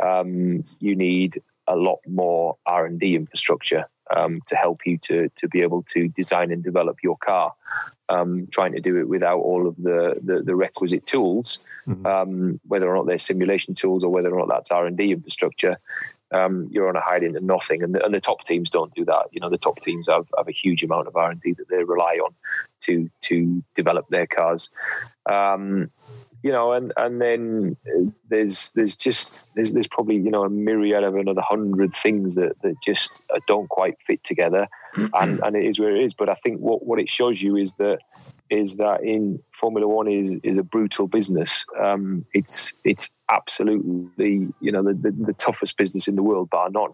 um, 0.01 0.65
you 0.81 0.97
need 0.97 1.41
a 1.69 1.77
lot 1.77 1.99
more 2.07 2.57
R 2.67 2.87
and 2.87 2.99
D 2.99 3.15
infrastructure 3.15 3.87
um, 4.15 4.41
to 4.47 4.57
help 4.57 4.87
you 4.87 4.99
to 4.99 5.29
to 5.37 5.49
be 5.49 5.63
able 5.63 5.85
to 5.95 6.09
design 6.09 6.51
and 6.51 6.63
develop 6.63 6.99
your 7.03 7.17
car. 7.17 7.53
Um, 8.09 8.47
trying 8.53 8.73
to 8.73 8.81
do 8.81 8.99
it 9.01 9.09
without 9.09 9.41
all 9.41 9.67
of 9.67 9.77
the 9.77 10.21
the, 10.23 10.43
the 10.43 10.55
requisite 10.55 11.07
tools, 11.07 11.59
mm-hmm. 11.89 12.07
um, 12.07 12.61
whether 12.69 12.89
or 12.89 12.97
not 12.97 13.07
they're 13.07 13.19
simulation 13.19 13.75
tools 13.75 14.05
or 14.05 14.11
whether 14.11 14.31
or 14.31 14.39
not 14.39 14.49
that's 14.49 14.71
R 14.71 14.87
and 14.87 14.97
D 14.97 15.11
infrastructure, 15.11 15.77
um, 16.33 16.69
you're 16.71 16.89
on 16.89 16.97
a 16.97 17.01
hide 17.01 17.23
into 17.23 17.41
nothing. 17.41 17.83
And 17.83 17.95
the, 17.95 18.05
and 18.05 18.15
the, 18.15 18.21
top 18.21 18.45
teams 18.45 18.71
don't 18.71 18.95
do 18.95 19.05
that. 19.05 19.27
You 19.33 19.41
know, 19.41 19.51
the 19.51 19.59
top 19.59 19.81
teams 19.81 20.09
have, 20.09 20.27
have 20.37 20.49
a 20.49 20.53
huge 20.53 20.83
amount 20.83 21.09
of 21.09 21.17
R 21.17 21.31
and 21.31 21.41
D 21.41 21.53
that 21.55 21.69
they 21.69 21.83
rely 21.85 22.19
on 22.25 22.35
to 22.81 23.11
to 23.23 23.63
develop 23.75 24.09
their 24.09 24.27
cars. 24.27 24.71
Um, 25.29 25.91
you 26.43 26.53
know, 26.53 26.73
and 26.73 26.93
and 26.97 27.21
then 27.21 27.77
there's 28.29 28.73
there's 28.73 28.97
just 28.97 29.55
there's 29.55 29.73
there's 29.73 29.89
probably 29.89 30.17
you 30.17 30.31
know 30.31 30.45
a 30.45 30.51
myriad 30.51 31.05
of 31.05 31.17
another 31.17 31.41
hundred 31.41 31.95
things 31.95 32.35
that 32.35 32.61
that 32.63 32.77
just 32.83 33.23
uh, 33.35 33.41
don't 33.47 33.69
quite 33.69 33.97
fit 34.07 34.23
together, 34.23 34.69
and 35.15 35.41
and 35.41 35.57
it 35.57 35.65
is 35.65 35.79
where 35.79 35.95
it 35.95 36.03
is. 36.03 36.15
But 36.15 36.29
I 36.29 36.35
think 36.35 36.61
what 36.61 36.87
what 36.87 37.01
it 37.01 37.09
shows 37.09 37.41
you 37.41 37.57
is 37.57 37.75
that 37.75 37.99
is 38.51 38.77
that 38.77 39.03
in 39.03 39.43
Formula 39.61 39.89
One 39.89 40.09
is 40.09 40.39
is 40.43 40.59
a 40.59 40.63
brutal 40.63 41.09
business. 41.09 41.65
Um, 41.81 42.25
it's 42.33 42.73
it's 42.85 43.09
absolutely 43.29 44.07
the 44.17 44.49
you 44.61 44.71
know 44.71 44.83
the, 44.83 44.95
the, 44.95 45.11
the 45.11 45.33
toughest 45.33 45.77
business 45.77 46.07
in 46.07 46.17
the 46.17 46.23
world, 46.23 46.51
bar 46.51 46.71
none. 46.71 46.93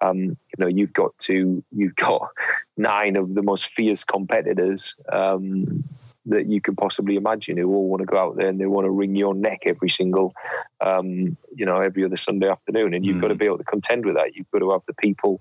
Um, 0.00 0.18
you 0.18 0.58
know 0.58 0.66
you've 0.66 0.92
got 0.92 1.16
to 1.20 1.62
you've 1.70 1.96
got 1.96 2.28
nine 2.76 3.16
of 3.16 3.34
the 3.34 3.42
most 3.42 3.66
fierce 3.66 4.04
competitors. 4.04 4.94
Um, 5.12 5.84
that 6.26 6.46
you 6.46 6.60
can 6.60 6.76
possibly 6.76 7.16
imagine 7.16 7.56
who 7.56 7.68
all 7.74 7.88
want 7.88 8.00
to 8.00 8.06
go 8.06 8.18
out 8.18 8.36
there 8.36 8.48
and 8.48 8.60
they 8.60 8.66
want 8.66 8.84
to 8.84 8.90
wring 8.90 9.16
your 9.16 9.34
neck 9.34 9.60
every 9.64 9.88
single, 9.88 10.34
um, 10.80 11.36
you 11.54 11.64
know, 11.64 11.80
every 11.80 12.04
other 12.04 12.16
Sunday 12.16 12.48
afternoon. 12.48 12.92
And 12.92 13.04
you've 13.04 13.16
mm. 13.16 13.22
got 13.22 13.28
to 13.28 13.34
be 13.34 13.46
able 13.46 13.58
to 13.58 13.64
contend 13.64 14.04
with 14.04 14.16
that. 14.16 14.36
You've 14.36 14.50
got 14.50 14.58
to 14.58 14.70
have 14.72 14.82
the 14.86 14.94
people 14.94 15.40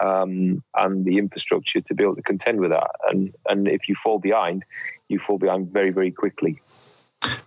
um, 0.00 0.62
and 0.76 1.04
the 1.04 1.18
infrastructure 1.18 1.80
to 1.80 1.94
be 1.94 2.04
able 2.04 2.16
to 2.16 2.22
contend 2.22 2.60
with 2.60 2.70
that. 2.70 2.90
And 3.08 3.34
and 3.48 3.66
if 3.66 3.88
you 3.88 3.94
fall 3.96 4.18
behind, 4.18 4.64
you 5.08 5.18
fall 5.18 5.38
behind 5.38 5.72
very 5.72 5.90
very 5.90 6.12
quickly. 6.12 6.60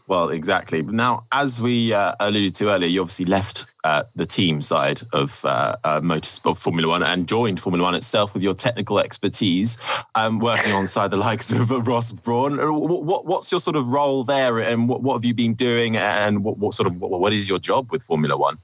Well, 0.07 0.29
exactly. 0.29 0.81
Now, 0.81 1.25
as 1.31 1.61
we 1.61 1.93
uh, 1.93 2.13
alluded 2.19 2.53
to 2.55 2.69
earlier, 2.69 2.89
you 2.89 3.01
obviously 3.01 3.25
left 3.25 3.65
uh, 3.83 4.03
the 4.15 4.25
team 4.25 4.61
side 4.61 5.01
of 5.11 5.43
uh, 5.45 5.75
uh, 5.83 6.01
motorsport 6.01 6.57
Formula 6.57 6.87
One 6.87 7.03
and 7.03 7.27
joined 7.27 7.61
Formula 7.61 7.83
One 7.83 7.95
itself 7.95 8.33
with 8.33 8.43
your 8.43 8.53
technical 8.53 8.99
expertise, 8.99 9.77
um, 10.15 10.39
working 10.39 10.71
alongside 10.71 11.09
the 11.09 11.17
likes 11.17 11.51
of 11.51 11.71
Ross 11.87 12.11
Brawn. 12.11 12.59
Uh, 12.59 12.71
what, 12.71 13.25
what's 13.25 13.51
your 13.51 13.59
sort 13.59 13.75
of 13.75 13.87
role 13.87 14.23
there, 14.23 14.59
and 14.59 14.87
what, 14.87 15.01
what 15.01 15.15
have 15.15 15.25
you 15.25 15.33
been 15.33 15.53
doing, 15.53 15.95
and 15.97 16.43
what, 16.43 16.57
what 16.57 16.73
sort 16.73 16.87
of 16.87 16.99
what 16.99 17.33
is 17.33 17.49
your 17.49 17.59
job 17.59 17.91
with 17.91 18.03
Formula 18.03 18.37
One? 18.37 18.59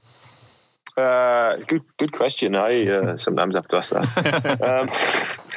Uh, 0.96 1.56
good, 1.66 1.82
good 1.98 2.12
question. 2.12 2.54
I 2.54 2.86
uh, 2.86 3.18
sometimes 3.26 3.54
have 3.54 3.68
to 3.68 3.76
ask 3.76 3.92
that. 3.92 4.60
um, 4.62 4.88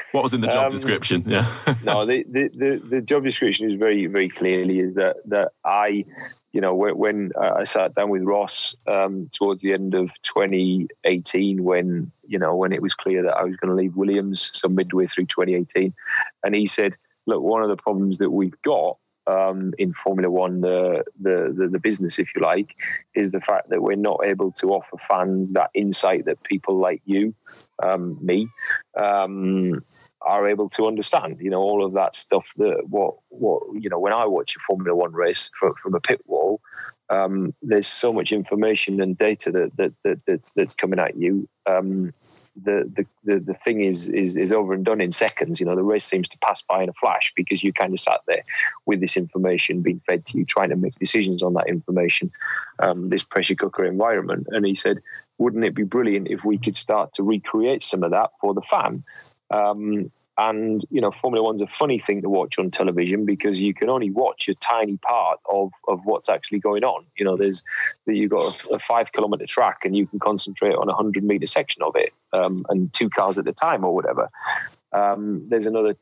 what 0.11 0.23
was 0.23 0.33
in 0.33 0.41
the 0.41 0.47
job 0.47 0.65
um, 0.65 0.71
description? 0.71 1.23
Yeah. 1.25 1.51
no, 1.83 2.05
the, 2.05 2.23
the, 2.29 2.49
the, 2.49 2.81
the, 2.89 3.01
job 3.01 3.23
description 3.23 3.69
is 3.69 3.77
very, 3.77 4.05
very 4.07 4.29
clearly 4.29 4.79
is 4.79 4.95
that 4.95 5.17
that 5.25 5.53
I, 5.65 6.05
you 6.51 6.61
know, 6.61 6.75
when, 6.75 6.97
when 6.97 7.31
I 7.39 7.63
sat 7.63 7.95
down 7.95 8.09
with 8.09 8.23
Ross 8.23 8.75
um, 8.87 9.29
towards 9.33 9.61
the 9.61 9.73
end 9.73 9.95
of 9.95 10.11
2018, 10.21 11.63
when 11.63 12.11
you 12.27 12.39
know 12.39 12.55
when 12.55 12.71
it 12.71 12.81
was 12.81 12.93
clear 12.93 13.23
that 13.23 13.35
I 13.35 13.43
was 13.43 13.55
going 13.57 13.69
to 13.69 13.75
leave 13.75 13.95
Williams, 13.95 14.51
so 14.53 14.67
midway 14.67 15.07
through 15.07 15.25
2018, 15.25 15.93
and 16.43 16.55
he 16.55 16.67
said, 16.67 16.95
"Look, 17.25 17.41
one 17.41 17.63
of 17.63 17.69
the 17.69 17.77
problems 17.77 18.19
that 18.19 18.29
we've 18.29 18.59
got 18.61 18.97
um, 19.27 19.73
in 19.77 19.93
Formula 19.93 20.29
One, 20.29 20.61
the, 20.61 21.03
the, 21.19 21.53
the 21.55 21.67
the 21.67 21.79
business, 21.79 22.19
if 22.19 22.29
you 22.35 22.41
like, 22.41 22.75
is 23.15 23.31
the 23.31 23.41
fact 23.41 23.69
that 23.69 23.81
we're 23.81 23.95
not 23.95 24.19
able 24.23 24.51
to 24.53 24.73
offer 24.73 24.97
fans 25.07 25.51
that 25.51 25.69
insight 25.73 26.25
that 26.25 26.43
people 26.43 26.77
like 26.77 27.01
you, 27.05 27.33
um, 27.81 28.17
me, 28.21 28.47
um, 28.97 29.83
are 30.21 30.47
able 30.47 30.69
to 30.69 30.87
understand. 30.87 31.37
You 31.39 31.49
know, 31.49 31.61
all 31.61 31.85
of 31.85 31.93
that 31.93 32.15
stuff 32.15 32.53
that 32.57 32.87
what 32.89 33.15
what 33.29 33.63
you 33.73 33.89
know 33.89 33.99
when 33.99 34.13
I 34.13 34.25
watch 34.25 34.55
a 34.55 34.59
Formula 34.59 34.95
One 34.95 35.13
race 35.13 35.49
from, 35.57 35.73
from 35.75 35.95
a 35.95 35.99
pit 35.99 36.21
wall, 36.25 36.61
um, 37.09 37.53
there's 37.61 37.87
so 37.87 38.11
much 38.11 38.31
information 38.31 39.01
and 39.01 39.17
data 39.17 39.51
that, 39.51 39.77
that, 39.77 39.93
that 40.03 40.19
that's 40.25 40.51
that's 40.51 40.75
coming 40.75 40.99
at 40.99 41.15
you. 41.15 41.47
Um, 41.65 42.13
the, 42.55 42.89
the 42.95 43.05
the 43.23 43.39
the 43.39 43.53
thing 43.53 43.81
is 43.81 44.07
is 44.07 44.35
is 44.35 44.51
over 44.51 44.73
and 44.73 44.85
done 44.85 45.01
in 45.01 45.11
seconds. 45.11 45.59
You 45.59 45.65
know, 45.65 45.75
the 45.75 45.83
race 45.83 46.05
seems 46.05 46.29
to 46.29 46.37
pass 46.39 46.61
by 46.61 46.83
in 46.83 46.89
a 46.89 46.93
flash 46.93 47.33
because 47.35 47.63
you 47.63 47.73
kind 47.73 47.93
of 47.93 47.99
sat 47.99 48.21
there 48.27 48.43
with 48.85 48.99
this 49.01 49.17
information 49.17 49.81
being 49.81 50.01
fed 50.05 50.25
to 50.27 50.37
you, 50.37 50.45
trying 50.45 50.69
to 50.69 50.75
make 50.75 50.97
decisions 50.99 51.41
on 51.41 51.53
that 51.55 51.67
information, 51.67 52.31
um, 52.79 53.09
this 53.09 53.23
pressure 53.23 53.55
cooker 53.55 53.85
environment. 53.85 54.47
And 54.51 54.65
he 54.65 54.75
said, 54.75 55.01
wouldn't 55.37 55.65
it 55.65 55.73
be 55.73 55.83
brilliant 55.83 56.27
if 56.29 56.43
we 56.43 56.57
could 56.57 56.75
start 56.75 57.13
to 57.13 57.23
recreate 57.23 57.83
some 57.83 58.03
of 58.03 58.11
that 58.11 58.31
for 58.39 58.53
the 58.53 58.61
fan? 58.61 59.03
Um, 59.49 60.11
and 60.37 60.85
you 60.89 60.99
know, 60.99 61.11
Formula 61.11 61.43
One's 61.43 61.61
a 61.61 61.67
funny 61.67 61.99
thing 61.99 62.21
to 62.21 62.29
watch 62.29 62.57
on 62.57 62.71
television 62.71 63.25
because 63.25 63.59
you 63.59 63.73
can 63.73 63.89
only 63.89 64.09
watch 64.09 64.47
a 64.47 64.55
tiny 64.55 64.97
part 64.97 65.39
of 65.49 65.71
of 65.87 66.01
what's 66.05 66.29
actually 66.29 66.59
going 66.59 66.83
on. 66.83 67.05
You 67.17 67.25
know, 67.25 67.37
there's 67.37 67.63
that 68.05 68.15
you've 68.15 68.31
got 68.31 68.65
a, 68.65 68.75
a 68.75 68.79
five 68.79 69.11
kilometer 69.11 69.45
track 69.45 69.79
and 69.83 69.95
you 69.95 70.07
can 70.07 70.19
concentrate 70.19 70.75
on 70.75 70.89
a 70.89 70.93
hundred 70.93 71.23
meter 71.23 71.45
section 71.45 71.83
of 71.83 71.95
it, 71.95 72.13
um, 72.31 72.65
and 72.69 72.91
two 72.93 73.09
cars 73.09 73.37
at 73.37 73.47
a 73.47 73.53
time 73.53 73.83
or 73.83 73.93
whatever. 73.93 74.29
Um, 74.91 75.47
there's 75.49 75.65
another 75.65 75.95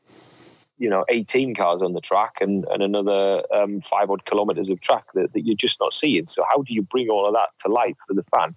you 0.78 0.88
know 0.88 1.04
18 1.08 1.54
cars 1.54 1.82
on 1.82 1.92
the 1.92 2.00
track 2.00 2.36
and, 2.40 2.64
and 2.70 2.82
another 2.82 3.42
um, 3.54 3.80
five 3.82 4.10
odd 4.10 4.24
kilometers 4.24 4.70
of 4.70 4.80
track 4.80 5.04
that, 5.14 5.32
that 5.32 5.46
you're 5.46 5.56
just 5.56 5.80
not 5.80 5.92
seeing. 5.92 6.26
So 6.26 6.44
how 6.50 6.62
do 6.62 6.74
you 6.74 6.82
bring 6.82 7.08
all 7.08 7.26
of 7.26 7.34
that 7.34 7.50
to 7.60 7.68
life 7.68 7.96
for 8.06 8.14
the 8.14 8.24
fan? 8.34 8.54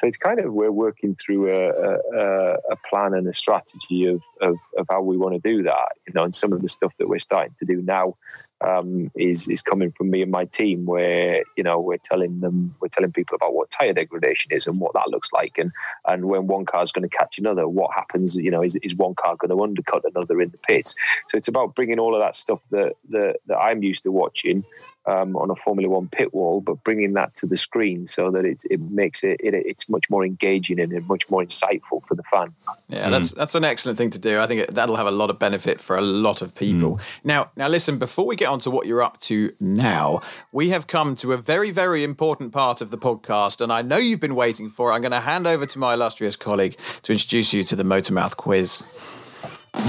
So 0.00 0.06
it's 0.06 0.16
kind 0.16 0.40
of 0.40 0.52
we're 0.52 0.72
working 0.72 1.14
through 1.16 1.50
a, 1.50 1.98
a, 2.18 2.54
a 2.70 2.76
plan 2.88 3.12
and 3.12 3.26
a 3.28 3.34
strategy 3.34 4.06
of, 4.06 4.22
of, 4.40 4.56
of 4.78 4.86
how 4.88 5.02
we 5.02 5.18
want 5.18 5.34
to 5.34 5.40
do 5.40 5.62
that 5.64 5.92
you 6.06 6.14
know 6.14 6.24
and 6.24 6.34
some 6.34 6.52
of 6.52 6.62
the 6.62 6.68
stuff 6.68 6.92
that 6.98 7.08
we're 7.08 7.18
starting 7.18 7.54
to 7.58 7.64
do 7.64 7.82
now 7.82 8.14
um, 8.62 9.10
is 9.14 9.48
is 9.48 9.62
coming 9.62 9.92
from 9.92 10.10
me 10.10 10.22
and 10.22 10.30
my 10.30 10.44
team, 10.44 10.86
where 10.86 11.42
you 11.56 11.62
know 11.62 11.80
we're 11.80 11.98
telling 11.98 12.40
them 12.40 12.74
we're 12.80 12.88
telling 12.88 13.12
people 13.12 13.36
about 13.36 13.54
what 13.54 13.70
tire 13.70 13.92
degradation 13.92 14.52
is 14.52 14.66
and 14.66 14.80
what 14.80 14.92
that 14.94 15.08
looks 15.08 15.32
like, 15.32 15.58
and 15.58 15.72
and 16.06 16.26
when 16.26 16.46
one 16.46 16.66
car 16.66 16.82
is 16.82 16.92
going 16.92 17.08
to 17.08 17.16
catch 17.16 17.38
another, 17.38 17.68
what 17.68 17.92
happens? 17.94 18.36
You 18.36 18.50
know, 18.50 18.62
is 18.62 18.76
is 18.76 18.94
one 18.94 19.14
car 19.14 19.36
going 19.36 19.56
to 19.56 19.62
undercut 19.62 20.04
another 20.04 20.40
in 20.40 20.50
the 20.50 20.58
pits? 20.58 20.94
So 21.28 21.38
it's 21.38 21.48
about 21.48 21.74
bringing 21.74 21.98
all 21.98 22.14
of 22.14 22.20
that 22.20 22.36
stuff 22.36 22.60
that 22.70 22.94
that, 23.10 23.36
that 23.46 23.58
I'm 23.58 23.82
used 23.82 24.02
to 24.04 24.12
watching 24.12 24.64
um, 25.06 25.36
on 25.36 25.50
a 25.50 25.56
Formula 25.56 25.88
One 25.88 26.08
pit 26.08 26.34
wall, 26.34 26.60
but 26.60 26.82
bringing 26.84 27.14
that 27.14 27.34
to 27.36 27.46
the 27.46 27.56
screen 27.56 28.06
so 28.06 28.30
that 28.30 28.44
it, 28.44 28.62
it 28.70 28.80
makes 28.80 29.22
it, 29.22 29.40
it, 29.42 29.54
it's 29.54 29.88
much 29.88 30.08
more 30.10 30.24
engaging 30.24 30.78
and 30.78 31.06
much 31.08 31.28
more 31.30 31.42
insightful 31.42 32.04
for 32.06 32.14
the 32.14 32.22
fan. 32.24 32.54
Yeah, 32.88 33.06
mm. 33.06 33.10
that's 33.10 33.32
that's 33.32 33.54
an 33.54 33.64
excellent 33.64 33.98
thing 33.98 34.10
to 34.10 34.18
do. 34.18 34.40
I 34.40 34.46
think 34.46 34.68
that'll 34.68 34.96
have 34.96 35.06
a 35.06 35.12
lot 35.12 35.30
of 35.30 35.38
benefit 35.38 35.80
for 35.80 35.96
a 35.96 36.02
lot 36.02 36.42
of 36.42 36.54
people. 36.54 36.96
Mm. 36.96 37.00
Now, 37.24 37.50
now 37.56 37.68
listen. 37.68 37.98
Before 37.98 38.26
we 38.26 38.36
get 38.36 38.48
on 38.48 38.60
to 38.60 38.70
what 38.70 38.86
you're 38.86 39.02
up 39.02 39.20
to 39.22 39.54
now, 39.58 40.20
we 40.52 40.70
have 40.70 40.86
come 40.86 41.16
to 41.16 41.32
a 41.32 41.36
very 41.36 41.70
very 41.70 42.04
important 42.04 42.52
part 42.52 42.80
of 42.80 42.90
the 42.90 42.98
podcast, 42.98 43.60
and 43.60 43.72
I 43.72 43.82
know 43.82 43.96
you've 43.96 44.20
been 44.20 44.34
waiting 44.34 44.68
for. 44.68 44.90
It. 44.90 44.94
I'm 44.94 45.02
going 45.02 45.12
to 45.12 45.20
hand 45.20 45.46
over 45.46 45.66
to 45.66 45.78
my 45.78 45.94
illustrious 45.94 46.36
colleague 46.36 46.76
to 47.02 47.12
introduce 47.12 47.52
you 47.52 47.64
to 47.64 47.76
the 47.76 47.84
Motormouth 47.84 48.36
quiz. 48.36 48.84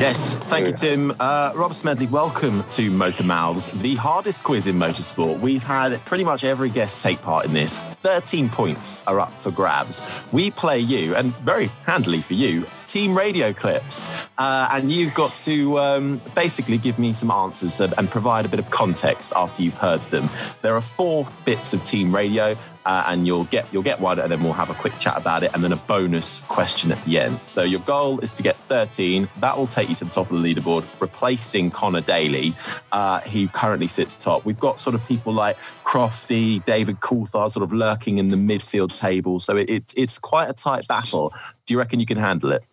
Yes, 0.02 0.34
thank 0.34 0.66
you, 0.66 0.74
Tim. 0.74 1.14
Uh, 1.20 1.52
Rob 1.54 1.74
Smedley, 1.74 2.08
welcome 2.08 2.64
to 2.70 2.90
Motor 2.90 3.24
Mouths, 3.24 3.70
the 3.82 3.96
hardest 3.96 4.44
quiz 4.44 4.66
in 4.66 4.78
motorsport. 4.78 5.40
We've 5.40 5.64
had 5.64 6.04
pretty 6.06 6.24
much 6.24 6.44
every 6.44 6.70
guest 6.70 7.04
take 7.04 7.22
part 7.22 7.46
in 7.46 7.54
this. 7.54 7.78
13 7.78 8.50
points 8.50 9.04
are 9.06 9.20
up 9.20 9.40
for 9.42 9.52
grabs. 9.52 10.02
We 10.32 10.50
play 10.50 10.80
you, 10.80 11.16
and 11.16 11.36
very 11.38 11.68
handily 11.86 12.22
for 12.22 12.34
you, 12.34 12.66
team 12.88 13.18
radio 13.18 13.54
clips. 13.54 14.10
Uh, 14.38 14.68
and 14.72 14.92
you've 14.92 15.14
got 15.14 15.36
to 15.38 15.80
um, 15.80 16.22
basically 16.36 16.78
give 16.78 16.98
me 16.98 17.14
some 17.14 17.30
answers 17.30 17.80
and, 17.80 17.94
and, 17.98 18.10
provide 18.10 18.46
a 18.46 18.50
bit 18.50 18.60
of 18.60 18.70
context 18.70 19.32
after 19.36 19.62
you've 19.62 19.76
heard 19.76 20.02
them. 20.10 20.30
There 20.62 20.76
are 20.76 20.82
four 20.82 21.28
bits 21.46 21.74
of 21.74 21.84
team 21.84 22.14
radio 22.14 22.58
uh, 22.86 23.04
and 23.08 23.28
you'll 23.28 23.46
get 23.46 23.66
you'll 23.72 23.84
get 23.84 24.00
one, 24.00 24.20
and 24.20 24.32
then 24.32 24.44
we'll 24.44 24.54
have 24.54 24.70
a 24.70 24.74
quick 24.74 24.98
chat 25.00 25.18
about 25.18 25.44
it, 25.44 25.52
and 25.54 25.64
then 25.64 25.72
a 25.72 25.78
bonus 25.78 26.40
question 26.48 26.92
at 26.92 27.04
the 27.06 27.20
end. 27.20 27.40
So 27.44 27.64
your 27.64 27.80
goal 27.82 28.20
is 28.20 28.32
to 28.34 28.44
get 28.44 28.60
13. 28.60 29.30
That 29.40 29.58
will 29.58 29.68
take 29.68 29.90
you 29.90 29.96
to 29.96 30.06
the 30.06 30.12
top 30.12 30.32
of 30.32 30.42
the 30.42 30.56
leaderboard, 30.56 30.86
replacing 31.00 31.72
Connor 31.72 32.02
Daly, 32.02 32.56
uh, 32.92 33.22
who 33.22 33.48
currently 33.48 33.88
sits 33.88 34.16
top. 34.16 34.46
We've 34.46 34.60
got 34.60 34.80
sort 34.80 34.96
of 34.96 35.06
people 35.06 35.34
like 35.34 35.58
Crofty, 35.86 36.64
David 36.66 37.00
Coulthard, 37.00 37.52
sort 37.52 37.64
of 37.64 37.74
lurking 37.74 38.18
in 38.18 38.30
the 38.30 38.38
midfield 38.38 38.98
table. 38.98 39.40
So 39.40 39.58
it, 39.58 39.70
it, 39.70 39.94
it's 39.96 40.18
quite 40.18 40.50
a 40.50 40.54
tight 40.54 40.88
battle. 40.88 41.34
Do 41.66 41.74
you 41.74 41.78
reckon 41.78 42.00
you 42.00 42.06
can 42.06 42.18
handle 42.18 42.52
it? 42.52 42.66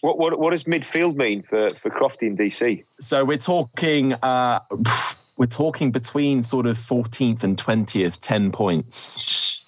What, 0.00 0.18
what, 0.18 0.38
what 0.38 0.50
does 0.50 0.64
midfield 0.64 1.16
mean 1.16 1.42
for, 1.42 1.68
for 1.70 1.90
Crofty 1.90 2.28
and 2.28 2.38
DC? 2.38 2.84
So 3.00 3.24
we're 3.24 3.36
talking. 3.36 4.14
Uh, 4.14 4.60
we're 5.36 5.46
talking 5.46 5.90
between 5.90 6.42
sort 6.42 6.66
of 6.66 6.78
14th 6.78 7.42
and 7.42 7.56
20th, 7.56 8.18
10 8.20 8.52
points. 8.52 9.60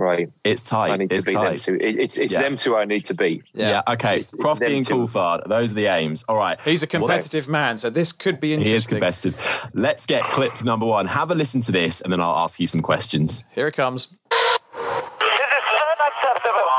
Right. 0.00 0.30
It's 0.44 0.62
tight. 0.62 0.92
I 0.92 0.96
need 0.96 1.12
it's 1.12 1.24
to 1.26 1.30
beat 1.30 1.34
tight. 1.34 1.50
them 1.50 1.58
two. 1.58 1.74
It, 1.74 1.98
it's 2.00 2.16
it's 2.16 2.32
yeah. 2.32 2.40
them 2.40 2.56
two 2.56 2.74
I 2.74 2.86
need 2.86 3.04
to 3.04 3.12
beat. 3.12 3.42
Yeah. 3.52 3.68
yeah 3.68 3.82
okay. 3.92 4.20
It's, 4.20 4.32
Crofty 4.32 4.74
and 4.74 4.86
Coulthard. 4.86 5.46
Those 5.46 5.72
are 5.72 5.74
the 5.74 5.86
aims. 5.86 6.24
All 6.26 6.36
right. 6.36 6.58
He's 6.62 6.82
a 6.82 6.86
competitive 6.86 7.48
well, 7.48 7.52
man, 7.52 7.76
so 7.76 7.90
this 7.90 8.10
could 8.10 8.40
be 8.40 8.54
interesting. 8.54 8.70
He 8.70 8.76
is 8.76 8.86
competitive. 8.86 9.36
Let's 9.74 10.06
get 10.06 10.22
clip 10.22 10.64
number 10.64 10.86
one. 10.86 11.06
Have 11.06 11.30
a 11.30 11.34
listen 11.34 11.60
to 11.62 11.72
this, 11.72 12.00
and 12.00 12.10
then 12.10 12.18
I'll 12.18 12.38
ask 12.38 12.58
you 12.58 12.66
some 12.66 12.80
questions. 12.80 13.44
Here 13.50 13.66
it 13.66 13.72
comes. 13.72 14.08
This 14.30 14.40
is 14.40 15.66
unacceptable. 15.92 16.70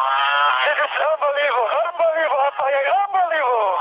This 0.66 0.80
is 0.82 0.98
unbelievable. 1.14 1.68
Unbelievable. 3.06 3.76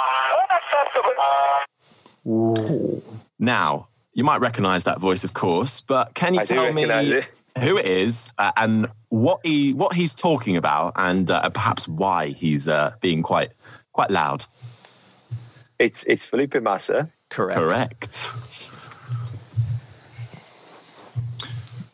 Unacceptable. 2.27 3.03
Now, 3.39 3.89
you 4.13 4.25
might 4.25 4.41
recognize 4.41 4.85
that 4.85 5.01
voice, 5.01 5.25
of 5.25 5.35
course, 5.35 5.81
but 5.81 6.15
can 6.15 6.35
you 6.35 6.41
I 6.41 6.45
tell 6.45 6.73
me 6.73 6.85
it. 6.85 7.29
who 7.59 7.77
it 7.77 7.87
is 7.87 8.33
uh, 8.39 8.53
and 8.57 8.89
what 9.09 9.41
he 9.45 9.73
what 9.73 9.95
he's 9.95 10.15
talking 10.15 10.57
about, 10.57 10.95
and 10.97 11.31
uh, 11.31 11.49
perhaps 11.51 11.87
why 11.87 12.29
he's 12.29 12.69
uh, 12.69 12.95
being 13.01 13.23
quite 13.23 13.51
quite 13.93 14.11
loud? 14.11 14.47
It's 15.79 16.05
it's 16.05 16.25
Felipe 16.25 16.61
Massa. 16.61 17.11
Correct. 17.29 17.59
Correct. 17.59 18.33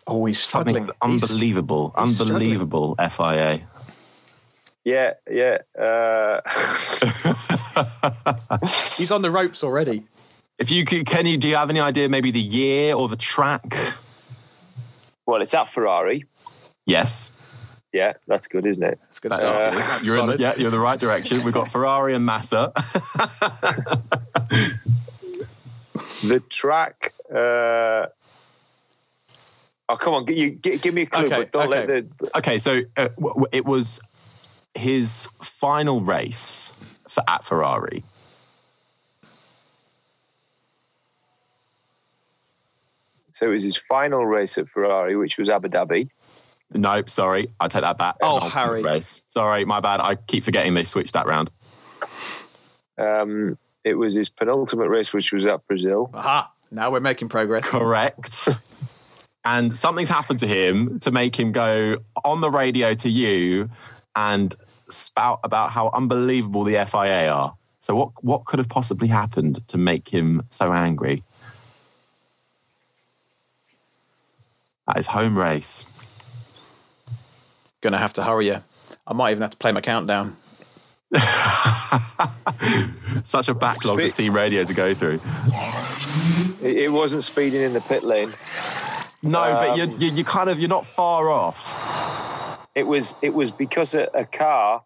Oh, 0.09 0.25
he's 0.25 0.39
struggling. 0.39 0.89
unbelievable, 1.03 1.93
he's 1.99 2.21
unbelievable 2.21 2.97
struggling. 3.11 3.59
FIA. 3.59 3.69
Yeah, 4.85 5.15
yeah. 5.29 5.59
Uh... 5.77 6.41
he's 8.97 9.11
on 9.11 9.23
the 9.23 9.33
ropes 9.33 9.65
already. 9.65 10.05
If 10.59 10.71
you 10.71 10.85
could, 10.85 11.07
can 11.07 11.27
you, 11.27 11.37
do 11.37 11.49
you 11.49 11.57
have 11.57 11.71
any 11.71 11.81
idea 11.81 12.09
maybe 12.09 12.31
the 12.31 12.41
year 12.41 12.95
or 12.95 13.09
the 13.09 13.17
track? 13.17 13.77
Well, 15.27 15.43
it's 15.43 15.53
at 15.55 15.69
Ferrari. 15.69 16.25
Yes. 16.87 17.31
Yeah, 17.93 18.15
that's 18.27 18.47
good, 18.47 18.67
isn't 18.67 18.83
it? 18.83 18.99
It's 19.11 19.21
good 19.21 19.33
stuff. 19.35 19.75
Uh, 19.75 19.99
you're 20.03 20.19
in 20.19 20.27
the, 20.27 20.39
yeah, 20.39 20.55
you're 20.57 20.71
the 20.71 20.81
right 20.81 20.99
direction. 20.99 21.43
We've 21.45 21.53
got 21.55 21.71
Ferrari 21.71 22.15
and 22.15 22.25
Massa. 22.25 22.73
the 26.23 26.43
track. 26.51 27.15
Uh, 27.31 28.07
oh, 29.89 29.97
come 29.99 30.15
on, 30.15 30.27
you, 30.29 30.51
give 30.51 30.95
me 30.95 31.03
a 31.03 31.07
clue. 31.07 31.27
Okay, 31.27 31.49
okay. 31.55 31.87
The... 31.87 32.31
okay, 32.37 32.59
so 32.59 32.83
uh, 32.97 33.09
it 33.53 33.65
was 33.65 34.01
his 34.75 35.29
final 35.43 36.01
race 36.01 36.75
for, 37.09 37.25
at 37.29 37.45
Ferrari. 37.45 38.05
So 43.37 43.45
it 43.45 43.51
was 43.51 43.63
his 43.63 43.77
final 43.77 44.25
race 44.25 44.57
at 44.57 44.67
Ferrari, 44.71 45.15
which 45.15 45.37
was 45.37 45.51
Abu 45.51 45.69
Dhabi. 45.69 46.09
Nope, 46.73 47.11
sorry. 47.11 47.49
I 47.61 47.69
take 47.69 47.83
that 47.83 47.99
back. 47.99 48.17
Oh, 48.23 48.41
Harry. 48.41 48.83
Race. 48.83 49.21
Sorry, 49.29 49.67
my 49.67 49.81
bad. 49.81 50.01
I 50.01 50.15
keep 50.15 50.43
forgetting 50.43 50.73
they 50.73 50.85
switched 50.85 51.13
that 51.13 51.27
round. 51.27 51.51
Um, 52.97 53.59
it 53.85 53.93
was 53.93 54.15
his 54.15 54.31
penultimate 54.31 54.89
race, 54.89 55.13
which 55.13 55.33
was 55.33 55.45
at 55.45 55.67
Brazil. 55.67 56.11
Aha. 56.15 56.51
Now 56.71 56.91
we're 56.91 57.01
making 57.01 57.29
progress. 57.29 57.67
Correct. 57.67 58.49
and 59.45 59.77
something's 59.77 60.09
happened 60.09 60.39
to 60.39 60.47
him 60.47 60.99
to 61.01 61.11
make 61.11 61.39
him 61.39 61.53
go 61.53 61.99
on 62.25 62.41
the 62.41 62.51
radio 62.51 62.95
to 62.95 63.11
you 63.11 63.69
and 64.15 64.55
spout 64.89 65.41
about 65.45 65.73
how 65.73 65.91
unbelievable 65.93 66.65
the 66.65 66.83
FIA 66.87 67.29
are. 67.29 67.55
So 67.81 67.95
what 67.97 68.25
what 68.25 68.47
could 68.47 68.61
have 68.61 68.71
possibly 68.71 69.09
happened 69.09 69.69
to 69.69 69.77
make 69.77 70.09
him 70.09 70.43
so 70.49 70.73
angry? 70.73 71.23
That 74.87 74.99
is 74.99 75.07
home 75.07 75.37
race. 75.37 75.85
Gonna 77.81 77.99
have 77.99 78.13
to 78.15 78.23
hurry 78.23 78.47
you. 78.49 78.63
I 79.07 79.13
might 79.13 79.31
even 79.33 79.43
have 79.43 79.51
to 79.51 79.57
play 79.57 79.73
my 79.73 79.81
countdown. 79.81 80.37
Such 83.25 83.49
a 83.49 83.55
backlog 83.55 84.01
of 84.01 84.13
team 84.13 84.35
radio 84.35 84.65
to 84.65 84.75
go 84.75 84.95
through. 84.95 85.21
It 86.63 86.91
wasn't 86.91 87.23
speeding 87.23 87.63
in 87.63 87.73
the 87.73 87.81
pit 87.81 88.03
lane. 88.03 88.33
No, 89.23 89.43
um, 89.43 89.55
but 89.55 89.77
you're, 89.77 89.87
you're, 89.99 90.13
you're, 90.15 90.25
kind 90.25 90.51
of 90.51 90.59
you're 90.59 90.69
not 90.69 90.85
far 90.87 91.31
off. 91.31 92.59
It 92.75 92.87
was 92.87 93.15
it 93.23 93.33
was 93.35 93.51
because 93.51 93.95
a, 93.95 94.09
a 94.15 94.25
car 94.25 94.83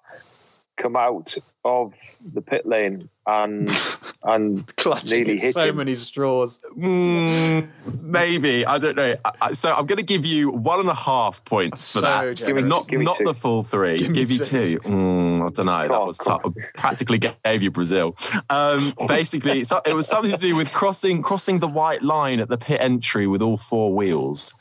come 0.76 0.96
out 0.96 1.36
of 1.64 1.92
the 2.32 2.40
pit 2.40 2.66
lane 2.66 3.08
and 3.26 3.70
and 4.24 4.66
Clutching 4.76 5.10
nearly 5.24 5.38
hit 5.40 5.54
so 5.54 5.68
him. 5.68 5.76
many 5.76 5.94
straws. 5.94 6.60
Mm, 6.78 7.68
maybe 8.02 8.64
I 8.66 8.78
don't 8.78 8.96
know. 8.96 9.14
I- 9.24 9.32
I- 9.42 9.52
So 9.52 9.72
I'm 9.72 9.86
going 9.86 9.96
to 9.98 10.02
give 10.02 10.24
you 10.26 10.50
one 10.50 10.80
and 10.80 10.88
a 10.88 10.94
half 10.94 11.44
points 11.44 11.92
for 11.92 11.98
So 11.98 12.00
that. 12.02 12.36
generous. 12.36 12.64
not 12.68 12.88
Give 12.88 12.98
me 12.98 13.04
not 13.06 13.16
two. 13.18 13.24
the 13.24 13.34
full 13.34 13.62
three. 13.62 13.98
Give 13.98 14.12
Give, 14.12 14.30
you 14.30 14.38
two. 14.38 14.78
two. 14.78 14.80
Mm, 14.88 15.46
I 15.46 15.52
don't 15.52 15.66
know. 15.66 15.88
That 15.88 16.06
was 16.06 16.18
tough. 16.18 16.42
practically 16.74 17.18
gave 17.18 17.62
you 17.62 17.70
Brazil. 17.70 18.16
Um, 18.50 18.94
basically, 19.08 19.64
so 19.64 19.80
it 19.86 19.94
was 19.94 20.06
something 20.06 20.30
to 20.30 20.38
do 20.38 20.56
with 20.56 20.72
crossing 20.72 21.22
crossing 21.22 21.58
the 21.58 21.68
white 21.68 22.02
line 22.02 22.40
at 22.40 22.48
the 22.48 22.58
pit 22.58 22.80
entry 22.80 23.26
with 23.26 23.42
all 23.42 23.56
four 23.56 23.94
wheels. 23.94 24.54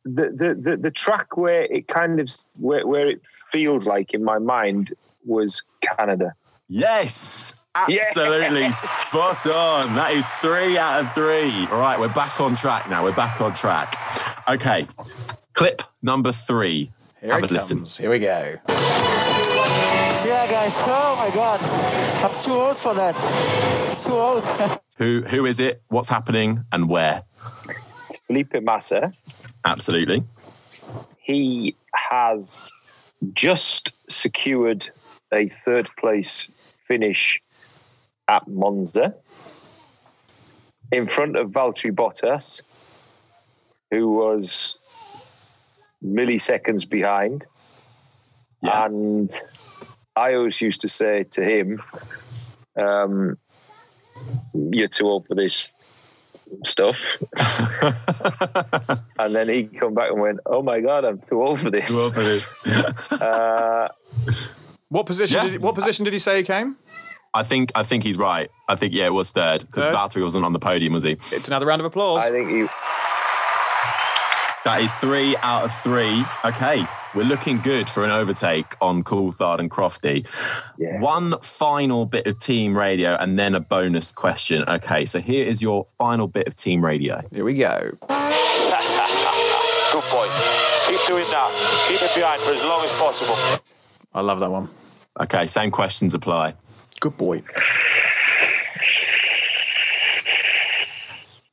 the, 0.04 0.30
the, 0.36 0.58
the, 0.60 0.78
the 0.78 0.92
track 0.92 1.38
where 1.38 1.64
it 1.64 1.88
kind 1.88 2.20
of, 2.20 2.30
where, 2.60 2.86
where 2.88 3.08
it 3.08 3.22
feels 3.52 3.86
like 3.86 4.14
in 4.14 4.24
my 4.24 4.40
mind 4.40 4.94
was 5.26 5.64
Canada. 5.82 6.34
Yes. 6.68 7.54
Yeah. 7.90 8.00
Absolutely 8.08 8.72
spot 8.72 9.46
on. 9.48 9.96
That 9.96 10.14
is 10.14 10.28
three 10.36 10.78
out 10.78 11.04
of 11.06 11.14
three. 11.14 11.68
All 11.68 11.80
right, 11.80 12.00
we're 12.00 12.08
back 12.14 12.40
on 12.40 12.56
track 12.56 12.90
now. 12.90 13.04
We're 13.04 13.16
back 13.16 13.42
on 13.42 13.54
track. 13.54 13.96
Okay. 14.48 14.88
Clip 15.54 15.82
number 16.02 16.32
three. 16.32 16.92
Here 17.22 17.34
Have 17.34 17.44
it 17.44 17.52
a 17.52 17.54
listen. 17.54 17.86
Here 17.86 18.10
we 18.10 18.20
go. 18.20 18.56
Yeah, 20.66 20.72
guys. 20.72 20.84
Oh 20.88 21.16
my 21.16 21.36
God, 21.36 21.60
I'm 22.24 22.44
too 22.44 22.54
old 22.54 22.78
for 22.78 22.96
that. 22.96 24.02
Too 24.04 24.14
old. 24.14 24.44
Who 24.98 25.22
who 25.28 25.46
is 25.46 25.60
it? 25.60 25.84
What's 25.90 26.10
happening 26.10 26.64
and 26.72 26.90
where? 26.90 27.24
Felipe 28.26 28.64
Massa, 28.64 29.14
Absolutely. 29.64 30.24
he 31.20 31.76
has 31.94 32.72
just 33.34 33.94
secured 34.10 34.90
a 35.34 35.50
third 35.66 35.90
place 36.00 36.48
finish 36.88 37.42
at 38.28 38.48
Monza 38.48 39.14
in 40.92 41.08
front 41.08 41.36
of 41.36 41.52
Valtteri 41.52 41.92
Bottas, 41.92 42.62
who 43.92 44.14
was 44.14 44.80
milliseconds 46.04 46.90
behind. 46.90 47.46
Yeah. 48.64 48.86
And 48.86 49.42
I 50.16 50.34
always 50.36 50.60
used 50.62 50.82
to 50.82 50.90
say 50.90 51.24
to 51.32 51.44
him, 51.44 51.82
um, 52.78 53.38
You're 54.54 54.88
too 54.88 55.08
old 55.08 55.28
for 55.28 55.36
this 55.36 55.70
stuff. 56.64 56.98
and 59.20 59.36
then 59.36 59.50
he 59.50 59.64
come 59.64 59.94
back 59.94 60.12
and 60.12 60.22
went, 60.22 60.40
Oh 60.46 60.62
my 60.62 60.80
God, 60.80 61.06
I'm 61.06 61.20
too 61.30 61.42
old 61.44 61.60
for 61.60 61.70
this. 61.70 61.90
Well 61.90 62.12
for 62.12 62.24
this. 62.24 62.54
Uh, 63.12 63.90
What 64.90 65.06
position? 65.06 65.38
Yeah. 65.38 65.44
Did 65.44 65.52
he, 65.54 65.58
what 65.58 65.76
position 65.76 66.06
did 66.06 66.14
he 66.14 66.20
say 66.20 66.38
he 66.38 66.44
came? 66.44 66.78
I 67.34 67.44
think 67.44 67.72
I 67.76 67.84
think 67.84 68.04
he's 68.04 68.18
right. 68.18 68.50
I 68.70 68.76
think 68.76 68.94
yeah, 68.94 69.08
it 69.08 69.14
was 69.14 69.30
third 69.30 69.66
because 69.68 69.86
Third? 69.86 69.96
Valtteri 69.96 70.24
wasn't 70.24 70.46
on 70.46 70.54
the 70.54 70.60
podium, 70.60 70.94
was 70.94 71.04
he? 71.04 71.18
It's 71.34 71.50
another 71.50 71.66
round 71.66 71.82
of 71.82 71.86
applause. 71.86 72.24
I 72.24 72.32
think 72.32 72.50
he, 72.50 72.66
That 74.66 74.82
is 74.82 74.94
three 74.96 75.38
out 75.38 75.64
of 75.64 75.72
three. 75.84 76.26
Okay, 76.44 76.88
we're 77.14 77.24
looking 77.24 77.60
good 77.60 77.88
for 77.88 78.04
an 78.04 78.10
overtake 78.10 78.76
on 78.82 79.04
Coulthard 79.04 79.60
and 79.60 79.70
Crofty. 79.70 80.26
Yeah. 80.80 81.00
One 81.00 81.40
final 81.42 82.08
bit 82.08 82.26
of 82.26 82.40
team 82.40 82.76
radio 82.76 83.16
and 83.16 83.38
then 83.38 83.54
a 83.54 83.60
bonus 83.60 84.12
question. 84.12 84.64
Okay, 84.68 85.06
so 85.06 85.20
here 85.20 85.46
is 85.46 85.62
your 85.62 85.86
final 86.00 86.28
bit 86.28 86.48
of 86.48 86.56
team 86.56 86.84
radio. 86.84 87.22
Here 87.32 87.46
we 87.46 87.54
go. 87.54 87.92
Good 89.92 90.04
boy. 90.10 90.28
Keep 90.88 91.08
doing 91.08 91.30
that. 91.30 91.86
Keep 91.88 92.02
it 92.02 92.16
behind 92.16 92.42
for 92.42 92.54
as 92.54 92.64
long 92.64 92.86
as 92.86 92.92
possible. 92.98 93.38
I 94.16 94.22
love 94.22 94.40
that 94.40 94.50
one. 94.50 94.68
Okay, 95.22 95.46
same 95.46 95.70
questions 95.70 96.16
apply. 96.16 96.56
Good 97.00 97.16
boy. 97.18 97.44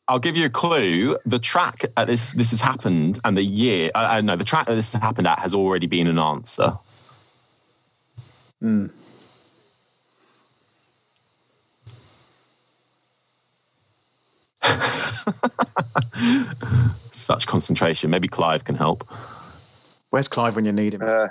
I'll 0.08 0.18
give 0.18 0.36
you 0.36 0.46
a 0.46 0.50
clue. 0.50 1.16
The 1.24 1.38
track 1.38 1.84
at 1.96 2.06
this 2.06 2.32
this 2.32 2.50
has 2.50 2.60
happened, 2.60 3.18
and 3.24 3.36
the 3.36 3.42
year. 3.42 3.90
Uh, 3.94 4.16
uh, 4.16 4.20
no, 4.20 4.36
the 4.36 4.44
track 4.44 4.66
that 4.66 4.74
this 4.74 4.92
has 4.92 5.02
happened 5.02 5.26
at 5.26 5.38
has 5.38 5.54
already 5.54 5.86
been 5.86 6.06
an 6.06 6.18
answer. 6.18 6.74
Such 17.12 17.46
concentration. 17.46 18.10
Maybe 18.10 18.28
Clive 18.28 18.64
can 18.64 18.74
help. 18.74 19.08
Where's 20.10 20.28
Clive 20.28 20.56
when 20.56 20.64
you 20.64 20.72
need 20.72 20.94
him? 20.94 21.02
uh, 21.02 21.28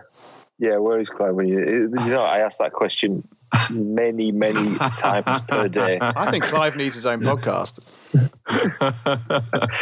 yeah, 0.59 0.77
where 0.77 0.99
is 0.99 1.09
Clive? 1.09 1.35
When 1.35 1.47
you, 1.47 1.59
you 1.59 2.09
know, 2.09 2.23
I 2.23 2.39
asked 2.39 2.59
that 2.59 2.71
question 2.71 3.27
many, 3.69 4.31
many 4.31 4.75
times 4.77 5.41
per 5.43 5.67
day. 5.79 5.97
I 6.01 6.31
think 6.31 6.43
Clive 6.45 6.75
needs 6.75 6.95
his 6.95 7.05
own 7.05 7.21
podcast. 7.21 7.79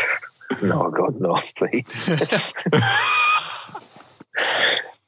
No, 0.63 0.89
God, 0.89 1.21
no, 1.21 1.35
please. 1.55 2.09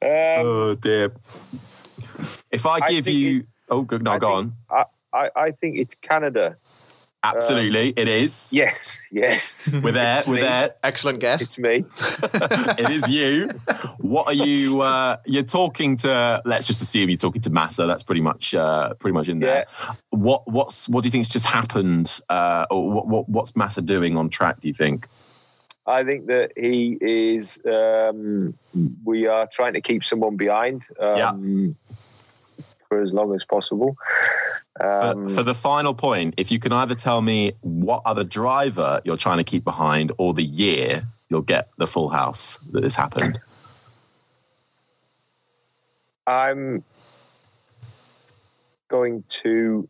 Oh 0.00 0.74
dear. 0.80 1.12
If 2.52 2.64
I 2.64 2.74
I 2.74 2.88
give 2.92 3.06
think 3.06 3.16
you, 3.18 3.38
it- 3.40 3.46
oh, 3.68 3.82
good. 3.82 4.02
No, 4.04 4.12
I 4.12 4.18
go 4.20 4.36
think- 4.40 4.52
on. 4.70 4.84
I, 5.12 5.18
I, 5.26 5.30
I 5.46 5.50
think 5.50 5.78
it's 5.78 5.94
Canada. 5.96 6.56
Absolutely, 7.24 7.94
it 7.96 8.08
is. 8.08 8.52
Yes, 8.52 9.00
yes. 9.12 9.76
We're 9.82 9.92
there. 9.92 10.18
It's 10.18 10.26
We're 10.26 10.34
me. 10.36 10.40
there. 10.40 10.74
Excellent 10.82 11.20
guest. 11.20 11.42
It's 11.42 11.58
me. 11.58 11.84
it 12.78 12.90
is 12.90 13.08
you. 13.08 13.48
What 13.98 14.26
are 14.26 14.32
you? 14.32 14.80
Uh, 14.80 15.18
you're 15.24 15.44
talking 15.44 15.96
to. 15.98 16.42
Let's 16.44 16.66
just 16.66 16.82
assume 16.82 17.10
you're 17.10 17.16
talking 17.16 17.42
to 17.42 17.50
Massa. 17.50 17.86
That's 17.86 18.02
pretty 18.02 18.20
much, 18.20 18.54
uh, 18.54 18.94
pretty 18.94 19.14
much 19.14 19.28
in 19.28 19.38
there. 19.38 19.66
What, 20.10 20.48
what's, 20.50 20.88
what 20.88 21.02
do 21.02 21.06
you 21.06 21.12
think's 21.12 21.28
just 21.28 21.46
happened? 21.46 22.20
Uh, 22.28 22.66
or 22.70 22.90
what, 22.90 23.06
what, 23.06 23.28
what's 23.28 23.54
Massa 23.54 23.82
doing 23.82 24.16
on 24.16 24.28
track? 24.28 24.60
Do 24.60 24.66
you 24.66 24.74
think? 24.74 25.06
I 25.86 26.02
think 26.02 26.26
that 26.26 26.52
he 26.56 26.98
is. 27.00 27.60
Um, 27.64 28.54
we 29.04 29.26
are 29.26 29.46
trying 29.46 29.74
to 29.74 29.80
keep 29.80 30.04
someone 30.04 30.36
behind 30.36 30.86
um, 30.98 31.76
for 32.88 33.00
as 33.00 33.12
long 33.12 33.34
as 33.34 33.44
possible. 33.44 33.96
Um, 34.82 35.28
for, 35.28 35.34
for 35.36 35.42
the 35.42 35.54
final 35.54 35.94
point, 35.94 36.34
if 36.36 36.50
you 36.50 36.58
can 36.58 36.72
either 36.72 36.94
tell 36.94 37.22
me 37.22 37.52
what 37.60 38.02
other 38.04 38.24
driver 38.24 39.00
you're 39.04 39.16
trying 39.16 39.38
to 39.38 39.44
keep 39.44 39.64
behind 39.64 40.12
or 40.18 40.34
the 40.34 40.42
year, 40.42 41.06
you'll 41.28 41.42
get 41.42 41.68
the 41.78 41.86
full 41.86 42.08
house 42.08 42.58
that 42.72 42.80
this 42.82 42.94
happened. 42.94 43.38
I'm 46.26 46.84
going 48.88 49.24
to. 49.28 49.88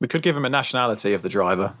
We 0.00 0.08
could 0.08 0.22
give 0.22 0.36
him 0.36 0.44
a 0.44 0.48
nationality 0.50 1.12
of 1.14 1.22
the 1.22 1.28
driver. 1.28 1.74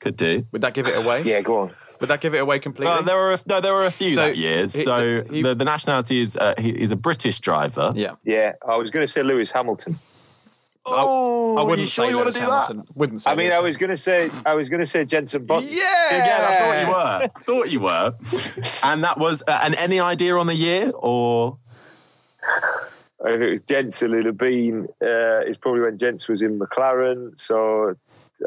Could 0.00 0.16
do. 0.16 0.46
Would 0.52 0.62
that 0.62 0.74
give 0.74 0.86
it 0.86 0.96
away? 0.96 1.22
Yeah, 1.22 1.40
go 1.42 1.58
on. 1.58 1.74
Would 2.00 2.08
that 2.08 2.20
give 2.22 2.34
it 2.34 2.38
away 2.38 2.58
completely? 2.58 2.92
Uh, 2.94 3.02
there 3.02 3.16
were 3.16 3.32
a, 3.34 3.38
no, 3.46 3.60
there 3.60 3.74
were 3.74 3.84
a 3.84 3.90
few 3.90 4.12
So, 4.12 4.22
that 4.26 4.36
year. 4.36 4.62
he- 4.62 4.68
So 4.70 5.22
he- 5.30 5.42
the, 5.42 5.54
the 5.54 5.64
nationality 5.66 6.20
is 6.20 6.36
uh, 6.36 6.54
he, 6.58 6.72
he's 6.78 6.90
a 6.90 6.96
British 6.96 7.40
driver. 7.40 7.90
yeah. 7.94 8.12
Yeah, 8.24 8.52
I 8.66 8.76
was 8.76 8.90
going 8.90 9.06
to 9.06 9.12
say 9.12 9.22
Lewis 9.22 9.50
Hamilton. 9.50 9.98
Oh, 10.92 11.56
I 11.56 11.62
wouldn't 11.62 11.80
you 11.80 11.86
sure 11.86 12.04
say 12.04 12.10
you 12.10 12.16
want 12.16 12.26
Lewis 12.26 12.36
to 12.36 12.74
do 12.74 12.76
that? 12.76 12.84
Wouldn't 12.94 13.22
say 13.22 13.30
I 13.30 13.34
mean, 13.34 13.46
Lewis 13.46 13.58
I 13.58 13.60
was 13.60 13.76
going 13.76 13.90
to 13.90 13.96
say, 13.96 14.30
I 14.46 14.54
was 14.54 14.68
going 14.68 14.80
to 14.80 14.86
say 14.86 15.04
Jenson 15.04 15.46
Button. 15.46 15.68
Yeah. 15.68 16.06
Again, 16.08 16.40
I 16.44 16.58
thought 16.58 16.80
you 16.80 16.88
were. 16.88 16.94
I 16.96 17.28
thought 17.44 17.70
you 17.70 17.80
were. 17.80 18.14
And 18.84 19.04
that 19.04 19.18
was. 19.18 19.42
Uh, 19.46 19.60
and 19.62 19.74
any 19.76 20.00
idea 20.00 20.36
on 20.36 20.46
the 20.46 20.54
year 20.54 20.90
or? 20.94 21.58
If 23.22 23.40
it 23.40 23.50
was 23.50 23.62
Jenson, 23.62 24.12
it'd 24.12 24.26
have 24.26 24.38
been. 24.38 24.86
Uh, 25.02 25.44
it's 25.44 25.58
probably 25.58 25.82
when 25.82 25.98
Jensen 25.98 26.32
was 26.32 26.42
in 26.42 26.58
McLaren. 26.58 27.38
So, 27.38 27.96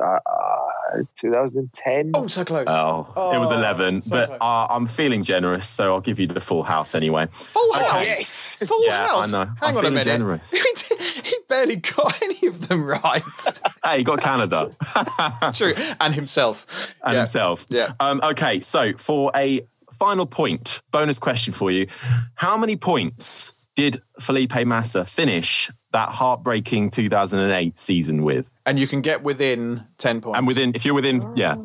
uh, 0.01 0.19
uh, 0.25 1.03
2010. 1.19 2.11
Oh, 2.13 2.27
so 2.27 2.43
close. 2.45 2.65
Oh, 2.67 3.31
it 3.33 3.39
was 3.39 3.51
Oh, 3.51 3.57
11. 3.57 4.01
so 4.03 4.09
but 4.11 4.41
uh, 4.41 4.67
I'm 4.69 4.87
feeling 4.87 5.23
generous, 5.23 5.67
so 5.67 5.93
I'll 5.93 6.01
give 6.01 6.19
you 6.19 6.27
the 6.27 6.39
full 6.41 6.63
house 6.63 6.95
anyway. 6.95 7.27
Full 7.31 7.75
Okay. 7.75 7.85
house. 7.85 8.05
Yes. 8.05 8.57
Full 8.65 8.85
Yeah, 8.85 9.07
I 9.11 9.27
know. 9.27 9.45
Hang 9.45 9.55
I'm 9.61 9.69
on 9.69 9.75
a 9.77 9.79
feeling 9.81 9.93
minute. 9.93 10.05
generous. 10.05 10.51
he 11.23 11.35
barely 11.49 11.77
got 11.77 12.21
any 12.21 12.47
of 12.47 12.67
them 12.67 12.83
right. 12.85 13.23
Hey, 13.85 13.99
you 13.99 14.03
got 14.05 14.21
Canada 14.21 14.75
True. 15.53 15.73
And 15.99 16.13
himself. 16.15 16.93
and 17.03 17.13
Yeah. 17.13 17.19
himself. 17.19 17.65
Yeah. 17.69 17.93
Um, 17.99 18.21
okay, 18.23 18.61
so 18.61 18.93
for 18.97 19.29
a 19.35 19.61
final 19.91 20.25
point, 20.25 20.81
bonus 20.91 21.19
question 21.19 21.53
for 21.53 21.69
you: 21.69 21.87
How 22.35 22.55
many 22.57 22.75
points 22.77 23.53
did 23.75 24.01
Felipe 24.19 24.65
Massa 24.65 25.05
finish 25.05 25.69
that 25.91 26.09
heartbreaking 26.09 26.91
2008 26.91 27.77
season 27.77 28.23
with? 28.23 28.53
And 28.65 28.77
you 28.79 28.87
can 28.87 29.01
get 29.01 29.23
within 29.23 29.83
10 29.97 30.21
points. 30.21 30.37
And 30.37 30.47
within, 30.47 30.71
if 30.75 30.85
you're 30.85 30.93
within, 30.93 31.33
yeah, 31.35 31.55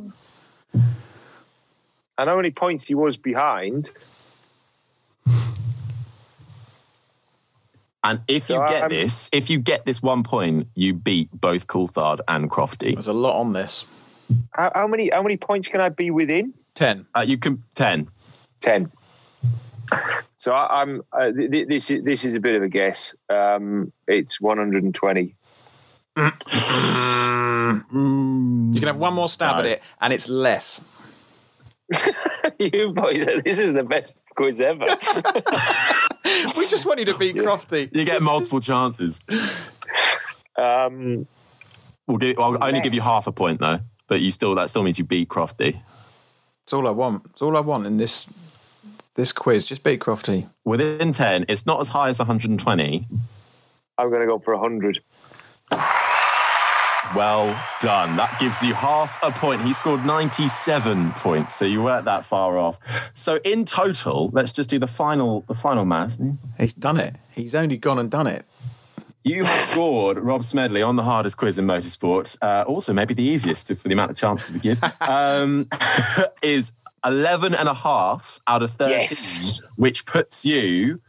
And 2.21 2.29
how 2.29 2.37
many 2.37 2.51
points 2.51 2.85
he 2.87 2.95
was 2.95 3.17
behind? 3.17 3.91
and 8.05 8.21
if 8.29 8.45
So 8.45 8.55
you 8.63 8.69
get 8.69 8.83
I'm- 8.83 8.91
this, 8.91 9.29
if 9.33 9.51
you 9.51 9.59
get 9.59 9.85
this 9.85 10.03
one 10.03 10.23
point, 10.23 10.69
you 10.75 10.95
beat 10.95 11.29
both 11.33 11.67
Coulthard 11.67 12.21
and 12.27 12.51
Crofty. 12.51 12.95
There's 12.95 13.07
a 13.09 13.13
lot 13.13 13.39
on 13.39 13.53
this. 13.53 13.85
How, 14.53 14.71
how 14.75 14.87
many? 14.87 15.11
How 15.11 15.23
many 15.23 15.37
points 15.37 15.69
can 15.69 15.81
I 15.81 15.89
be 15.89 16.11
within? 16.11 16.53
10. 16.75 17.07
Uh, 17.17 17.25
you 17.27 17.39
can 17.39 17.63
ten. 17.75 18.09
Ten. 18.61 18.91
So 20.37 20.53
I, 20.53 20.83
I'm. 20.83 21.03
Uh, 21.13 21.33
th- 21.33 21.51
th- 21.51 21.69
this 21.69 21.91
is 21.91 22.05
this 22.05 22.25
is 22.25 22.35
a 22.35 22.41
bit 22.41 22.55
of 22.57 22.63
a 22.63 22.69
guess. 22.69 23.15
Um, 23.29 23.93
it's 24.07 24.41
120. 24.41 25.35
Mm, 26.17 26.33
You 28.75 28.81
can 28.81 28.87
have 28.89 28.97
one 28.99 29.15
more 29.15 29.29
stab 29.29 29.55
No. 29.57 29.61
at 29.61 29.67
it, 29.67 29.83
and 30.01 30.13
it's 30.13 30.29
less. 30.29 30.85
you 32.59 32.93
boys, 32.93 33.27
this 33.45 33.59
is 33.59 33.73
the 33.73 33.83
best 33.83 34.15
quiz 34.37 34.61
ever. 34.61 34.97
We 36.57 36.67
just 36.69 36.85
want 36.85 36.99
you 36.99 37.07
to 37.07 37.17
beat 37.17 37.37
Crofty. 37.37 37.89
you 37.97 38.05
get 38.05 38.21
multiple 38.23 38.61
chances. 38.61 39.19
um, 40.59 41.27
We'll 42.07 42.19
give, 42.19 42.39
I'll 42.39 42.63
only 42.63 42.81
give 42.81 42.93
you 42.95 43.01
half 43.01 43.27
a 43.27 43.33
point 43.33 43.61
though, 43.61 43.79
but 44.09 44.21
you 44.21 44.31
still 44.31 44.55
that 44.57 44.69
still 44.69 44.83
means 44.83 44.99
you 44.99 45.07
beat 45.07 45.31
Crofty. 45.31 45.81
It's 46.65 46.73
all 46.75 46.87
I 46.87 46.91
want. 46.91 47.23
It's 47.31 47.41
all 47.41 47.57
I 47.57 47.61
want 47.61 47.87
in 47.87 47.97
this 47.97 48.29
this 49.19 49.33
quiz. 49.33 49.67
Just 49.67 49.83
beat 49.83 50.01
Crofty. 50.01 50.49
Within 50.65 51.13
ten, 51.13 51.45
it's 51.49 51.67
not 51.67 51.81
as 51.81 51.89
high 51.89 52.09
as 52.09 52.19
120. 52.19 53.07
I'm 53.99 54.11
going 54.11 54.21
to 54.21 54.27
go 54.27 54.39
for 54.39 54.57
100. 54.57 55.01
Well 57.17 57.61
done. 57.81 58.17
That 58.17 58.39
gives 58.39 58.63
you 58.63 58.75
half 58.75 59.19
a 59.23 59.33
point. 59.33 59.63
He 59.63 59.73
scored 59.73 60.05
97 60.05 61.13
points, 61.13 61.55
so 61.55 61.65
you 61.65 61.83
weren't 61.83 62.05
that 62.05 62.25
far 62.25 62.59
off. 62.59 62.79
So 63.15 63.37
in 63.45 63.65
total, 63.65 64.31
let's 64.33 64.53
just 64.53 64.71
do 64.71 64.79
the 64.79 64.87
final 64.87 65.43
the 65.49 65.55
final 65.55 65.85
math. 65.85 66.21
He's 66.59 66.75
done 66.75 66.99
it. 66.99 67.17
He's 67.35 67.55
only 67.55 67.77
gone 67.77 67.99
and 67.99 68.11
done 68.11 68.27
it. 68.27 68.45
You 69.25 69.45
have 69.45 69.69
scored 69.69 70.19
Rob 70.19 70.45
Smedley 70.45 70.81
on 70.81 70.97
the 70.97 71.03
hardest 71.03 71.39
quiz 71.39 71.59
in 71.59 71.67
motorsport. 71.67 72.37
Uh, 72.41 72.65
also, 72.69 72.93
maybe 72.93 73.15
the 73.15 73.23
easiest 73.23 73.69
for 73.69 73.89
the 73.89 73.93
amount 73.95 74.13
of 74.13 74.17
chances 74.17 74.53
we 74.53 74.61
give. 74.61 74.81
Um, 75.01 75.69
is 76.43 76.73
11 77.05 77.55
and 77.55 77.69
a 77.69 77.75
half 77.75 78.41
out 78.47 78.63
of 78.63 78.71
13, 78.73 78.99
Yes. 79.01 79.61
which 79.77 80.05
puts 80.07 80.45
you 80.45 81.01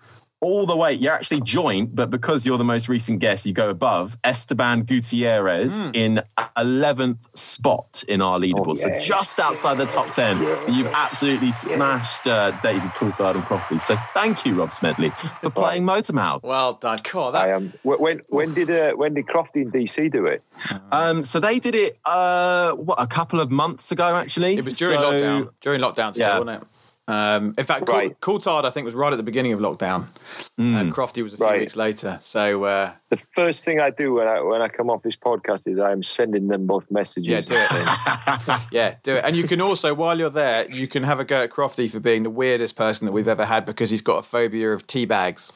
all 0.42 0.66
the 0.66 0.76
way. 0.76 0.94
You're 0.94 1.14
actually 1.14 1.42
joint, 1.42 1.96
but 1.96 2.10
because 2.10 2.46
you're 2.46 2.58
the 2.58 2.64
most 2.64 2.88
recent 2.88 3.20
guest, 3.20 3.46
you 3.46 3.54
go 3.54 3.70
above 3.70 4.18
Esteban 4.24 4.84
Gutierrez 4.84 5.90
in 5.94 6.22
11th 6.58 7.18
spot 7.38 8.04
in 8.08 8.22
our 8.22 8.40
leaderboard. 8.40 8.78
yes. 8.78 9.04
So 9.04 9.08
just 9.08 9.40
outside 9.40 9.78
the 9.78 9.86
top 9.86 10.12
10. 10.14 10.40
You've 10.74 10.88
absolutely 10.88 11.52
smashed 11.52 12.28
uh, 12.28 12.52
David 12.62 12.90
Coulthard 12.92 13.36
and 13.36 13.44
Crofty. 13.44 13.82
So 13.82 13.98
thank 14.14 14.46
you, 14.46 14.56
Rob 14.56 14.74
Smedley, 14.74 15.12
for 15.42 15.50
playing 15.50 15.84
Motormouth. 15.84 16.44
Well 16.44 16.74
done. 16.74 17.00
God, 17.12 17.36
I 17.36 17.48
that, 17.48 17.56
am. 17.56 17.74
When 17.84 18.00
when, 18.00 18.22
when 18.30 18.54
did 18.54 18.70
uh, 18.72 18.92
when 18.94 19.14
did 19.14 19.28
Crofty 19.28 19.62
and 19.64 19.74
DC 19.74 20.12
do 20.12 20.26
it? 20.26 20.42
Um, 20.92 21.24
so 21.24 21.40
they 21.40 21.60
did 21.60 21.76
it 21.76 21.98
uh, 22.06 22.72
what 22.74 23.00
a 23.02 23.08
couple 23.08 23.40
of 23.40 23.52
months 23.52 23.92
ago, 23.92 24.16
actually. 24.16 24.56
it 24.58 24.66
was 24.66 24.78
during 24.78 25.00
So- 25.00 25.12
lockdown. 25.12 25.50
During 25.62 25.82
lockdown, 25.82 26.14
still, 26.14 26.28
Yeah. 26.28 26.40
wasn't 26.40 26.62
it? 26.64 26.68
Um, 27.10 27.56
in 27.58 27.66
fact, 27.66 27.90
Right. 27.90 28.18
Coulthard, 28.22 28.66
I 28.66 28.70
think, 28.70 28.86
was 28.86 28.94
right 28.94 29.12
at 29.12 29.16
the 29.16 29.24
beginning 29.24 29.52
of 29.54 29.60
lockdown, 29.60 30.08
and 30.60 30.94
Crofty 30.94 31.24
was 31.24 31.34
a 31.34 31.38
few 31.38 31.46
Right. 31.48 31.60
weeks 31.62 31.76
later. 31.76 32.20
So 32.22 32.66
uh, 32.66 32.92
The 33.10 33.18
first 33.36 33.66
thing 33.66 33.80
I 33.80 33.90
do 33.90 34.14
when 34.14 34.28
I 34.28 34.42
when 34.42 34.62
I 34.62 34.68
come 34.68 34.92
off 34.92 35.02
this 35.02 35.16
podcast 35.16 35.68
is 35.68 35.80
I 35.80 35.92
am 35.92 36.04
sending 36.04 36.50
them 36.50 36.68
both 36.68 36.86
messages. 36.92 37.28
yeah, 37.28 37.42
do 37.42 37.56
it. 37.58 38.62
yeah, 38.72 38.96
do 39.02 39.16
it. 39.16 39.26
And 39.26 39.36
you 39.36 39.46
can 39.46 39.60
also, 39.60 39.94
while 39.96 40.20
you're 40.20 40.30
there, 40.30 40.70
you 40.72 40.88
can 40.88 41.04
have 41.04 41.20
a 41.20 41.26
go 41.26 41.42
at 41.44 41.50
Crofty 41.50 41.90
for 41.90 42.00
being 42.00 42.22
the 42.22 42.30
weirdest 42.30 42.76
person 42.76 43.06
that 43.08 43.12
we've 43.12 43.28
ever 43.28 43.46
had 43.46 43.66
because 43.66 43.90
he's 43.90 44.02
got 44.02 44.18
a 44.20 44.24
phobia 44.24 44.72
of 44.72 44.86
tea 44.86 45.06
bags. 45.06 45.52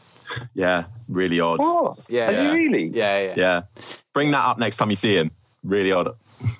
Yeah, 0.56 0.86
really 1.08 1.39
odd. 1.39 1.60
Oh, 1.62 1.95
Yeah, 2.10 2.26
has 2.28 2.38
yeah. 2.39 2.51
he 2.56 2.58
really? 2.58 2.86
Yeah, 2.88 3.20
yeah, 3.20 3.26
yeah. 3.28 3.34
Yeah, 3.38 3.62
bring 4.14 4.32
that 4.32 4.43
up 4.43 4.58
next 4.58 4.78
time 4.78 4.89
you 4.89 4.95
see 4.95 5.16
him. 5.16 5.30
Really 5.64 5.91
odd. 5.91 6.16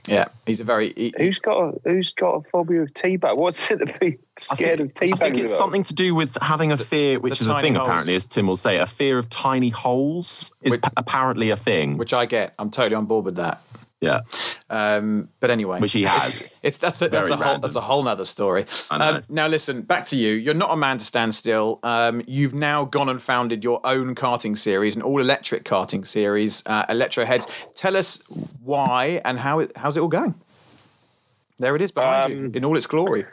Yeah, 0.08 0.26
he's 0.46 0.60
a 0.60 0.64
very. 0.64 0.94
He, 0.96 1.14
Who's 1.18 1.40
got 1.40 1.58
a, 1.60 1.80
who's 1.84 2.12
got 2.14 2.36
a 2.36 2.42
phobia 2.50 2.82
of 2.84 2.94
teabag? 2.94 3.38
What's 3.38 3.72
it 3.72 3.78
to 3.78 3.86
be 4.00 4.18
scared 4.38 4.80
think, 4.80 4.92
of 4.92 4.96
teabags? 4.96 5.14
I 5.14 5.16
think 5.18 5.38
it's 5.38 5.52
about? 5.52 5.58
something 5.58 5.84
to 5.84 5.94
do 5.94 6.14
with 6.16 6.38
having 6.42 6.72
a 6.72 6.78
fear, 6.78 7.20
which 7.20 7.40
the 7.40 7.46
is 7.46 7.50
a 7.50 7.62
thing 7.62 7.76
holes. 7.76 7.88
apparently, 7.88 8.16
as 8.16 8.26
Tim 8.26 8.48
will 8.48 8.56
say, 8.56 8.78
a 8.78 8.86
fear 8.86 9.18
of 9.18 9.30
tiny 9.30 9.70
holes 9.70 10.52
is 10.62 10.72
Which- 10.72 10.82
pa- 10.82 10.92
apparently 10.98 11.50
a 11.52 11.58
thing. 11.58 11.98
which 11.98 12.14
I 12.14 12.26
get. 12.26 12.54
I'm 12.60 12.70
totally 12.72 12.96
on 12.96 13.06
board 13.06 13.26
with 13.26 13.36
that. 13.36 13.62
Yeah, 14.04 14.22
Um, 14.70 15.30
but 15.40 15.50
anyway, 15.50 15.80
which 15.80 15.94
he 15.94 16.04
has. 16.04 16.42
It's, 16.42 16.60
it's 16.64 16.78
that's 16.78 17.02
a, 17.02 17.08
that's 17.10 17.30
a 17.30 17.36
whole 17.36 17.44
random. 17.44 17.62
that's 17.62 17.76
a 17.76 17.82
whole 17.82 18.04
nother 18.04 18.26
story. 18.26 18.66
Um, 18.92 19.24
now 19.30 19.48
listen, 19.48 19.82
back 19.82 20.06
to 20.08 20.18
you. 20.18 20.34
You're 20.34 20.54
not 20.54 20.72
a 20.72 20.76
man 20.78 20.98
to 20.98 21.06
stand 21.06 21.34
still. 21.36 21.80
Um, 21.84 22.22
you've 22.28 22.54
now 22.54 22.86
gone 22.86 23.10
and 23.10 23.22
founded 23.22 23.64
your 23.64 23.80
own 23.84 24.16
karting 24.16 24.58
series, 24.58 24.96
an 24.96 25.02
all 25.02 25.20
electric 25.20 25.64
karting 25.64 26.06
series, 26.06 26.64
uh, 26.66 26.86
Electroheads. 26.88 27.50
Tell 27.76 27.96
us 27.96 28.22
why 28.64 29.22
and 29.26 29.40
how 29.40 29.60
it 29.60 29.72
how's 29.76 29.96
it 29.98 30.02
all 30.02 30.08
going? 30.10 30.36
There 31.60 31.76
it 31.76 31.82
is 31.82 31.92
behind 31.92 32.34
you 32.34 32.46
Um, 32.48 32.56
in 32.56 32.66
all 32.66 32.76
its 32.76 32.88
glory. 32.88 33.26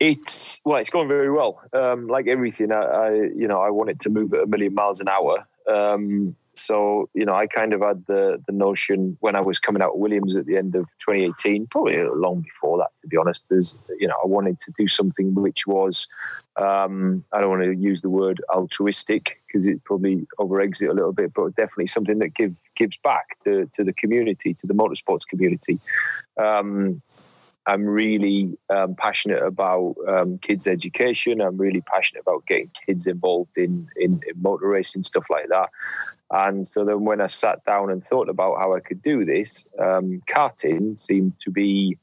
It's 0.00 0.60
well, 0.64 0.78
it's 0.78 0.90
going 0.90 1.06
very 1.06 1.30
well. 1.30 1.60
Um, 1.72 2.08
like 2.08 2.26
everything, 2.26 2.72
I, 2.72 2.80
I 2.82 3.10
you 3.12 3.46
know 3.46 3.60
I 3.60 3.70
want 3.70 3.90
it 3.90 4.00
to 4.00 4.10
move 4.10 4.34
at 4.34 4.42
a 4.42 4.46
million 4.46 4.74
miles 4.74 4.98
an 5.00 5.08
hour. 5.08 5.46
Um, 5.70 6.34
so 6.54 7.08
you 7.14 7.24
know, 7.24 7.34
I 7.34 7.46
kind 7.46 7.72
of 7.72 7.80
had 7.80 8.04
the 8.06 8.42
the 8.46 8.52
notion 8.52 9.16
when 9.20 9.36
I 9.36 9.40
was 9.40 9.58
coming 9.58 9.82
out 9.82 9.94
of 9.94 9.98
Williams 9.98 10.36
at 10.36 10.46
the 10.46 10.56
end 10.56 10.74
of 10.74 10.84
2018, 11.06 11.66
probably 11.68 12.02
long 12.02 12.42
before 12.42 12.78
that, 12.78 12.90
to 13.02 13.08
be 13.08 13.16
honest. 13.16 13.44
There's 13.48 13.74
you 13.98 14.06
know 14.06 14.14
I 14.22 14.26
wanted 14.26 14.60
to 14.60 14.72
do 14.76 14.88
something 14.88 15.34
which 15.34 15.66
was 15.66 16.06
um, 16.56 17.24
I 17.32 17.40
don't 17.40 17.50
want 17.50 17.62
to 17.62 17.74
use 17.74 18.02
the 18.02 18.10
word 18.10 18.42
altruistic 18.54 19.40
because 19.46 19.66
it 19.66 19.82
probably 19.84 20.26
over 20.38 20.60
eggs 20.60 20.82
a 20.82 20.92
little 20.92 21.12
bit, 21.12 21.32
but 21.34 21.54
definitely 21.56 21.86
something 21.86 22.18
that 22.18 22.34
give 22.34 22.54
gives 22.76 22.96
back 22.98 23.38
to 23.44 23.68
to 23.72 23.84
the 23.84 23.92
community, 23.92 24.52
to 24.54 24.66
the 24.66 24.74
motorsports 24.74 25.26
community. 25.26 25.80
Um, 26.36 27.00
I'm 27.66 27.84
really 27.84 28.58
um, 28.70 28.94
passionate 28.96 29.42
about 29.42 29.94
um, 30.08 30.38
kids' 30.38 30.66
education. 30.66 31.40
I'm 31.40 31.56
really 31.56 31.80
passionate 31.80 32.22
about 32.22 32.46
getting 32.46 32.70
kids 32.86 33.06
involved 33.06 33.56
in, 33.56 33.88
in, 33.96 34.20
in 34.26 34.42
motor 34.42 34.66
racing, 34.66 35.02
stuff 35.02 35.26
like 35.30 35.48
that. 35.48 35.70
And 36.30 36.66
so 36.66 36.84
then 36.84 37.04
when 37.04 37.20
I 37.20 37.26
sat 37.26 37.64
down 37.64 37.90
and 37.90 38.04
thought 38.04 38.28
about 38.28 38.58
how 38.58 38.74
I 38.74 38.80
could 38.80 39.02
do 39.02 39.24
this, 39.24 39.64
um, 39.78 40.22
karting 40.26 40.98
seemed 40.98 41.38
to 41.40 41.50
be 41.50 41.98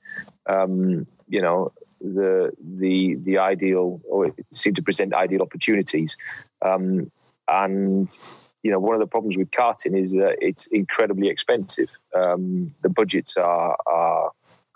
um, 0.46 1.08
you 1.30 1.42
know, 1.42 1.72
the 2.02 2.52
the 2.78 3.16
the 3.24 3.38
ideal 3.38 4.02
or 4.10 4.28
it 4.28 4.34
seemed 4.54 4.76
to 4.78 4.82
present 4.82 5.14
ideal 5.14 5.42
opportunities. 5.42 6.18
Um, 6.62 7.12
and 7.48 8.16
you 8.64 8.72
know, 8.72 8.80
one 8.80 8.94
of 8.94 9.00
the 9.00 9.08
problems 9.08 9.38
with 9.38 9.52
karting 9.52 10.02
is 10.02 10.14
that 10.14 10.38
it's 10.42 10.68
incredibly 10.68 11.30
expensive. 11.30 11.90
Um, 12.14 12.74
the 12.82 12.90
budgets 12.90 13.38
are 13.38 13.78
are 13.86 14.32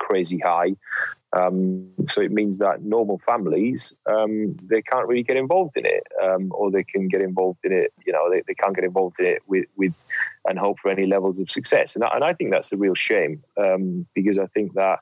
crazy 0.05 0.39
high. 0.39 0.75
Um, 1.33 1.89
so 2.05 2.21
it 2.21 2.31
means 2.31 2.57
that 2.57 2.83
normal 2.83 3.19
families 3.25 3.91
um, 4.05 4.55
they 4.69 4.83
can't 4.83 5.07
really 5.07 5.23
get 5.23 5.37
involved 5.37 5.75
in 5.75 5.85
it, 5.85 6.03
um, 6.23 6.51
or 6.53 6.69
they 6.69 6.83
can 6.83 7.07
get 7.07 7.21
involved 7.21 7.61
in 7.63 7.71
it. 7.71 7.91
You 8.05 8.13
know, 8.13 8.29
they, 8.29 8.43
they 8.47 8.53
can't 8.53 8.75
get 8.75 8.85
involved 8.85 9.19
in 9.19 9.25
it 9.25 9.41
with 9.47 9.65
with 9.75 9.93
and 10.47 10.59
hope 10.59 10.77
for 10.79 10.91
any 10.91 11.05
levels 11.05 11.39
of 11.39 11.49
success. 11.49 11.95
And, 11.95 12.03
and 12.03 12.23
I 12.23 12.33
think 12.33 12.51
that's 12.51 12.71
a 12.71 12.77
real 12.77 12.95
shame 12.95 13.43
um, 13.57 14.05
because 14.13 14.37
I 14.37 14.45
think 14.47 14.73
that 14.73 14.99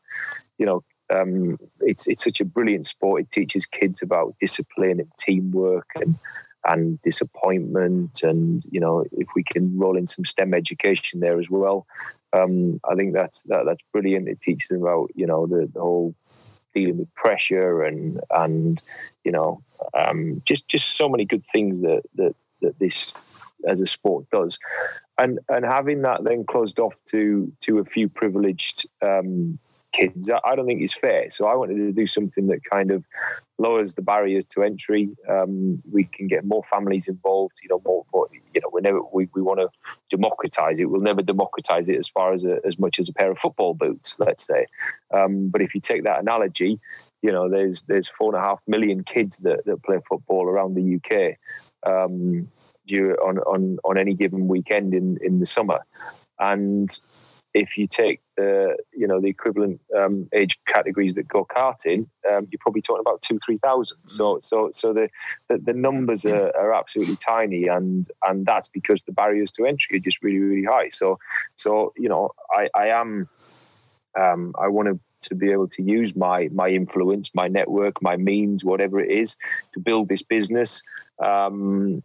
you 0.58 0.66
know 0.66 0.84
um, 1.14 1.58
it's 1.82 2.08
it's 2.08 2.24
such 2.24 2.40
a 2.40 2.46
brilliant 2.46 2.88
sport. 2.88 3.22
It 3.24 3.32
teaches 3.32 3.66
kids 3.66 4.02
about 4.02 4.36
discipline 4.40 5.00
and 5.02 5.12
teamwork 5.18 5.90
and 5.96 6.16
and 6.66 7.02
disappointment. 7.02 8.24
And 8.24 8.64
you 8.70 8.80
know, 8.80 9.06
if 9.12 9.28
we 9.36 9.44
can 9.44 9.78
roll 9.78 9.98
in 9.98 10.08
some 10.08 10.26
STEM 10.26 10.54
education 10.54 11.20
there 11.20 11.40
as 11.40 11.50
well, 11.50 11.86
um, 12.34 12.80
I 12.90 12.96
think 12.96 13.14
that's 13.14 13.42
that, 13.44 13.66
that's 13.66 13.82
brilliant. 13.92 14.28
It 14.28 14.42
teaches 14.42 14.70
them 14.70 14.82
about 14.82 15.12
you 15.16 15.26
know 15.26 15.48
the, 15.48 15.70
the 15.74 15.80
whole 15.80 16.16
dealing 16.74 16.98
with 16.98 17.14
pressure 17.16 17.84
and 17.84 18.22
and 18.32 18.82
you 19.24 19.32
know 19.32 19.62
um, 19.94 20.42
just 20.46 20.68
just 20.68 20.96
so 20.96 21.10
many 21.10 21.26
good 21.26 21.44
things 21.52 21.82
that 21.82 22.04
that 22.16 22.36
that 22.62 22.78
this 22.80 23.16
as 23.68 23.80
a 23.80 23.86
sport 23.86 24.26
does 24.32 24.58
and 25.18 25.40
and 25.50 25.66
having 25.66 26.02
that 26.02 26.24
then 26.24 26.44
closed 26.46 26.80
off 26.80 26.96
to 27.06 27.52
to 27.60 27.80
a 27.80 27.86
few 27.86 28.10
privileged 28.10 28.88
um, 29.02 29.60
kids, 29.92 30.30
I, 30.30 30.56
don't 30.56 30.66
think 30.66 30.82
it's 30.82 30.94
fair. 30.94 31.30
So 31.30 31.46
I 31.46 31.56
wanted 31.56 31.76
to 31.76 31.92
do 31.92 32.08
something 32.08 32.48
that 32.48 32.64
kind 32.64 32.92
of 32.92 33.06
lowers 33.58 33.94
the 33.94 34.02
barriers 34.02 34.46
to 34.46 34.64
entry. 34.64 35.10
Um, 35.30 35.82
we 35.92 36.06
can 36.06 36.28
get 36.28 36.46
more 36.46 36.64
families 36.72 37.08
involved. 37.08 37.56
You 37.62 37.70
know, 37.70 37.82
more, 37.86 38.06
more 38.14 38.28
you 38.54 38.62
know, 38.62 38.70
we 38.72 38.82
never 38.82 39.02
we, 39.14 39.28
we 39.34 39.42
want 39.42 39.60
to 39.60 39.70
democratize 40.10 40.80
it. 40.80 40.86
We'll 40.86 41.02
never 41.02 41.22
democratize 41.22 41.90
it 41.90 41.98
as 41.98 42.08
far 42.08 42.34
as 42.34 42.44
a, 42.44 42.60
as 42.66 42.80
much 42.80 43.00
as 43.00 43.10
a 43.10 43.14
pair 43.14 43.32
of 43.32 43.40
football 43.40 43.74
boots, 43.74 44.16
let's 44.20 44.46
say. 44.46 44.66
Um, 45.14 45.50
but 45.50 45.62
if 45.62 45.76
you 45.76 45.82
take 45.82 46.04
that 46.04 46.20
analogy, 46.20 46.80
you 47.22 47.32
know, 47.32 47.50
there's 47.50 47.84
there's 47.84 48.08
four 48.08 48.34
and 48.34 48.44
a 48.44 48.46
half 48.46 48.60
million 48.68 49.04
kids 49.04 49.38
that, 49.40 49.66
that 49.66 49.84
play 49.84 50.00
football 50.08 50.46
around 50.46 50.76
the 50.76 50.96
UK. 50.96 51.38
Um, 51.84 52.48
on, 52.92 53.38
on 53.40 53.78
on 53.86 53.98
any 53.98 54.14
given 54.14 54.48
weekend 54.48 54.94
in 54.94 55.18
in 55.22 55.40
the 55.40 55.46
summer, 55.46 55.80
and 56.40 57.00
if 57.54 57.78
you 57.78 57.88
take 57.88 58.22
the 58.38 58.78
you 58.94 59.08
know 59.08 59.20
the 59.20 59.28
equivalent 59.28 59.82
um, 59.98 60.30
age 60.34 60.60
categories 60.68 61.16
that 61.16 61.28
go 61.28 61.46
karting, 61.46 62.08
um, 62.30 62.48
you're 62.50 62.60
probably 62.60 62.82
talking 62.82 63.02
about 63.02 63.22
two 63.22 63.40
three 63.46 63.58
thousand. 63.58 63.98
Mm. 64.06 64.10
So 64.10 64.40
so 64.42 64.70
so 64.74 64.94
the 64.94 65.10
the, 65.50 65.58
the 65.58 65.74
numbers 65.74 66.26
are, 66.26 66.56
are, 66.56 66.74
absolutely 66.74 67.18
tiny, 67.18 67.68
and 67.68 68.10
and 68.28 68.46
that's 68.46 68.70
because 68.70 69.04
the 69.04 69.12
barriers 69.12 69.52
to 69.54 69.66
entry 69.66 69.98
are 69.98 70.00
just 70.00 70.24
really 70.24 70.40
really 70.40 70.66
high. 70.66 70.90
So 70.90 71.20
so 71.56 71.94
you 71.98 72.10
know 72.10 72.32
I 72.52 72.70
I 72.74 72.88
am 72.88 73.28
um, 74.20 74.56
I 74.58 74.68
want 74.68 74.88
to 74.88 75.00
to 75.22 75.36
be 75.36 75.52
able 75.52 75.68
to 75.68 75.84
use 75.84 76.16
my 76.16 76.50
my 76.54 76.70
influence, 76.70 77.30
my 77.34 77.48
network, 77.48 78.02
my 78.02 78.18
means, 78.18 78.64
whatever 78.64 79.00
it 79.00 79.12
is, 79.12 79.38
to 79.74 79.80
build 79.80 80.10
this 80.10 80.24
business. 80.24 80.82
Um, 81.20 82.02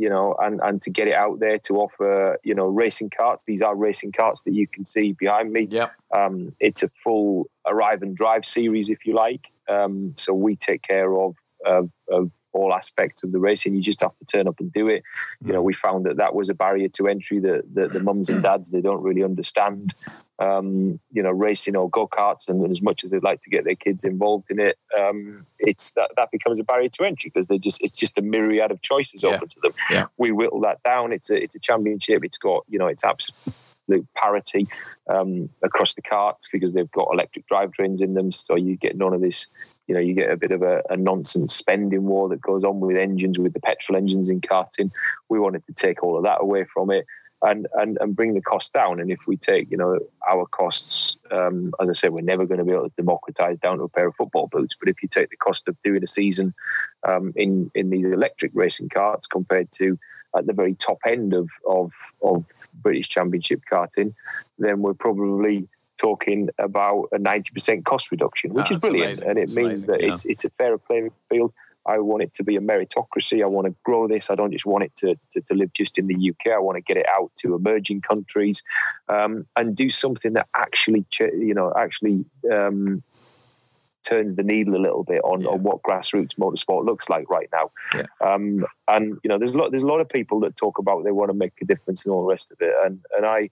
you 0.00 0.08
know, 0.08 0.34
and, 0.40 0.60
and 0.62 0.80
to 0.80 0.88
get 0.88 1.08
it 1.08 1.14
out 1.14 1.40
there 1.40 1.58
to 1.58 1.76
offer, 1.76 2.38
you 2.42 2.54
know, 2.54 2.64
racing 2.64 3.10
carts. 3.10 3.44
These 3.44 3.60
are 3.60 3.76
racing 3.76 4.12
carts 4.12 4.40
that 4.46 4.54
you 4.54 4.66
can 4.66 4.86
see 4.86 5.12
behind 5.12 5.52
me. 5.52 5.68
Yeah. 5.70 5.90
Um, 6.14 6.56
it's 6.58 6.82
a 6.82 6.88
full 7.04 7.50
arrive 7.66 8.00
and 8.00 8.16
drive 8.16 8.46
series, 8.46 8.88
if 8.88 9.04
you 9.04 9.14
like. 9.14 9.52
Um, 9.68 10.14
so 10.16 10.32
we 10.32 10.56
take 10.56 10.80
care 10.80 11.14
of, 11.14 11.36
of, 11.66 11.90
of 12.10 12.30
all 12.52 12.72
aspects 12.72 13.22
of 13.22 13.32
the 13.32 13.38
racing. 13.38 13.74
You 13.74 13.82
just 13.82 14.00
have 14.00 14.16
to 14.18 14.24
turn 14.24 14.48
up 14.48 14.58
and 14.58 14.72
do 14.72 14.88
it. 14.88 15.02
You 15.44 15.52
know, 15.52 15.60
mm. 15.60 15.66
we 15.66 15.74
found 15.74 16.06
that 16.06 16.16
that 16.16 16.34
was 16.34 16.48
a 16.48 16.54
barrier 16.54 16.88
to 16.88 17.06
entry 17.06 17.38
that, 17.40 17.74
that 17.74 17.92
the 17.92 18.00
mums 18.00 18.30
and 18.30 18.42
dads 18.42 18.70
they 18.70 18.80
don't 18.80 19.02
really 19.02 19.22
understand 19.22 19.94
um, 20.40 20.98
you 21.12 21.22
know, 21.22 21.30
racing 21.30 21.76
or 21.76 21.88
go 21.90 22.08
karts, 22.08 22.48
and 22.48 22.68
as 22.70 22.80
much 22.80 23.04
as 23.04 23.10
they'd 23.10 23.22
like 23.22 23.42
to 23.42 23.50
get 23.50 23.64
their 23.64 23.74
kids 23.74 24.04
involved 24.04 24.50
in 24.50 24.58
it, 24.58 24.78
um, 24.98 25.46
it's 25.58 25.90
that 25.92 26.10
that 26.16 26.30
becomes 26.30 26.58
a 26.58 26.64
barrier 26.64 26.88
to 26.88 27.04
entry 27.04 27.30
because 27.32 27.46
they 27.46 27.58
just 27.58 27.82
it's 27.82 27.96
just 27.96 28.16
a 28.18 28.22
myriad 28.22 28.70
of 28.70 28.80
choices 28.80 29.22
yeah. 29.22 29.30
open 29.30 29.48
to 29.48 29.60
them. 29.62 29.72
Yeah. 29.90 30.06
We 30.16 30.32
whittle 30.32 30.60
that 30.62 30.82
down. 30.82 31.12
It's 31.12 31.28
a 31.28 31.40
it's 31.40 31.54
a 31.54 31.58
championship. 31.58 32.24
It's 32.24 32.38
got 32.38 32.64
you 32.68 32.78
know 32.78 32.86
it's 32.86 33.04
absolute 33.04 34.06
parity 34.14 34.66
um, 35.10 35.50
across 35.62 35.92
the 35.92 36.02
carts 36.02 36.48
because 36.50 36.72
they've 36.72 36.90
got 36.90 37.08
electric 37.12 37.46
drivetrains 37.46 38.00
in 38.00 38.14
them, 38.14 38.32
so 38.32 38.56
you 38.56 38.76
get 38.76 38.96
none 38.96 39.12
of 39.12 39.20
this. 39.20 39.46
You 39.88 39.94
know, 39.94 40.00
you 40.00 40.14
get 40.14 40.30
a 40.30 40.36
bit 40.36 40.52
of 40.52 40.62
a, 40.62 40.82
a 40.88 40.96
nonsense 40.96 41.54
spending 41.54 42.04
war 42.04 42.28
that 42.28 42.40
goes 42.40 42.64
on 42.64 42.80
with 42.80 42.96
engines, 42.96 43.38
with 43.38 43.52
the 43.52 43.60
petrol 43.60 43.98
engines 43.98 44.30
in 44.30 44.40
karting. 44.40 44.90
We 45.28 45.40
wanted 45.40 45.66
to 45.66 45.72
take 45.72 46.02
all 46.02 46.16
of 46.16 46.22
that 46.22 46.40
away 46.40 46.64
from 46.72 46.90
it 46.90 47.04
and, 47.42 47.66
and, 47.74 47.98
and 48.00 48.14
bring 48.14 48.34
the 48.34 48.40
cost 48.40 48.72
down. 48.72 49.00
And 49.00 49.10
if 49.10 49.26
we 49.26 49.36
take, 49.36 49.70
you 49.70 49.76
know, 49.76 49.98
our 50.28 50.46
costs, 50.46 51.16
um, 51.30 51.72
as 51.80 51.88
I 51.88 51.92
said, 51.92 52.12
we're 52.12 52.20
never 52.20 52.44
going 52.44 52.58
to 52.58 52.64
be 52.64 52.72
able 52.72 52.88
to 52.88 52.96
democratize 52.96 53.58
down 53.58 53.78
to 53.78 53.84
a 53.84 53.88
pair 53.88 54.08
of 54.08 54.16
football 54.16 54.48
boots. 54.48 54.74
But 54.78 54.88
if 54.88 55.02
you 55.02 55.08
take 55.08 55.30
the 55.30 55.36
cost 55.36 55.66
of 55.68 55.76
doing 55.82 56.02
a 56.02 56.06
season 56.06 56.54
um, 57.06 57.32
in 57.36 57.70
in 57.74 57.90
these 57.90 58.06
electric 58.06 58.52
racing 58.54 58.90
carts 58.90 59.26
compared 59.26 59.70
to 59.72 59.98
at 60.36 60.46
the 60.46 60.52
very 60.52 60.74
top 60.74 60.98
end 61.06 61.32
of 61.32 61.48
of, 61.66 61.92
of 62.22 62.44
British 62.74 63.08
Championship 63.08 63.62
karting, 63.70 64.14
then 64.58 64.82
we're 64.82 64.94
probably 64.94 65.66
talking 65.96 66.48
about 66.58 67.08
a 67.12 67.18
90% 67.18 67.84
cost 67.84 68.10
reduction, 68.10 68.54
which 68.54 68.68
oh, 68.70 68.74
is 68.74 68.80
brilliant. 68.80 69.22
Amazing. 69.22 69.28
And 69.28 69.38
it 69.38 69.48
means 69.48 69.56
amazing. 69.56 69.86
that 69.86 70.00
yeah. 70.00 70.12
it's 70.12 70.24
it's 70.26 70.44
a 70.44 70.50
fairer 70.50 70.78
playing 70.78 71.10
field 71.28 71.52
I 71.86 71.98
want 71.98 72.22
it 72.22 72.32
to 72.34 72.44
be 72.44 72.56
a 72.56 72.60
meritocracy. 72.60 73.42
I 73.42 73.46
want 73.46 73.66
to 73.66 73.74
grow 73.84 74.06
this. 74.06 74.30
I 74.30 74.34
don't 74.34 74.52
just 74.52 74.66
want 74.66 74.84
it 74.84 74.92
to, 74.96 75.14
to, 75.32 75.40
to 75.40 75.54
live 75.54 75.72
just 75.72 75.98
in 75.98 76.06
the 76.06 76.30
UK. 76.30 76.52
I 76.52 76.58
want 76.58 76.76
to 76.76 76.82
get 76.82 76.96
it 76.96 77.06
out 77.08 77.30
to 77.40 77.54
emerging 77.54 78.02
countries 78.02 78.62
um, 79.08 79.46
and 79.56 79.74
do 79.74 79.90
something 79.90 80.34
that 80.34 80.48
actually, 80.54 81.06
you 81.18 81.54
know, 81.54 81.72
actually 81.76 82.24
um, 82.52 83.02
turns 84.02 84.34
the 84.34 84.42
needle 84.42 84.76
a 84.76 84.78
little 84.78 85.04
bit 85.04 85.20
on, 85.24 85.42
yeah. 85.42 85.48
on 85.48 85.62
what 85.62 85.82
grassroots 85.82 86.34
motorsport 86.34 86.84
looks 86.84 87.08
like 87.08 87.28
right 87.30 87.48
now. 87.52 87.70
Yeah. 87.94 88.06
Um, 88.20 88.64
and 88.88 89.18
you 89.22 89.28
know, 89.28 89.38
there's 89.38 89.54
a 89.54 89.58
lot 89.58 89.70
there's 89.70 89.82
a 89.82 89.88
lot 89.88 90.00
of 90.00 90.08
people 90.08 90.40
that 90.40 90.56
talk 90.56 90.78
about 90.78 91.04
they 91.04 91.12
want 91.12 91.30
to 91.30 91.34
make 91.34 91.52
a 91.60 91.64
difference 91.64 92.04
and 92.04 92.12
all 92.12 92.22
the 92.22 92.28
rest 92.28 92.50
of 92.50 92.58
it. 92.60 92.74
And 92.84 93.00
and 93.16 93.26
I 93.26 93.50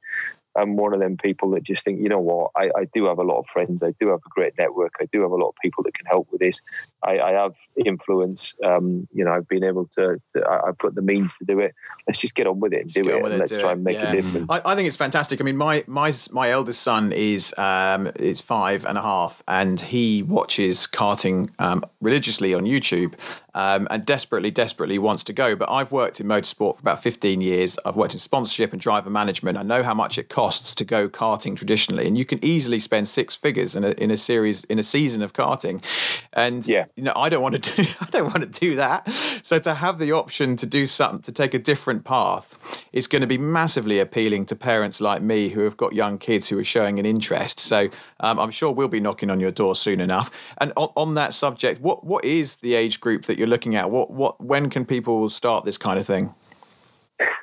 I'm 0.56 0.76
one 0.76 0.92
of 0.92 1.00
them 1.00 1.16
people 1.16 1.50
that 1.52 1.62
just 1.62 1.84
think, 1.84 2.00
you 2.00 2.08
know 2.08 2.18
what, 2.18 2.50
I, 2.56 2.70
I, 2.76 2.84
do 2.92 3.06
have 3.06 3.18
a 3.18 3.22
lot 3.22 3.38
of 3.38 3.46
friends. 3.52 3.82
I 3.82 3.92
do 4.00 4.08
have 4.08 4.20
a 4.24 4.28
great 4.30 4.54
network. 4.58 4.94
I 5.00 5.06
do 5.12 5.22
have 5.22 5.30
a 5.30 5.36
lot 5.36 5.50
of 5.50 5.54
people 5.62 5.84
that 5.84 5.94
can 5.94 6.06
help 6.06 6.28
with 6.30 6.40
this. 6.40 6.60
I, 7.02 7.20
I 7.20 7.32
have 7.32 7.54
influence. 7.84 8.54
Um, 8.64 9.06
you 9.12 9.24
know, 9.24 9.32
I've 9.32 9.46
been 9.46 9.62
able 9.62 9.86
to, 9.96 10.20
to 10.34 10.46
I, 10.48 10.66
have 10.66 10.78
put 10.78 10.94
the 10.94 11.02
means 11.02 11.36
to 11.38 11.44
do 11.44 11.60
it. 11.60 11.74
Let's 12.06 12.20
just 12.20 12.34
get 12.34 12.46
on 12.46 12.60
with 12.60 12.72
it 12.72 12.82
and 12.82 12.92
do 12.92 13.08
it. 13.08 13.24
And 13.24 13.34
it, 13.34 13.38
let's 13.38 13.56
try 13.56 13.70
it. 13.70 13.72
and 13.74 13.84
make 13.84 13.96
yeah. 13.96 14.10
a 14.10 14.16
difference. 14.16 14.46
I, 14.48 14.62
I, 14.64 14.74
think 14.74 14.88
it's 14.88 14.96
fantastic. 14.96 15.40
I 15.40 15.44
mean, 15.44 15.56
my 15.56 15.84
my 15.86 16.12
my 16.32 16.50
eldest 16.50 16.82
son 16.82 17.12
is 17.12 17.54
um, 17.58 18.10
is 18.16 18.40
five 18.40 18.84
and 18.84 18.98
a 18.98 19.02
half, 19.02 19.42
and 19.46 19.80
he 19.80 20.22
watches 20.22 20.86
karting 20.86 21.50
um, 21.58 21.84
religiously 22.00 22.54
on 22.54 22.64
YouTube, 22.64 23.14
um, 23.54 23.86
and 23.90 24.04
desperately, 24.04 24.50
desperately 24.50 24.98
wants 24.98 25.24
to 25.24 25.32
go. 25.32 25.54
But 25.54 25.70
I've 25.70 25.92
worked 25.92 26.20
in 26.20 26.26
motorsport 26.26 26.76
for 26.76 26.80
about 26.80 27.02
15 27.02 27.40
years. 27.40 27.78
I've 27.84 27.96
worked 27.96 28.14
in 28.14 28.20
sponsorship 28.20 28.72
and 28.72 28.80
driver 28.80 29.10
management. 29.10 29.58
I 29.58 29.62
know 29.62 29.82
how 29.82 29.94
much 29.94 30.18
it 30.18 30.28
costs 30.28 30.37
to 30.38 30.84
go 30.84 31.08
karting 31.08 31.56
traditionally, 31.56 32.06
and 32.06 32.16
you 32.16 32.24
can 32.24 32.42
easily 32.44 32.78
spend 32.78 33.08
six 33.08 33.34
figures 33.34 33.74
in 33.74 33.84
a 33.84 33.90
in 33.90 34.10
a 34.10 34.16
series 34.16 34.64
in 34.64 34.78
a 34.78 34.82
season 34.82 35.22
of 35.22 35.32
karting. 35.32 35.82
And 36.32 36.66
yeah, 36.66 36.86
you 36.94 37.02
know, 37.02 37.12
I 37.16 37.28
don't 37.28 37.42
want 37.42 37.62
to 37.62 37.76
do 37.76 37.88
I 38.00 38.06
don't 38.06 38.26
want 38.26 38.40
to 38.52 38.60
do 38.60 38.76
that. 38.76 39.12
So 39.12 39.58
to 39.58 39.74
have 39.74 39.98
the 39.98 40.12
option 40.12 40.56
to 40.56 40.66
do 40.66 40.86
something 40.86 41.22
to 41.22 41.32
take 41.32 41.54
a 41.54 41.58
different 41.58 42.04
path 42.04 42.56
is 42.92 43.06
going 43.06 43.20
to 43.22 43.26
be 43.26 43.38
massively 43.38 43.98
appealing 43.98 44.46
to 44.46 44.56
parents 44.56 45.00
like 45.00 45.22
me 45.22 45.50
who 45.50 45.62
have 45.62 45.76
got 45.76 45.94
young 45.94 46.18
kids 46.18 46.48
who 46.48 46.58
are 46.58 46.64
showing 46.64 46.98
an 46.98 47.06
interest. 47.06 47.58
So 47.58 47.88
um, 48.20 48.38
I'm 48.38 48.50
sure 48.50 48.70
we'll 48.70 48.88
be 48.88 49.00
knocking 49.00 49.30
on 49.30 49.40
your 49.40 49.50
door 49.50 49.74
soon 49.74 50.00
enough. 50.00 50.30
And 50.58 50.72
on, 50.76 50.90
on 50.96 51.14
that 51.14 51.34
subject, 51.34 51.80
what 51.80 52.04
what 52.04 52.24
is 52.24 52.56
the 52.56 52.74
age 52.74 53.00
group 53.00 53.26
that 53.26 53.38
you're 53.38 53.48
looking 53.48 53.74
at? 53.74 53.90
What 53.90 54.10
what 54.10 54.40
when 54.40 54.70
can 54.70 54.84
people 54.84 55.28
start 55.28 55.64
this 55.64 55.78
kind 55.78 55.98
of 55.98 56.06
thing? 56.06 56.34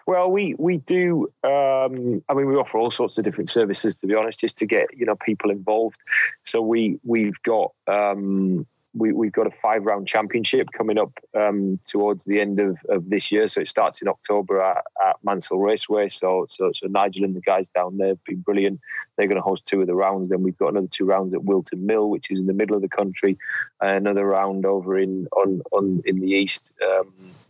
Well, 0.07 0.31
we 0.31 0.55
we 0.57 0.77
do. 0.77 1.27
Um, 1.43 2.23
I 2.29 2.33
mean, 2.33 2.47
we 2.47 2.55
offer 2.55 2.77
all 2.77 2.91
sorts 2.91 3.17
of 3.17 3.23
different 3.23 3.49
services. 3.49 3.95
To 3.95 4.07
be 4.07 4.15
honest, 4.15 4.39
just 4.39 4.57
to 4.59 4.65
get 4.65 4.87
you 4.95 5.05
know 5.05 5.15
people 5.15 5.49
involved. 5.49 5.97
So 6.43 6.61
we 6.61 6.99
we've 7.03 7.41
got 7.43 7.73
um, 7.87 8.65
we, 8.95 9.11
we've 9.11 9.31
got 9.31 9.47
a 9.47 9.51
five 9.61 9.85
round 9.85 10.07
championship 10.07 10.69
coming 10.71 10.97
up 10.97 11.11
um, 11.33 11.79
towards 11.85 12.23
the 12.23 12.39
end 12.39 12.59
of, 12.59 12.77
of 12.89 13.09
this 13.09 13.31
year. 13.31 13.47
So 13.47 13.61
it 13.61 13.67
starts 13.67 14.01
in 14.01 14.07
October 14.07 14.61
at, 14.61 14.83
at 15.05 15.17
Mansell 15.23 15.59
Raceway. 15.59 16.09
So, 16.09 16.47
so 16.49 16.71
so 16.73 16.87
Nigel 16.87 17.25
and 17.25 17.35
the 17.35 17.41
guys 17.41 17.67
down 17.75 17.97
there 17.97 18.09
have 18.09 18.23
been 18.23 18.39
brilliant. 18.39 18.79
They're 19.17 19.27
going 19.27 19.37
to 19.37 19.41
host 19.41 19.65
two 19.65 19.81
of 19.81 19.87
the 19.87 19.95
rounds. 19.95 20.29
Then 20.29 20.43
we've 20.43 20.57
got 20.57 20.69
another 20.69 20.87
two 20.89 21.05
rounds 21.05 21.33
at 21.33 21.43
Whilton 21.43 21.85
Mill, 21.85 22.09
which 22.09 22.31
is 22.31 22.39
in 22.39 22.47
the 22.47 22.53
middle 22.53 22.75
of 22.75 22.81
the 22.81 22.89
country, 22.89 23.37
another 23.81 24.25
round 24.25 24.65
over 24.65 24.97
in 24.97 25.27
on 25.35 25.61
on 25.71 26.01
in 26.05 26.21
the 26.21 26.29
east. 26.29 26.73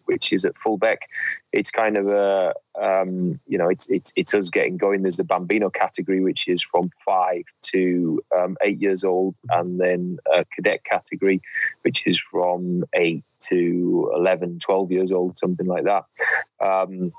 Which 0.05 0.31
is 0.31 0.45
at 0.45 0.55
Fulbeck. 0.55 0.97
It's 1.51 1.71
kind 1.71 1.97
of 1.97 2.07
a 2.07 2.53
um, 2.79 3.39
you 3.47 3.57
know 3.57 3.69
it's 3.69 3.87
it's 3.87 4.11
it's 4.15 4.33
us 4.33 4.49
getting 4.49 4.77
going. 4.77 5.01
There's 5.01 5.17
the 5.17 5.23
Bambino 5.23 5.69
category, 5.69 6.21
which 6.21 6.47
is 6.47 6.61
from 6.61 6.91
five 7.05 7.43
to 7.63 8.21
um, 8.35 8.57
eight 8.61 8.81
years 8.81 9.03
old, 9.03 9.35
and 9.49 9.79
then 9.79 10.17
a 10.33 10.45
cadet 10.45 10.83
category, 10.83 11.41
which 11.83 12.05
is 12.05 12.19
from 12.19 12.83
eight 12.93 13.23
to 13.47 14.11
11, 14.15 14.59
12 14.59 14.91
years 14.91 15.11
old, 15.11 15.37
something 15.37 15.67
like 15.67 15.83
that. 15.83 16.05
Um, 16.59 17.11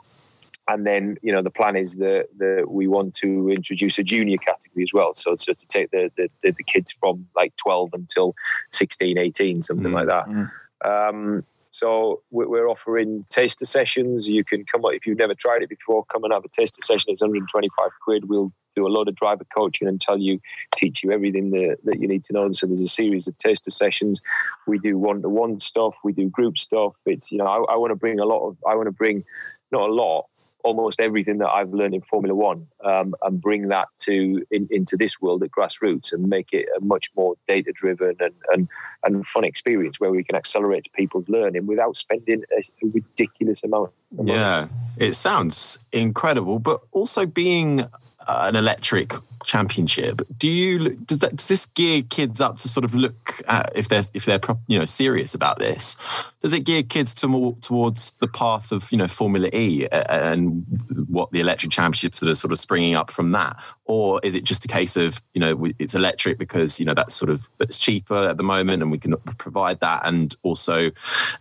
and 0.69 0.87
then 0.87 1.17
you 1.23 1.33
know 1.33 1.43
the 1.43 1.51
plan 1.51 1.77
is 1.77 1.95
that, 1.97 2.29
that 2.39 2.65
we 2.69 2.89
want 2.89 3.15
to 3.15 3.51
introduce 3.51 3.99
a 3.99 4.03
junior 4.03 4.39
category 4.39 4.83
as 4.83 4.93
well 4.93 5.15
so, 5.15 5.37
so 5.37 5.53
to 5.53 5.67
take 5.67 5.91
the, 5.91 6.11
the, 6.17 6.29
the 6.43 6.63
kids 6.65 6.93
from 6.99 7.27
like 7.37 7.55
12 7.57 7.91
until 7.93 8.35
16 8.73 9.19
18 9.19 9.63
something 9.63 9.87
mm. 9.87 9.95
like 9.95 10.09
that 10.09 10.27
mm. 10.29 10.51
um, 10.85 11.45
so 11.77 12.23
we're 12.31 12.69
offering 12.69 13.27
taster 13.29 13.67
sessions. 13.67 14.27
You 14.27 14.45
can 14.45 14.65
come 14.65 14.85
up 14.85 14.93
if 14.95 15.07
you've 15.07 15.19
never 15.19 15.35
tried 15.35 15.63
it 15.63 15.69
before 15.69 16.05
come 16.07 16.25
and 16.25 16.33
have 16.33 16.45
a 16.45 16.49
taster 16.49 16.81
session. 16.83 17.13
It's 17.13 17.21
125 17.21 17.91
quid. 18.03 18.31
We'll 18.31 18.51
do 18.75 18.87
a 18.87 18.89
lot 18.89 19.09
of 19.09 19.15
driver 19.15 19.45
coaching 19.55 19.87
and 19.87 20.01
tell 20.01 20.19
you 20.19 20.41
teach 20.75 21.03
you 21.03 21.13
everything 21.13 21.51
that, 21.51 21.77
that 21.85 22.01
you 22.01 22.09
need 22.09 22.25
to 22.25 22.33
know. 22.33 22.45
And 22.45 22.57
so 22.57 22.67
there's 22.67 22.81
a 22.81 22.89
series 22.89 23.27
of 23.27 23.37
taster 23.37 23.71
sessions. 23.71 24.23
We 24.67 24.79
do 24.79 24.97
one-to-one 24.97 25.61
stuff. 25.61 25.95
We 26.03 26.13
do 26.13 26.31
group 26.31 26.57
stuff. 26.57 26.95
It's 27.05 27.31
you 27.31 27.39
know 27.39 27.47
i, 27.47 27.75
I 27.75 27.77
want 27.77 27.91
to 27.91 27.97
bring 27.97 28.21
a 28.21 28.25
lot 28.25 28.47
of 28.47 28.57
i 28.69 28.75
want 28.75 28.87
to 28.87 28.93
bring 28.93 29.25
not 29.73 29.89
a 29.89 29.93
lot 29.93 30.27
almost 30.67 31.01
everything 31.01 31.39
that 31.39 31.49
I've 31.49 31.73
learned 31.73 31.95
in 31.95 32.01
Formula 32.03 32.35
One 32.35 32.67
um, 32.85 33.15
and 33.23 33.41
bring 33.41 33.69
that 33.69 33.87
to 34.01 34.45
in, 34.51 34.67
into 34.71 34.97
this 34.97 35.21
world 35.21 35.45
at 35.45 35.51
grassroots 35.53 36.13
and 36.13 36.29
make 36.29 36.49
it 36.53 36.67
a 36.77 36.85
much 36.85 37.09
more 37.17 37.37
data 37.47 37.73
driven 37.73 38.17
and, 38.19 38.35
and 38.53 38.69
and 39.05 39.27
fun 39.29 39.45
experience 39.45 40.01
where 40.01 40.11
we 40.11 40.25
can 40.25 40.35
accelerate 40.35 40.93
people's 40.93 41.29
learning 41.29 41.67
without 41.67 41.97
spending 41.97 42.43
a, 42.59 42.61
a 42.85 42.91
ridiculous 42.93 43.63
amount. 43.63 43.93
Yeah, 44.21 44.69
it 44.97 45.15
sounds 45.15 45.85
incredible, 45.93 46.59
but 46.59 46.81
also 46.91 47.27
being 47.27 47.87
uh, 48.27 48.47
an 48.49 48.57
electric 48.57 49.15
championship. 49.45 50.21
Do 50.37 50.49
you 50.49 50.91
does 50.97 51.21
that 51.21 51.37
does 51.37 51.49
this 51.49 51.67
gear 51.67 52.03
kids 52.03 52.41
up 52.41 52.59
to 52.59 52.69
sort 52.69 52.85
of 52.85 52.95
look 52.95 53.41
at 53.49 53.73
if 53.75 53.89
they're 53.89 54.05
if 54.13 54.25
they're 54.25 54.41
you 54.67 54.79
know 54.79 54.85
serious 54.85 55.35
about 55.35 55.59
this? 55.59 55.97
Does 56.43 56.53
it 56.53 56.61
gear 56.61 56.83
kids 56.83 57.15
to 57.17 57.29
more 57.29 57.57
towards 57.61 58.13
the 58.15 58.29
path 58.29 58.73
of 58.73 58.91
you 58.91 58.99
know 58.99 59.09
formula 59.09 59.49
e 59.53 59.87
and 59.91 60.65
what 61.09 61.31
the 61.31 61.41
electric 61.41 61.73
championships 61.73 62.21
that 62.21 62.29
are 62.29 62.35
sort 62.35 62.53
of 62.53 62.59
springing 62.59 62.95
up 62.95 63.11
from 63.11 63.33
that? 63.33 63.57
Or 63.85 64.21
is 64.23 64.35
it 64.35 64.45
just 64.45 64.65
a 64.65 64.69
case 64.69 64.97
of 64.97 65.23
you 65.33 65.41
know 65.41 65.69
it's 65.79 65.95
electric 65.95 66.39
because 66.39 66.79
you 66.79 66.85
know 66.85 66.95
that's 66.95 67.15
sort 67.15 67.31
of 67.31 67.49
it's 67.61 67.79
cheaper 67.79 68.29
at 68.29 68.37
the 68.37 68.43
moment 68.43 68.83
and 68.83 68.91
we 68.91 68.99
can 68.99 69.17
provide 69.39 69.81
that 69.81 70.03
and 70.05 70.35
also 70.43 70.91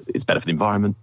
it's 0.08 0.24
better 0.24 0.40
for 0.40 0.46
the 0.46 0.52
environment 0.52 0.96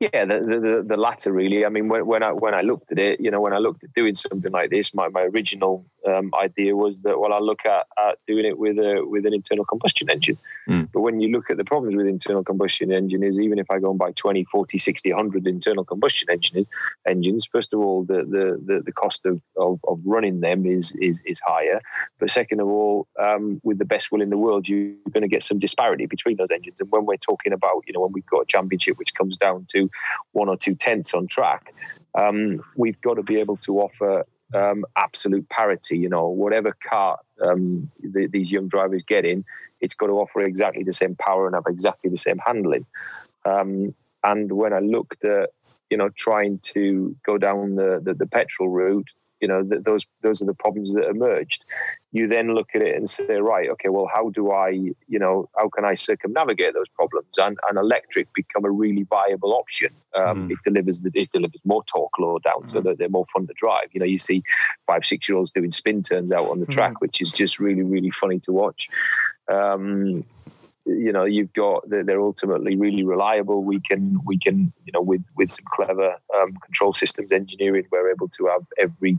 yeah, 0.00 0.24
the, 0.24 0.40
the, 0.40 0.84
the 0.86 0.96
latter 0.96 1.32
really. 1.32 1.64
I 1.64 1.68
mean, 1.68 1.88
when, 1.88 2.04
when 2.06 2.22
I 2.22 2.32
when 2.32 2.54
I 2.54 2.62
looked 2.62 2.90
at 2.90 2.98
it, 2.98 3.20
you 3.20 3.30
know, 3.30 3.40
when 3.40 3.52
I 3.52 3.58
looked 3.58 3.84
at 3.84 3.94
doing 3.94 4.14
something 4.14 4.50
like 4.50 4.70
this, 4.70 4.92
my, 4.94 5.08
my 5.08 5.22
original 5.22 5.84
um, 6.06 6.32
idea 6.40 6.74
was 6.74 7.00
that 7.02 7.18
well, 7.20 7.32
I 7.32 7.38
look 7.38 7.66
at, 7.66 7.86
at 7.98 8.18
doing 8.26 8.46
it 8.46 8.58
with 8.58 8.78
a 8.78 9.04
with 9.06 9.26
an 9.26 9.34
internal 9.34 9.64
combustion 9.64 10.08
engine. 10.10 10.38
Mm. 10.68 10.88
But 10.92 11.00
when 11.00 11.20
you 11.20 11.30
look 11.30 11.50
at 11.50 11.56
the 11.56 11.64
problems 11.64 11.96
with 11.96 12.06
internal 12.06 12.42
combustion 12.42 12.92
engines, 12.92 13.38
even 13.38 13.58
if 13.58 13.70
I 13.70 13.78
go 13.78 13.90
and 13.90 13.98
buy 13.98 14.12
20, 14.12 14.44
40, 14.44 14.78
60, 14.78 15.12
100 15.12 15.46
internal 15.46 15.84
combustion 15.84 16.28
engines, 16.30 16.66
engines 17.06 17.46
first 17.46 17.72
of 17.72 17.80
all, 17.80 18.04
the 18.04 18.22
the, 18.24 18.60
the, 18.64 18.82
the 18.82 18.92
cost 18.92 19.26
of, 19.26 19.40
of, 19.56 19.78
of, 19.86 20.00
running 20.04 20.40
them 20.40 20.64
is, 20.64 20.92
is 20.92 21.20
is 21.26 21.40
higher. 21.44 21.80
But 22.18 22.30
second 22.30 22.60
of 22.60 22.68
all, 22.68 23.06
um, 23.18 23.60
with 23.62 23.78
the 23.78 23.84
best 23.84 24.10
will 24.10 24.22
in 24.22 24.30
the 24.30 24.38
world, 24.38 24.68
you're 24.68 24.94
going 25.12 25.22
to 25.22 25.28
get 25.28 25.42
some 25.42 25.58
disparity 25.58 26.06
between 26.06 26.36
those 26.36 26.50
engines. 26.50 26.80
And 26.80 26.90
when 26.90 27.04
we're 27.04 27.16
talking 27.16 27.52
about, 27.52 27.84
you 27.86 27.92
know, 27.92 28.00
when 28.00 28.12
we've 28.12 28.26
got 28.26 28.40
a 28.40 28.46
championship 28.46 28.98
which 28.98 29.14
comes 29.14 29.36
down 29.36 29.50
down 29.50 29.66
to 29.70 29.90
one 30.32 30.48
or 30.48 30.56
two 30.56 30.74
tenths 30.74 31.14
on 31.14 31.26
track, 31.26 31.72
um, 32.18 32.62
we've 32.76 33.00
got 33.00 33.14
to 33.14 33.22
be 33.22 33.38
able 33.38 33.56
to 33.58 33.80
offer 33.80 34.24
um, 34.54 34.84
absolute 34.96 35.48
parity. 35.48 35.96
You 35.98 36.08
know, 36.08 36.28
whatever 36.28 36.76
car 36.88 37.18
um, 37.42 37.90
the, 38.02 38.26
these 38.26 38.50
young 38.50 38.68
drivers 38.68 39.02
get 39.06 39.24
in, 39.24 39.44
it's 39.80 39.94
got 39.94 40.06
to 40.06 40.14
offer 40.14 40.42
exactly 40.42 40.82
the 40.82 40.92
same 40.92 41.16
power 41.16 41.46
and 41.46 41.54
have 41.54 41.64
exactly 41.68 42.10
the 42.10 42.16
same 42.16 42.38
handling. 42.44 42.86
Um, 43.44 43.94
and 44.22 44.52
when 44.52 44.72
I 44.72 44.80
looked 44.80 45.24
at, 45.24 45.50
you 45.88 45.96
know, 45.96 46.10
trying 46.10 46.58
to 46.58 47.16
go 47.24 47.38
down 47.38 47.76
the, 47.76 48.00
the, 48.02 48.14
the 48.14 48.26
petrol 48.26 48.68
route, 48.68 49.10
you 49.40 49.48
know, 49.48 49.62
th- 49.62 49.82
those 49.82 50.06
those 50.22 50.42
are 50.42 50.46
the 50.46 50.54
problems 50.54 50.92
that 50.94 51.08
emerged. 51.08 51.64
You 52.12 52.26
then 52.26 52.54
look 52.54 52.70
at 52.74 52.82
it 52.82 52.96
and 52.96 53.08
say, 53.08 53.36
right, 53.36 53.68
okay, 53.70 53.88
well, 53.88 54.08
how 54.12 54.30
do 54.30 54.50
I, 54.50 54.70
you 54.70 55.18
know, 55.18 55.48
how 55.56 55.68
can 55.68 55.84
I 55.84 55.94
circumnavigate 55.94 56.74
those 56.74 56.88
problems? 56.88 57.38
And, 57.38 57.56
and 57.68 57.78
electric 57.78 58.32
become 58.34 58.64
a 58.64 58.70
really 58.70 59.04
viable 59.04 59.52
option. 59.52 59.92
Um, 60.16 60.48
mm. 60.48 60.52
It 60.52 60.58
delivers 60.64 61.00
the, 61.00 61.10
it 61.14 61.30
delivers 61.30 61.60
more 61.64 61.84
torque 61.84 62.18
low 62.18 62.38
down, 62.40 62.62
mm. 62.62 62.72
so 62.72 62.80
that 62.80 62.98
they're 62.98 63.08
more 63.08 63.26
fun 63.32 63.46
to 63.46 63.54
drive. 63.54 63.88
You 63.92 64.00
know, 64.00 64.06
you 64.06 64.18
see 64.18 64.42
five 64.86 65.04
six 65.06 65.28
year 65.28 65.38
olds 65.38 65.50
doing 65.50 65.70
spin 65.70 66.02
turns 66.02 66.32
out 66.32 66.48
on 66.48 66.60
the 66.60 66.66
track, 66.66 66.94
mm. 66.94 67.00
which 67.00 67.20
is 67.20 67.30
just 67.30 67.58
really 67.58 67.82
really 67.82 68.10
funny 68.10 68.40
to 68.40 68.52
watch. 68.52 68.88
Um, 69.48 70.24
you 70.98 71.12
know 71.12 71.24
you've 71.24 71.52
got 71.52 71.88
they're 71.88 72.20
ultimately 72.20 72.76
really 72.76 73.04
reliable. 73.04 73.62
We 73.62 73.80
can 73.80 74.18
we 74.24 74.38
can 74.38 74.72
you 74.84 74.92
know 74.92 75.00
with 75.00 75.22
with 75.36 75.50
some 75.50 75.64
clever 75.74 76.16
um, 76.36 76.56
control 76.64 76.92
systems 76.92 77.32
engineering 77.32 77.86
we're 77.90 78.10
able 78.10 78.28
to 78.28 78.46
have 78.46 78.64
every 78.78 79.18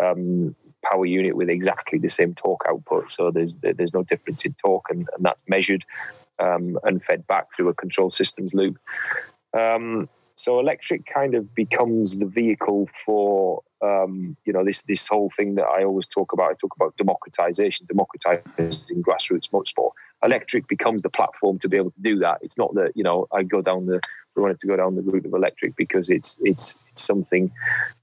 um, 0.00 0.54
power 0.84 1.06
unit 1.06 1.36
with 1.36 1.50
exactly 1.50 1.98
the 1.98 2.08
same 2.08 2.34
torque 2.34 2.62
output. 2.68 3.10
So 3.10 3.30
there's 3.30 3.56
there's 3.56 3.94
no 3.94 4.02
difference 4.04 4.44
in 4.44 4.54
torque 4.54 4.90
and, 4.90 5.08
and 5.14 5.24
that's 5.24 5.42
measured 5.48 5.84
um, 6.38 6.78
and 6.84 7.02
fed 7.02 7.26
back 7.26 7.54
through 7.54 7.68
a 7.68 7.74
control 7.74 8.10
systems 8.10 8.54
loop. 8.54 8.78
Um, 9.52 10.08
so 10.40 10.58
electric 10.58 11.04
kind 11.04 11.34
of 11.34 11.54
becomes 11.54 12.16
the 12.16 12.24
vehicle 12.24 12.88
for 13.04 13.62
um, 13.82 14.36
you 14.46 14.54
know 14.54 14.64
this 14.64 14.80
this 14.82 15.06
whole 15.06 15.28
thing 15.28 15.54
that 15.56 15.66
I 15.66 15.84
always 15.84 16.06
talk 16.06 16.32
about. 16.32 16.50
I 16.50 16.54
talk 16.54 16.74
about 16.74 16.96
democratization, 16.96 17.86
democratizing 17.86 19.02
grassroots 19.02 19.50
motorsport. 19.50 19.90
Electric 20.22 20.66
becomes 20.66 21.02
the 21.02 21.10
platform 21.10 21.58
to 21.58 21.68
be 21.68 21.76
able 21.76 21.90
to 21.90 22.00
do 22.00 22.18
that. 22.20 22.38
It's 22.40 22.56
not 22.56 22.74
that 22.74 22.92
you 22.94 23.04
know 23.04 23.28
I 23.32 23.42
go 23.42 23.60
down 23.60 23.84
the 23.84 24.00
we 24.34 24.40
wanted 24.40 24.60
to 24.60 24.66
go 24.66 24.76
down 24.76 24.96
the 24.96 25.02
route 25.02 25.26
of 25.26 25.34
electric 25.34 25.76
because 25.76 26.08
it's 26.08 26.38
it's 26.40 26.78
it's 26.90 27.02
something 27.02 27.52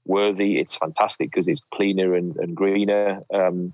worthy. 0.06 0.58
It's 0.60 0.76
fantastic 0.76 1.32
because 1.32 1.48
it's 1.48 1.62
cleaner 1.74 2.14
and, 2.14 2.36
and 2.36 2.56
greener. 2.56 3.24
Um, 3.34 3.72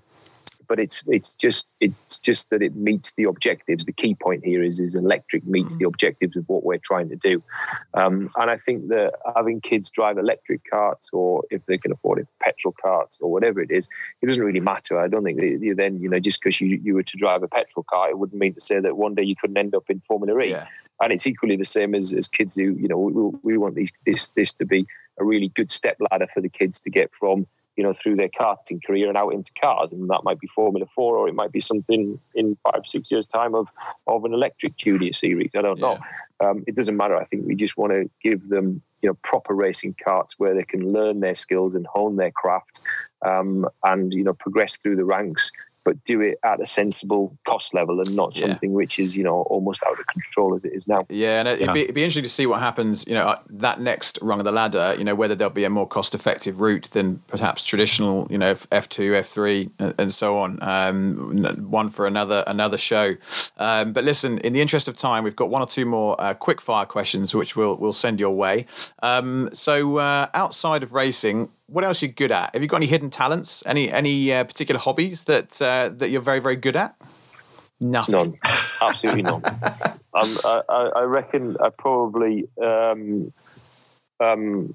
but 0.67 0.79
it's 0.79 1.03
it's 1.07 1.35
just 1.35 1.73
it's 1.81 2.19
just 2.19 2.51
that 2.51 2.62
it 2.62 2.75
meets 2.77 3.12
the 3.17 3.25
objectives. 3.25 3.85
The 3.85 3.93
key 3.93 4.15
point 4.15 4.45
here 4.45 4.62
is 4.62 4.81
is 4.81 4.95
electric 4.95 5.47
meets 5.47 5.75
mm. 5.75 5.81
the 5.81 5.87
objectives 5.87 6.37
of 6.37 6.45
what 6.49 6.65
we're 6.65 6.79
trying 6.79 7.09
to 7.11 7.17
do, 7.17 7.43
um, 7.95 8.31
and 8.37 8.51
I 8.51 8.59
think 8.59 8.89
that 8.89 9.15
having 9.37 9.61
kids 9.61 9.91
drive 9.91 10.19
electric 10.19 10.62
carts 10.71 11.11
or 11.12 11.45
if 11.51 11.65
they 11.67 11.79
can 11.79 11.93
afford 11.93 12.19
it, 12.19 12.29
petrol 12.43 12.75
carts 12.81 13.19
or 13.21 13.31
whatever 13.31 13.61
it 13.61 13.71
is, 13.71 13.89
it 14.23 14.27
doesn't 14.27 14.43
really 14.43 14.61
matter. 14.61 14.99
I 14.99 15.09
don't 15.09 15.25
think 15.25 15.41
you 15.41 15.75
then 15.75 16.01
you 16.01 16.09
know 16.09 16.21
just 16.21 16.41
because 16.41 16.61
you 16.61 16.81
you 16.83 16.95
were 16.95 17.03
to 17.03 17.17
drive 17.17 17.43
a 17.43 17.49
petrol 17.49 17.85
car, 17.91 18.11
it 18.11 18.19
wouldn't 18.19 18.41
mean 18.41 18.55
to 18.55 18.61
say 18.61 18.81
that 18.81 18.97
one 18.97 19.15
day 19.15 19.23
you 19.23 19.37
couldn't 19.37 19.59
end 19.59 19.75
up 19.75 19.85
in 19.89 20.01
Formula 20.07 20.41
E. 20.41 20.51
Yeah. 20.51 20.67
And 21.03 21.12
it's 21.12 21.27
equally 21.27 21.57
the 21.57 21.65
same 21.65 21.93
as, 21.95 22.12
as 22.12 22.29
kids 22.29 22.55
who, 22.55 22.62
you 22.62 22.87
know, 22.87 22.97
we, 22.97 23.53
we 23.55 23.59
want 23.59 23.75
these, 23.75 23.91
this 24.07 24.29
this 24.29 24.53
to 24.55 24.65
be 24.65 24.87
a 25.19 25.25
really 25.25 25.49
good 25.49 25.71
step 25.71 25.97
ladder 26.11 26.29
for 26.33 26.41
the 26.41 26.49
kids 26.49 26.79
to 26.81 26.91
get 26.91 27.11
from 27.19 27.47
you 27.77 27.83
know, 27.83 27.93
through 27.93 28.16
their 28.16 28.29
karting 28.29 28.83
career 28.85 29.09
and 29.09 29.16
out 29.16 29.31
into 29.31 29.53
cars. 29.61 29.93
And 29.93 30.09
that 30.11 30.22
might 30.25 30.39
be 30.39 30.47
Formula 30.49 30.87
Four, 30.95 31.16
or 31.16 31.29
it 31.29 31.35
might 31.35 31.53
be 31.53 31.61
something 31.61 32.18
in 32.35 32.57
five, 32.62 32.83
six 32.87 33.11
years' 33.11 33.27
time 33.27 33.55
of 33.55 33.68
of 34.07 34.25
an 34.25 34.33
electric 34.33 34.77
junior 34.77 35.12
series. 35.12 35.51
I 35.55 35.62
don't 35.62 35.81
know. 35.81 35.99
Yeah. 36.41 36.49
Um, 36.49 36.64
it 36.66 36.75
doesn't 36.75 36.97
matter. 36.97 37.16
I 37.16 37.25
think 37.25 37.47
we 37.47 37.55
just 37.55 37.77
want 37.77 37.93
to 37.93 38.11
give 38.22 38.49
them, 38.49 38.83
you 39.03 39.09
know, 39.09 39.14
proper 39.22 39.55
racing 39.55 39.97
carts 40.03 40.39
where 40.39 40.55
they 40.55 40.64
can 40.64 40.93
learn 40.93 41.20
their 41.20 41.35
skills 41.35 41.75
and 41.75 41.87
hone 41.87 42.16
their 42.16 42.31
craft, 42.31 42.79
um, 43.22 43.66
and 43.83 44.12
you 44.12 44.25
know, 44.25 44.35
progress 44.35 44.77
through 44.77 44.97
the 44.97 45.05
ranks 45.05 45.51
but 45.85 46.03
do 46.05 46.20
it 46.20 46.39
at 46.43 46.61
a 46.61 46.66
sensible 46.66 47.37
cost 47.47 47.74
level 47.74 48.01
and 48.01 48.16
not 48.16 48.35
yeah. 48.35 48.49
something 48.49 48.72
which 48.72 48.99
is 48.99 49.14
you 49.14 49.22
know 49.22 49.43
almost 49.43 49.82
out 49.85 49.99
of 49.99 50.07
control 50.07 50.55
as 50.55 50.64
it 50.64 50.72
is 50.72 50.89
now. 50.89 51.07
Yeah, 51.09 51.41
and 51.41 51.49
it'd, 51.49 51.72
Be, 51.72 51.82
it'd, 51.82 51.95
Be, 51.95 52.03
interesting 52.03 52.22
to 52.24 52.28
see 52.28 52.47
what 52.47 52.61
happens. 52.61 53.07
You 53.07 53.14
know, 53.14 53.26
uh, 53.26 53.39
that 53.51 53.80
next 53.80 54.18
rung 54.22 54.41
of 54.41 54.45
the 54.45 54.53
ladder. 54.53 54.95
You 54.99 55.05
know, 55.05 55.14
whether 55.14 55.35
there'll 55.35 55.53
be 55.53 55.64
a 55.64 55.70
more 55.70 55.87
cost-effective 55.87 56.61
route 56.61 56.89
than 56.93 57.18
perhaps 57.28 57.64
traditional. 57.64 58.26
You 58.30 58.39
know, 58.39 58.57
F 58.72 58.89
two, 58.89 59.14
F 59.14 59.28
three, 59.28 59.70
and 59.78 60.12
so 60.12 60.39
on. 60.39 60.62
Um, 60.62 61.70
one 61.70 61.91
for 61.91 62.07
another 62.07 62.43
another 62.47 62.78
show. 62.78 63.16
Um, 63.59 63.93
but 63.93 64.05
listen, 64.05 64.39
in 64.39 64.53
the 64.53 64.61
interest 64.61 64.89
of 64.89 64.97
time, 64.97 65.24
we've 65.24 65.37
got 65.37 65.51
one 65.51 65.62
or 65.62 65.66
two 65.66 65.85
more 65.85 66.20
uh, 66.20 66.35
quick 66.35 66.61
fire 66.61 66.87
questions 66.87 67.35
which 67.35 67.57
we'll 67.57 67.76
we'll 67.76 67.93
send 67.93 68.20
your 68.20 68.35
way. 68.35 68.66
Um, 69.03 69.51
so 69.53 69.99
uh, 69.99 70.28
outside 70.35 70.82
of 70.82 70.93
racing 70.93 71.51
what 71.75 71.83
else 71.83 72.03
are 72.03 72.07
you 72.07 72.12
good 72.12 72.31
at? 72.31 72.55
Have 72.55 72.62
you 72.62 72.68
got 72.68 72.77
any 72.77 72.87
hidden 72.87 73.11
talents? 73.11 73.64
Any 73.66 73.91
any 73.91 74.33
uh, 74.33 74.45
particular 74.45 74.81
hobbies 74.81 75.25
that 75.25 75.61
uh, 75.61 75.91
that 75.97 76.09
you're 76.09 76.20
very 76.20 76.39
very 76.39 76.55
good 76.55 76.77
at? 76.77 76.95
Nothing. 77.81 78.14
None. 78.14 78.39
Absolutely 78.81 79.22
none. 79.22 79.43
Um, 80.16 80.39
I, 80.45 80.91
I, 80.95 81.03
reckon 81.03 81.57
I 81.61 81.70
probably 81.70 82.49
um, 82.62 83.33
um, 84.20 84.72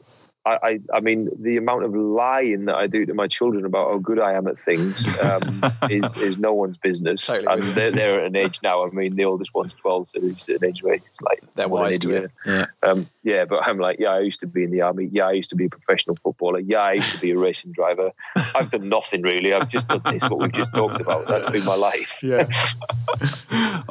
I, 0.49 0.67
I, 0.67 0.79
I 0.93 0.99
mean, 0.99 1.29
the 1.37 1.57
amount 1.57 1.83
of 1.83 1.95
lying 1.95 2.65
that 2.65 2.75
I 2.75 2.87
do 2.87 3.05
to 3.05 3.13
my 3.13 3.27
children 3.27 3.65
about 3.65 3.91
how 3.91 3.97
good 3.99 4.19
I 4.19 4.33
am 4.33 4.47
at 4.47 4.59
things 4.65 5.05
um, 5.19 5.63
is, 5.89 6.11
is 6.17 6.37
no 6.37 6.53
one's 6.53 6.77
business. 6.77 7.25
Totally 7.25 7.47
and 7.47 7.63
they're, 7.63 7.91
they're 7.91 8.21
at 8.21 8.27
an 8.27 8.35
age 8.35 8.59
now. 8.63 8.85
I 8.85 8.89
mean, 8.89 9.15
the 9.15 9.25
oldest 9.25 9.53
one's 9.53 9.73
12, 9.73 10.09
so 10.09 10.19
they're 10.19 10.31
at 10.31 10.49
an 10.49 10.69
age 10.69 10.83
where 10.83 10.95
it's 10.95 11.21
like, 11.21 11.43
They're 11.55 11.67
wise 11.67 11.99
to 11.99 12.11
it. 12.11 12.31
Yeah. 12.45 12.65
Um, 12.83 13.09
yeah, 13.23 13.45
but 13.45 13.67
I'm 13.67 13.77
like, 13.77 13.99
yeah, 13.99 14.09
I 14.09 14.19
used 14.21 14.39
to 14.39 14.47
be 14.47 14.63
in 14.63 14.71
the 14.71 14.81
army. 14.81 15.09
Yeah, 15.11 15.27
I 15.27 15.33
used 15.33 15.49
to 15.51 15.55
be 15.55 15.65
a 15.65 15.69
professional 15.69 16.15
footballer. 16.15 16.59
Yeah, 16.59 16.79
I 16.79 16.93
used 16.93 17.11
to 17.11 17.19
be 17.19 17.31
a 17.31 17.37
racing 17.37 17.73
driver. 17.73 18.11
I've 18.55 18.71
done 18.71 18.89
nothing 18.89 19.21
really. 19.21 19.53
I've 19.53 19.69
just 19.69 19.87
done 19.87 20.01
this, 20.05 20.23
what 20.23 20.39
we've 20.39 20.51
just 20.51 20.73
talked 20.73 20.99
about. 20.99 21.27
That's 21.27 21.49
been 21.51 21.65
my 21.65 21.75
life. 21.75 22.19
Yeah. 22.23 22.49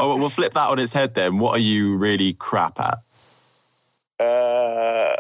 Oh, 0.00 0.16
we'll 0.16 0.28
flip 0.28 0.54
that 0.54 0.68
on 0.68 0.78
its 0.78 0.92
head 0.92 1.14
then. 1.14 1.38
What 1.38 1.56
are 1.56 1.62
you 1.62 1.96
really 1.96 2.34
crap 2.34 2.78
at? 2.78 2.98
Uh, 4.24 5.16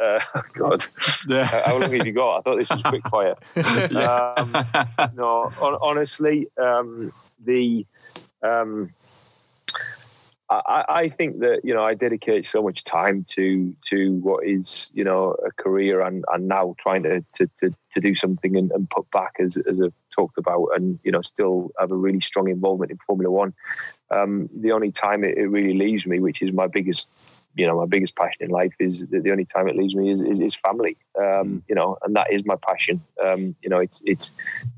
uh, 0.00 0.20
God, 0.54 0.86
Yeah. 1.26 1.44
how 1.44 1.78
long 1.78 1.92
have 1.92 2.06
you 2.06 2.12
got? 2.12 2.38
I 2.38 2.40
thought 2.42 2.58
this 2.58 2.70
was 2.70 2.82
quick 2.82 3.06
fire. 3.08 3.34
Um, 3.56 4.52
no, 5.14 5.52
on, 5.60 5.78
honestly, 5.80 6.48
um, 6.58 7.12
the 7.44 7.86
um, 8.42 8.92
I, 10.50 10.84
I 10.88 11.08
think 11.08 11.40
that 11.40 11.60
you 11.64 11.72
know 11.72 11.84
I 11.84 11.94
dedicate 11.94 12.46
so 12.46 12.62
much 12.62 12.84
time 12.84 13.24
to 13.30 13.74
to 13.90 14.14
what 14.16 14.46
is 14.46 14.90
you 14.94 15.04
know 15.04 15.36
a 15.46 15.50
career 15.62 16.00
and, 16.02 16.24
and 16.32 16.48
now 16.48 16.74
trying 16.78 17.04
to 17.04 17.24
to, 17.34 17.48
to, 17.60 17.74
to 17.92 18.00
do 18.00 18.14
something 18.14 18.56
and, 18.56 18.70
and 18.72 18.88
put 18.90 19.10
back 19.10 19.36
as 19.38 19.56
as 19.56 19.80
I've 19.80 19.94
talked 20.10 20.38
about 20.38 20.68
and 20.74 20.98
you 21.04 21.12
know 21.12 21.22
still 21.22 21.70
have 21.78 21.90
a 21.90 21.96
really 21.96 22.20
strong 22.20 22.48
involvement 22.48 22.90
in 22.90 22.98
Formula 23.06 23.30
One. 23.30 23.54
Um, 24.10 24.50
the 24.54 24.72
only 24.72 24.90
time 24.90 25.24
it, 25.24 25.38
it 25.38 25.46
really 25.46 25.74
leaves 25.74 26.06
me, 26.06 26.20
which 26.20 26.42
is 26.42 26.52
my 26.52 26.66
biggest 26.66 27.08
you 27.54 27.66
know 27.66 27.78
my 27.78 27.86
biggest 27.86 28.16
passion 28.16 28.42
in 28.42 28.50
life 28.50 28.74
is 28.78 29.04
the 29.10 29.30
only 29.30 29.44
time 29.44 29.68
it 29.68 29.76
leaves 29.76 29.94
me 29.94 30.10
is, 30.10 30.20
is, 30.20 30.38
is 30.40 30.54
family. 30.54 30.96
Um, 31.20 31.62
you 31.68 31.74
know 31.74 31.98
and 32.02 32.16
that 32.16 32.32
is 32.32 32.44
my 32.44 32.56
passion. 32.56 33.02
Um, 33.22 33.54
you 33.62 33.68
know 33.68 33.78
it's 33.78 34.02
it's 34.04 34.30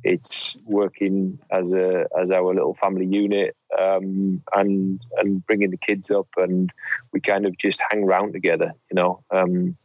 it's 0.02 0.56
working 0.64 1.38
as 1.50 1.72
a 1.72 2.06
as 2.18 2.30
our 2.30 2.54
little 2.54 2.74
family 2.74 3.06
unit 3.06 3.56
um, 3.78 4.42
and 4.54 5.04
and 5.18 5.46
bringing 5.46 5.70
the 5.70 5.76
kids 5.76 6.10
up 6.10 6.28
and 6.36 6.72
we 7.12 7.20
kind 7.20 7.46
of 7.46 7.56
just 7.58 7.82
hang 7.90 8.04
around 8.04 8.32
together 8.32 8.72
you 8.90 8.94
know. 8.94 9.22
Um, 9.30 9.76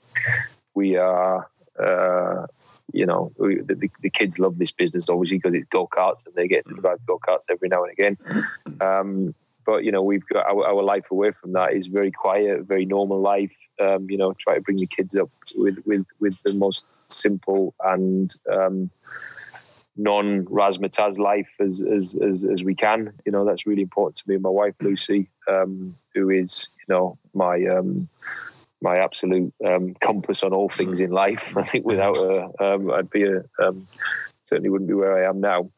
we 0.73 0.95
are 0.95 1.49
uh, 1.79 2.47
you 2.91 3.05
know 3.05 3.31
we, 3.37 3.61
the, 3.61 3.89
the 4.01 4.09
kids 4.09 4.39
love 4.39 4.57
this 4.57 4.71
business 4.71 5.09
obviously 5.09 5.37
because 5.37 5.53
it's 5.53 5.67
go-karts 5.69 6.25
and 6.25 6.35
they 6.35 6.47
get 6.47 6.65
to 6.65 6.73
drive 6.75 6.99
go-karts 7.05 7.43
every 7.49 7.69
now 7.69 7.83
and 7.83 7.91
again. 7.91 8.17
Um, 8.81 9.35
but 9.69 9.83
you 9.83 9.91
know 9.91 10.01
we've 10.01 10.27
got 10.27 10.45
our, 10.47 10.65
our 10.65 10.83
life 10.83 11.05
away 11.11 11.31
from 11.31 11.53
that 11.53 11.73
is 11.73 11.87
very 11.87 12.11
quiet 12.11 12.63
very 12.63 12.85
normal 12.85 13.19
life. 13.21 13.51
Um, 13.79 14.09
you 14.09 14.17
know 14.17 14.33
try 14.33 14.55
to 14.55 14.61
bring 14.61 14.77
the 14.77 14.87
kids 14.87 15.15
up 15.15 15.29
with 15.55 15.77
with 15.85 16.05
with 16.19 16.35
the 16.43 16.53
most 16.53 16.85
simple 17.07 17.75
and 17.83 18.35
um, 18.51 18.89
non 19.95 20.45
razzmatazz 20.45 21.19
life 21.19 21.49
as, 21.59 21.81
as 21.81 22.15
as 22.15 22.43
as 22.43 22.63
we 22.63 22.73
can. 22.73 23.13
You 23.25 23.31
know 23.31 23.45
that's 23.45 23.67
really 23.67 23.83
important 23.83 24.15
to 24.17 24.23
me 24.27 24.35
and 24.35 24.43
my 24.43 24.49
wife 24.49 24.75
lucy 24.81 25.29
um, 25.47 25.95
who 26.13 26.29
is 26.29 26.69
you 26.79 26.93
know 26.93 27.17
my 27.33 27.63
um, 27.65 28.09
my 28.81 28.97
absolute 28.97 29.53
um, 29.65 29.93
compass 29.95 30.41
on 30.41 30.53
all 30.53 30.69
things 30.69 30.99
in 30.99 31.11
life. 31.11 31.55
I 31.63 31.63
think 31.63 31.85
without 31.85 32.17
her 32.17 32.49
um, 32.59 32.91
i'd 32.91 33.09
be 33.09 33.23
a 33.23 33.43
um, 33.63 33.87
certainly 34.45 34.69
wouldn't 34.69 34.89
be 34.89 34.95
where 34.95 35.15
I 35.23 35.29
am 35.29 35.39
now. 35.39 35.69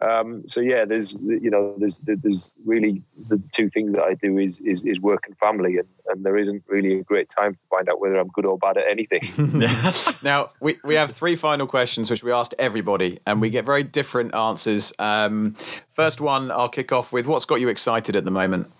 Um, 0.00 0.44
so 0.46 0.60
yeah, 0.60 0.84
there's 0.84 1.14
you 1.14 1.50
know 1.50 1.74
there's 1.78 2.00
there's 2.04 2.56
really 2.64 3.02
the 3.28 3.42
two 3.52 3.68
things 3.68 3.92
that 3.94 4.02
I 4.02 4.14
do 4.14 4.38
is 4.38 4.60
is, 4.60 4.84
is 4.84 5.00
work 5.00 5.24
and 5.26 5.36
family, 5.38 5.78
and, 5.78 5.88
and 6.06 6.24
there 6.24 6.36
isn't 6.36 6.62
really 6.68 7.00
a 7.00 7.02
great 7.02 7.28
time 7.28 7.54
to 7.54 7.60
find 7.68 7.88
out 7.88 8.00
whether 8.00 8.16
I'm 8.16 8.28
good 8.28 8.46
or 8.46 8.58
bad 8.58 8.78
at 8.78 8.84
anything. 8.88 9.22
Now, 10.22 10.50
we, 10.60 10.78
we 10.84 10.94
have 10.94 11.12
three 11.12 11.36
final 11.36 11.66
questions, 11.66 12.10
which 12.10 12.22
we 12.22 12.32
asked 12.32 12.54
everybody, 12.58 13.18
and 13.26 13.40
we 13.40 13.50
get 13.50 13.64
very 13.64 13.82
different 13.82 14.34
answers. 14.34 14.92
Um, 14.98 15.54
first 15.92 16.20
one, 16.20 16.50
I'll 16.50 16.68
kick 16.68 16.92
off 16.92 17.12
with 17.12 17.26
what's 17.26 17.44
got 17.44 17.60
you 17.60 17.68
excited 17.68 18.16
at 18.16 18.24
the 18.24 18.30
moment? 18.30 18.70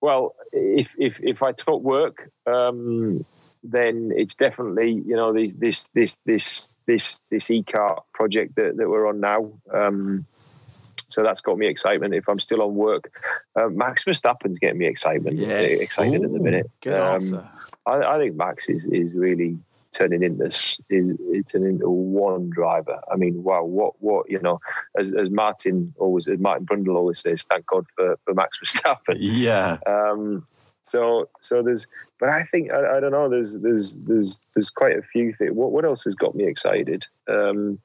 well, 0.00 0.34
if 0.52 0.88
if 0.98 1.20
if 1.22 1.42
I 1.42 1.52
talk 1.52 1.82
work, 1.82 2.30
um, 2.46 3.24
then 3.62 4.12
it's 4.14 4.34
definitely 4.34 5.02
you 5.06 5.16
know 5.16 5.32
this 5.32 5.54
this 5.54 5.88
this 5.88 6.18
this 6.26 6.72
this 6.86 7.22
this 7.30 7.50
e-kart 7.50 8.02
project 8.12 8.56
that, 8.56 8.76
that 8.76 8.88
we're 8.88 9.08
on 9.08 9.20
now. 9.20 9.50
Um, 9.72 10.26
so 11.08 11.22
that's 11.22 11.40
got 11.40 11.58
me 11.58 11.66
excitement. 11.66 12.14
If 12.14 12.28
I'm 12.28 12.40
still 12.40 12.62
on 12.62 12.74
work, 12.74 13.12
uh, 13.54 13.68
Max 13.68 14.04
Verstappen's 14.04 14.58
getting 14.58 14.78
me 14.78 14.86
excitement. 14.86 15.38
Yes. 15.38 15.80
excited 15.80 16.24
at 16.24 16.32
the 16.32 16.38
minute. 16.38 16.70
Good 16.80 16.94
Um. 16.94 17.48
I, 17.86 18.16
I 18.16 18.18
think 18.18 18.36
Max 18.36 18.68
is 18.68 18.84
is 18.86 19.14
really 19.14 19.58
turning 19.92 20.22
into 20.22 20.46
is 20.46 20.76
it's 20.90 21.52
turning 21.52 21.70
into 21.70 21.88
one 21.88 22.50
driver. 22.50 23.00
I 23.10 23.16
mean, 23.16 23.42
wow, 23.42 23.64
what 23.64 23.94
what 24.00 24.28
you 24.30 24.40
know, 24.40 24.60
as 24.98 25.12
as 25.12 25.30
Martin 25.30 25.94
always 25.98 26.26
as 26.28 26.38
Martin 26.38 26.66
Brundle 26.66 26.96
always 26.96 27.20
says, 27.20 27.44
thank 27.48 27.66
God 27.66 27.86
for 27.96 28.18
for 28.24 28.34
Max 28.34 28.58
Verstappen. 28.58 29.16
Yeah. 29.18 29.78
Um, 29.86 30.46
so 30.82 31.28
so 31.40 31.62
there's, 31.62 31.86
but 32.20 32.28
I 32.28 32.44
think 32.44 32.70
I, 32.70 32.96
I 32.96 33.00
don't 33.00 33.12
know. 33.12 33.28
There's 33.28 33.58
there's 33.58 33.94
there's 34.00 34.40
there's 34.54 34.70
quite 34.70 34.96
a 34.96 35.02
few 35.02 35.32
things. 35.34 35.52
What 35.52 35.72
what 35.72 35.84
else 35.84 36.04
has 36.04 36.14
got 36.14 36.34
me 36.34 36.44
excited? 36.44 37.06
Um, 37.28 37.78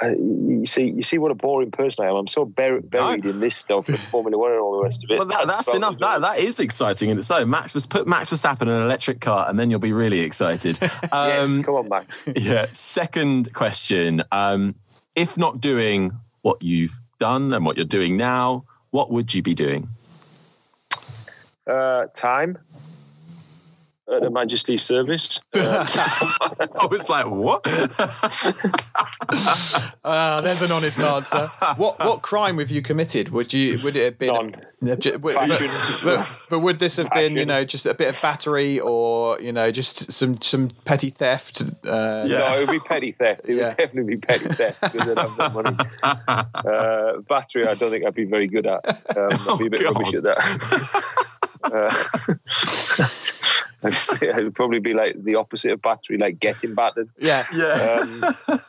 I, 0.00 0.10
you 0.10 0.66
see, 0.66 0.90
you 0.90 1.02
see 1.02 1.16
what 1.16 1.30
a 1.30 1.34
boring 1.34 1.70
person 1.70 2.04
I 2.04 2.08
am. 2.10 2.16
I'm 2.16 2.26
so 2.26 2.44
bur- 2.44 2.82
buried 2.82 3.24
in 3.24 3.40
this 3.40 3.56
stuff, 3.56 3.88
and 3.88 3.98
Formula 4.10 4.36
One 4.36 4.52
and 4.52 4.60
all 4.60 4.76
the 4.76 4.82
rest 4.84 5.02
of 5.02 5.10
it. 5.10 5.16
Well, 5.16 5.26
that, 5.26 5.46
that's 5.48 5.68
about 5.68 5.76
enough. 5.76 5.98
That 6.00 6.20
that 6.20 6.38
is 6.38 6.60
exciting 6.60 7.08
in 7.08 7.18
its 7.18 7.30
own. 7.30 7.48
Max 7.48 7.72
was 7.72 7.86
put 7.86 8.06
Max 8.06 8.28
Verstappen 8.28 8.62
in 8.62 8.68
an 8.68 8.82
electric 8.82 9.20
car, 9.22 9.48
and 9.48 9.58
then 9.58 9.70
you'll 9.70 9.80
be 9.80 9.92
really 9.94 10.20
excited. 10.20 10.78
Yes, 11.12 11.46
Um, 11.46 11.62
come 11.62 11.74
on, 11.76 11.88
Max. 11.88 12.14
yeah. 12.36 12.66
Second 12.72 13.54
question: 13.54 14.22
um, 14.32 14.74
If 15.14 15.38
not 15.38 15.60
doing 15.62 16.12
what 16.42 16.60
you've 16.62 16.94
done 17.18 17.54
and 17.54 17.64
what 17.64 17.76
you're 17.76 17.86
doing 17.86 18.16
now, 18.18 18.64
what 18.90 19.10
would 19.10 19.32
you 19.34 19.42
be 19.42 19.54
doing? 19.54 19.88
Uh, 21.66 22.06
time 22.14 22.58
at 24.14 24.22
Her 24.22 24.30
Majesty's 24.30 24.82
service. 24.82 25.40
Uh, 25.56 26.66
I 26.80 26.86
was 26.86 27.08
like, 27.08 27.26
what? 27.26 27.60
Ah, 30.04 30.40
there's 30.44 30.62
an 30.62 30.70
honest 30.72 31.00
answer. 31.00 31.48
What 31.76 31.98
what 31.98 32.22
crime 32.22 32.58
have 32.58 32.70
you 32.70 32.82
committed? 32.82 33.30
Would 33.30 33.52
you 33.52 33.78
would 33.82 33.96
it 33.96 34.04
have 34.04 34.18
been 34.18 34.32
None. 34.34 34.54
Yeah, 34.80 35.16
but, 35.16 35.34
but, 36.04 36.28
but 36.50 36.58
would 36.60 36.78
this 36.78 36.96
have 36.96 37.10
been 37.10 37.36
you 37.36 37.44
know 37.46 37.64
just 37.64 37.84
a 37.86 37.94
bit 37.94 38.08
of 38.08 38.20
battery 38.22 38.78
or 38.80 39.40
you 39.40 39.52
know 39.52 39.70
just 39.70 40.12
some 40.12 40.40
some 40.40 40.70
petty 40.84 41.10
theft? 41.10 41.62
Uh, 41.84 42.24
Yeah. 42.26 42.38
No, 42.38 42.54
it 42.56 42.60
would 42.60 42.70
be 42.72 42.80
petty 42.80 43.12
theft. 43.12 43.42
It 43.44 43.56
Yeah. 43.56 43.68
would 43.68 43.76
definitely 43.76 44.14
be 44.16 44.20
petty 44.20 44.48
theft 44.48 44.80
because 44.80 45.08
I'd 45.08 45.18
have 45.18 45.36
no 45.38 45.48
money. 45.62 45.76
Uh, 46.56 47.18
battery, 47.28 47.66
I 47.66 47.74
don't 47.74 47.90
think 47.90 48.04
I'd 48.04 48.14
be 48.14 48.24
very 48.24 48.46
good 48.46 48.66
at. 48.66 48.84
Um, 49.16 49.28
I'd 49.48 49.58
be 49.58 49.66
a 49.66 49.70
bit 49.70 49.82
Oh, 49.86 49.92
rubbish 49.92 50.14
at 50.14 50.22
that. 50.24 50.36
it 54.22 54.34
would 54.44 54.54
probably 54.54 54.78
be 54.80 54.94
like 54.94 55.22
the 55.22 55.34
opposite 55.34 55.72
of 55.72 55.82
battery, 55.82 56.18
like 56.18 56.40
getting 56.40 56.74
battered. 56.74 57.08
yeah. 57.18 57.46
yeah. 57.54 58.06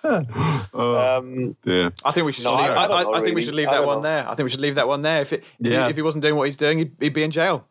Um, 0.03 0.27
oh, 0.73 1.17
um, 1.17 1.55
dear. 1.63 1.91
I 2.03 2.11
think 2.11 2.25
we 2.25 2.31
should. 2.31 2.43
No, 2.43 2.51
leave, 2.55 2.61
I- 2.61 2.73
I, 2.73 2.85
I 2.85 2.99
I, 2.99 3.03
know, 3.03 3.13
I 3.13 3.21
think 3.21 3.35
we 3.35 3.41
should 3.41 3.55
leave 3.55 3.69
that 3.69 3.85
one 3.85 3.97
know. 3.97 4.03
there. 4.03 4.27
I 4.27 4.35
think 4.35 4.45
we 4.45 4.49
should 4.49 4.59
leave 4.59 4.75
that 4.75 4.87
one 4.87 5.01
there. 5.01 5.21
If 5.21 5.33
it, 5.33 5.43
if, 5.59 5.71
Yeah. 5.71 5.85
he, 5.85 5.89
if 5.91 5.95
he 5.95 6.01
wasn't 6.01 6.21
doing 6.21 6.35
what 6.35 6.45
he's 6.45 6.57
doing, 6.57 6.77
he'd, 6.79 6.91
he'd 6.99 7.13
be 7.13 7.23
in 7.23 7.31
jail. 7.31 7.65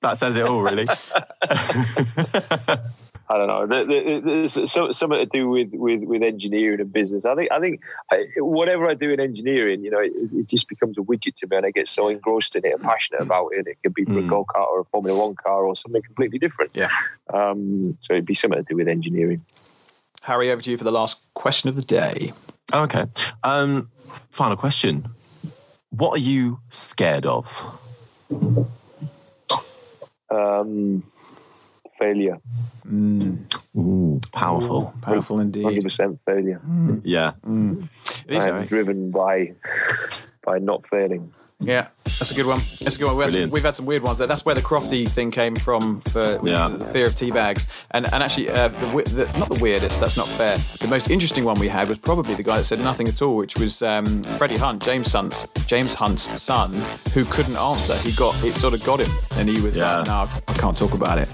That 0.00 0.16
says 0.16 0.36
it 0.36 0.46
all, 0.46 0.62
really. 0.62 0.86
I 3.30 3.36
don't 3.36 3.46
know. 3.48 3.66
There- 3.66 3.84
there- 3.84 4.20
There's 4.22 4.72
so- 4.72 4.90
something 4.90 5.18
to 5.18 5.26
do 5.26 5.48
with, 5.50 5.68
with, 5.72 6.02
with 6.04 6.22
engineering 6.22 6.80
and 6.80 6.90
business. 6.92 7.24
I 7.26 7.34
think 7.34 7.52
I 7.52 7.60
think 7.60 7.80
I, 8.10 8.24
whatever 8.38 8.86
I 8.88 8.94
do 8.94 9.10
in 9.10 9.20
engineering, 9.20 9.84
you 9.84 9.90
know, 9.90 10.00
it, 10.00 10.12
it 10.34 10.48
just 10.48 10.66
becomes 10.68 10.96
a 10.96 11.02
widget 11.02 11.34
to 11.36 11.46
me, 11.46 11.56
and 11.58 11.66
I 11.66 11.70
get 11.70 11.88
so 11.88 12.08
engrossed 12.08 12.56
in 12.56 12.64
it 12.64 12.72
and 12.72 12.82
passionate 12.82 13.20
about 13.20 13.48
it. 13.52 13.66
It 13.66 13.76
could 13.82 13.92
be 13.94 14.04
for 14.04 14.12
Mm. 14.12 14.26
a 14.26 14.28
go 14.28 14.44
kart 14.46 14.66
or 14.68 14.80
a 14.80 14.84
Formula 14.86 15.18
One 15.26 15.34
car 15.34 15.64
or 15.64 15.76
something 15.76 16.00
completely 16.02 16.38
different. 16.38 16.70
Yeah. 16.74 16.90
Um, 17.32 17.96
so 18.00 18.14
it'd 18.14 18.24
be 18.26 18.34
something 18.34 18.58
to 18.64 18.66
do 18.68 18.76
with 18.76 18.88
engineering. 18.88 19.44
Harry, 20.22 20.50
over 20.50 20.62
to 20.62 20.70
you 20.70 20.76
for 20.78 20.84
the 20.84 20.92
last 20.92 21.20
question 21.34 21.68
of 21.68 21.76
the 21.76 21.82
day. 21.82 22.32
Okay. 22.72 23.04
Um, 23.44 23.90
final 24.30 24.56
question. 24.56 25.08
What 25.90 26.14
are 26.16 26.20
you 26.20 26.60
scared 26.70 27.24
of? 27.26 27.78
Um, 30.30 31.02
failure, 31.98 32.38
mm. 32.86 33.38
Ooh, 33.76 34.20
powerful. 34.32 34.94
Powerful 35.02 35.38
hundred 35.38 35.56
indeed. 35.62 35.82
percent 35.84 36.20
failure. 36.24 36.60
Mm. 36.66 37.00
Yeah. 37.04 37.32
Mm. 37.46 37.88
It 38.26 38.36
is, 38.36 38.44
I'm 38.46 38.66
driven 38.66 39.10
by 39.10 39.54
by 40.44 40.58
not 40.58 40.88
failing. 40.88 41.32
Yeah, 41.60 41.88
that's 42.04 42.30
a 42.30 42.34
good 42.34 42.46
one. 42.46 42.58
That's 42.80 42.94
a 42.94 42.98
good 42.98 43.08
one. 43.08 43.16
We've 43.16 43.24
had, 43.24 43.32
some, 43.32 43.50
we've 43.50 43.62
had 43.64 43.74
some 43.74 43.86
weird 43.86 44.02
ones. 44.04 44.18
That's 44.18 44.44
where 44.44 44.54
the 44.54 44.60
Crofty 44.60 45.08
thing 45.08 45.32
came 45.32 45.56
from 45.56 46.00
for 46.02 46.38
yeah. 46.46 46.68
the 46.68 46.86
fear 46.86 47.06
of 47.06 47.16
tea 47.16 47.32
bags. 47.32 47.66
And 47.90 48.06
and 48.12 48.22
actually, 48.22 48.50
uh, 48.50 48.68
the, 48.68 48.86
the, 48.86 49.38
not 49.38 49.48
the 49.48 49.58
weirdest. 49.60 49.98
That's 49.98 50.16
not 50.16 50.28
fair. 50.28 50.56
The 50.78 50.86
most 50.88 51.10
interesting 51.10 51.44
one 51.44 51.58
we 51.58 51.66
had 51.66 51.88
was 51.88 51.98
probably 51.98 52.34
the 52.34 52.44
guy 52.44 52.58
that 52.58 52.64
said 52.64 52.78
nothing 52.78 53.08
at 53.08 53.20
all, 53.22 53.36
which 53.36 53.58
was 53.58 53.82
um, 53.82 54.04
Freddie 54.22 54.56
Hunt, 54.56 54.84
James 54.84 55.12
Hunt's 55.12 55.48
James 55.66 55.94
Hunt's 55.94 56.40
son, 56.40 56.72
who 57.12 57.24
couldn't 57.24 57.56
answer. 57.56 57.96
He 58.08 58.12
got 58.12 58.40
it 58.44 58.54
sort 58.54 58.74
of 58.74 58.84
got 58.84 59.00
him, 59.00 59.10
and 59.36 59.48
he 59.48 59.60
was 59.60 59.76
yeah. 59.76 59.96
like, 59.96 60.06
"No, 60.06 60.28
I 60.48 60.52
can't 60.54 60.78
talk 60.78 60.94
about 60.94 61.18
it." 61.18 61.26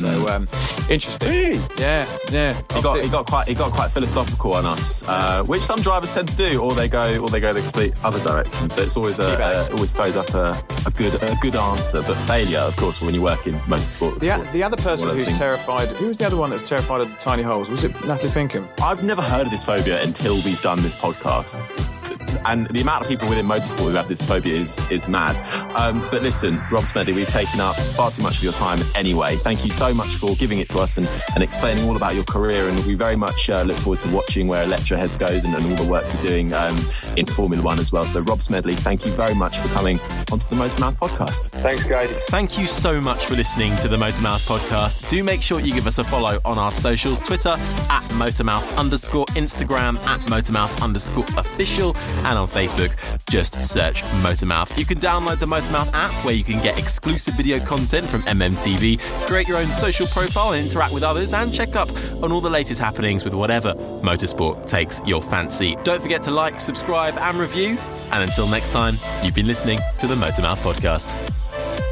So 0.00 0.08
um, 0.28 0.48
interesting. 0.88 1.60
Yeah, 1.78 2.06
yeah. 2.30 2.54
He 2.74 2.82
got, 2.82 3.02
he 3.02 3.08
got 3.08 3.26
quite 3.26 3.48
he 3.48 3.54
got 3.54 3.72
quite 3.72 3.90
philosophical 3.90 4.54
on 4.54 4.66
us, 4.66 5.06
uh, 5.08 5.42
which 5.44 5.62
some 5.62 5.80
drivers 5.80 6.12
tend 6.14 6.28
to 6.28 6.36
do, 6.36 6.60
or 6.60 6.72
they 6.72 6.88
go 6.88 7.18
or 7.18 7.28
they 7.28 7.40
go 7.40 7.52
the 7.52 7.60
complete 7.60 7.92
other 8.04 8.20
direction. 8.20 8.70
So 8.70 8.82
it's 8.82 8.96
always 8.96 9.18
a, 9.18 9.68
a 9.69 9.69
always 9.72 9.92
throws 9.92 10.16
up 10.16 10.28
a, 10.34 10.50
a, 10.86 10.90
good 10.90 11.14
a 11.22 11.36
good 11.40 11.56
answer, 11.56 12.02
but 12.02 12.14
failure, 12.26 12.58
of 12.58 12.76
course, 12.76 13.00
when 13.00 13.14
you 13.14 13.22
work 13.22 13.46
in 13.46 13.54
motorsport. 13.68 14.18
The, 14.18 14.50
the 14.52 14.62
other 14.62 14.76
person 14.76 15.08
who's 15.10 15.26
things. 15.26 15.38
terrified, 15.38 15.88
who 15.88 16.08
was 16.08 16.16
the 16.18 16.26
other 16.26 16.36
one 16.36 16.50
that's 16.50 16.68
terrified 16.68 17.00
of 17.00 17.08
the 17.08 17.16
tiny 17.16 17.42
holes? 17.42 17.68
Was 17.68 17.84
it 17.84 17.92
Natalie 18.06 18.32
Pinkham? 18.32 18.68
I've 18.82 19.02
never 19.02 19.22
heard 19.22 19.46
of 19.46 19.50
this 19.50 19.64
phobia 19.64 20.02
until 20.02 20.34
we've 20.36 20.60
done 20.62 20.80
this 20.82 20.96
podcast 20.96 21.90
and 22.46 22.66
the 22.68 22.80
amount 22.80 23.02
of 23.02 23.08
people 23.08 23.28
within 23.28 23.46
motorsport 23.46 23.90
who 23.90 23.96
have 23.96 24.08
this 24.08 24.20
phobia 24.22 24.54
is 24.54 24.90
is 24.90 25.08
mad. 25.08 25.36
Um, 25.76 26.00
but 26.10 26.22
listen, 26.22 26.60
Rob 26.70 26.84
Smedley, 26.84 27.12
we've 27.12 27.28
taken 27.28 27.60
up 27.60 27.78
far 27.96 28.10
too 28.10 28.22
much 28.22 28.38
of 28.38 28.44
your 28.44 28.52
time 28.52 28.78
anyway. 28.94 29.36
Thank 29.36 29.64
you 29.64 29.70
so 29.70 29.94
much 29.94 30.16
for 30.16 30.34
giving 30.36 30.58
it 30.58 30.68
to 30.70 30.78
us 30.78 30.98
and, 30.98 31.08
and 31.34 31.42
explaining 31.42 31.88
all 31.88 31.96
about 31.96 32.14
your 32.14 32.24
career. 32.24 32.68
And 32.68 32.78
we 32.86 32.94
very 32.94 33.16
much 33.16 33.48
uh, 33.50 33.62
look 33.62 33.76
forward 33.78 34.00
to 34.00 34.08
watching 34.14 34.48
where 34.48 34.66
Electroheads 34.66 35.18
goes 35.18 35.44
and, 35.44 35.54
and 35.54 35.64
all 35.66 35.84
the 35.84 35.90
work 35.90 36.04
you're 36.14 36.28
doing 36.28 36.52
um, 36.52 36.76
in 37.16 37.26
Formula 37.26 37.62
One 37.62 37.78
as 37.78 37.92
well. 37.92 38.04
So, 38.04 38.20
Rob 38.20 38.42
Smedley, 38.42 38.74
thank 38.74 39.06
you 39.06 39.12
very 39.12 39.34
much 39.34 39.58
for 39.58 39.68
coming 39.68 39.98
onto 40.32 40.46
the 40.48 40.56
Motormouth 40.56 40.96
podcast. 40.96 41.50
Thanks, 41.50 41.86
guys. 41.86 42.24
Thank 42.24 42.58
you 42.58 42.66
so 42.66 43.00
much 43.00 43.26
for 43.26 43.34
listening 43.34 43.76
to 43.76 43.88
the 43.88 43.96
Motormouth 43.96 44.46
podcast. 44.46 45.08
Do 45.08 45.22
make 45.22 45.42
sure 45.42 45.60
you 45.60 45.72
give 45.72 45.86
us 45.86 45.98
a 45.98 46.04
follow 46.04 46.38
on 46.44 46.58
our 46.58 46.70
socials 46.70 47.20
Twitter 47.20 47.54
at 47.90 48.02
Motormouth 48.12 48.76
underscore 48.78 49.26
Instagram 49.26 49.96
at 50.06 50.20
Motormouth 50.22 50.82
underscore 50.82 51.24
official 51.38 51.94
and 52.30 52.38
on 52.38 52.48
Facebook, 52.48 52.94
just 53.28 53.62
search 53.62 54.02
Motormouth. 54.22 54.78
You 54.78 54.86
can 54.86 54.98
download 54.98 55.38
the 55.40 55.46
Motormouth 55.46 55.92
app 55.92 56.12
where 56.24 56.34
you 56.34 56.44
can 56.44 56.62
get 56.62 56.78
exclusive 56.78 57.34
video 57.34 57.58
content 57.58 58.06
from 58.06 58.20
MMTV, 58.22 59.00
create 59.26 59.48
your 59.48 59.58
own 59.58 59.66
social 59.66 60.06
profile 60.06 60.52
and 60.52 60.64
interact 60.64 60.94
with 60.94 61.02
others, 61.02 61.32
and 61.32 61.52
check 61.52 61.74
up 61.74 61.90
on 62.22 62.30
all 62.30 62.40
the 62.40 62.48
latest 62.48 62.80
happenings 62.80 63.24
with 63.24 63.34
whatever 63.34 63.74
motorsport 64.02 64.66
takes 64.66 65.00
your 65.06 65.20
fancy. 65.20 65.76
Don't 65.82 66.00
forget 66.00 66.22
to 66.22 66.30
like, 66.30 66.60
subscribe, 66.60 67.18
and 67.18 67.36
review. 67.36 67.76
And 68.12 68.22
until 68.22 68.48
next 68.48 68.72
time, 68.72 68.96
you've 69.24 69.34
been 69.34 69.46
listening 69.46 69.80
to 69.98 70.06
the 70.06 70.14
Motormouth 70.14 70.58
Podcast. 70.58 71.89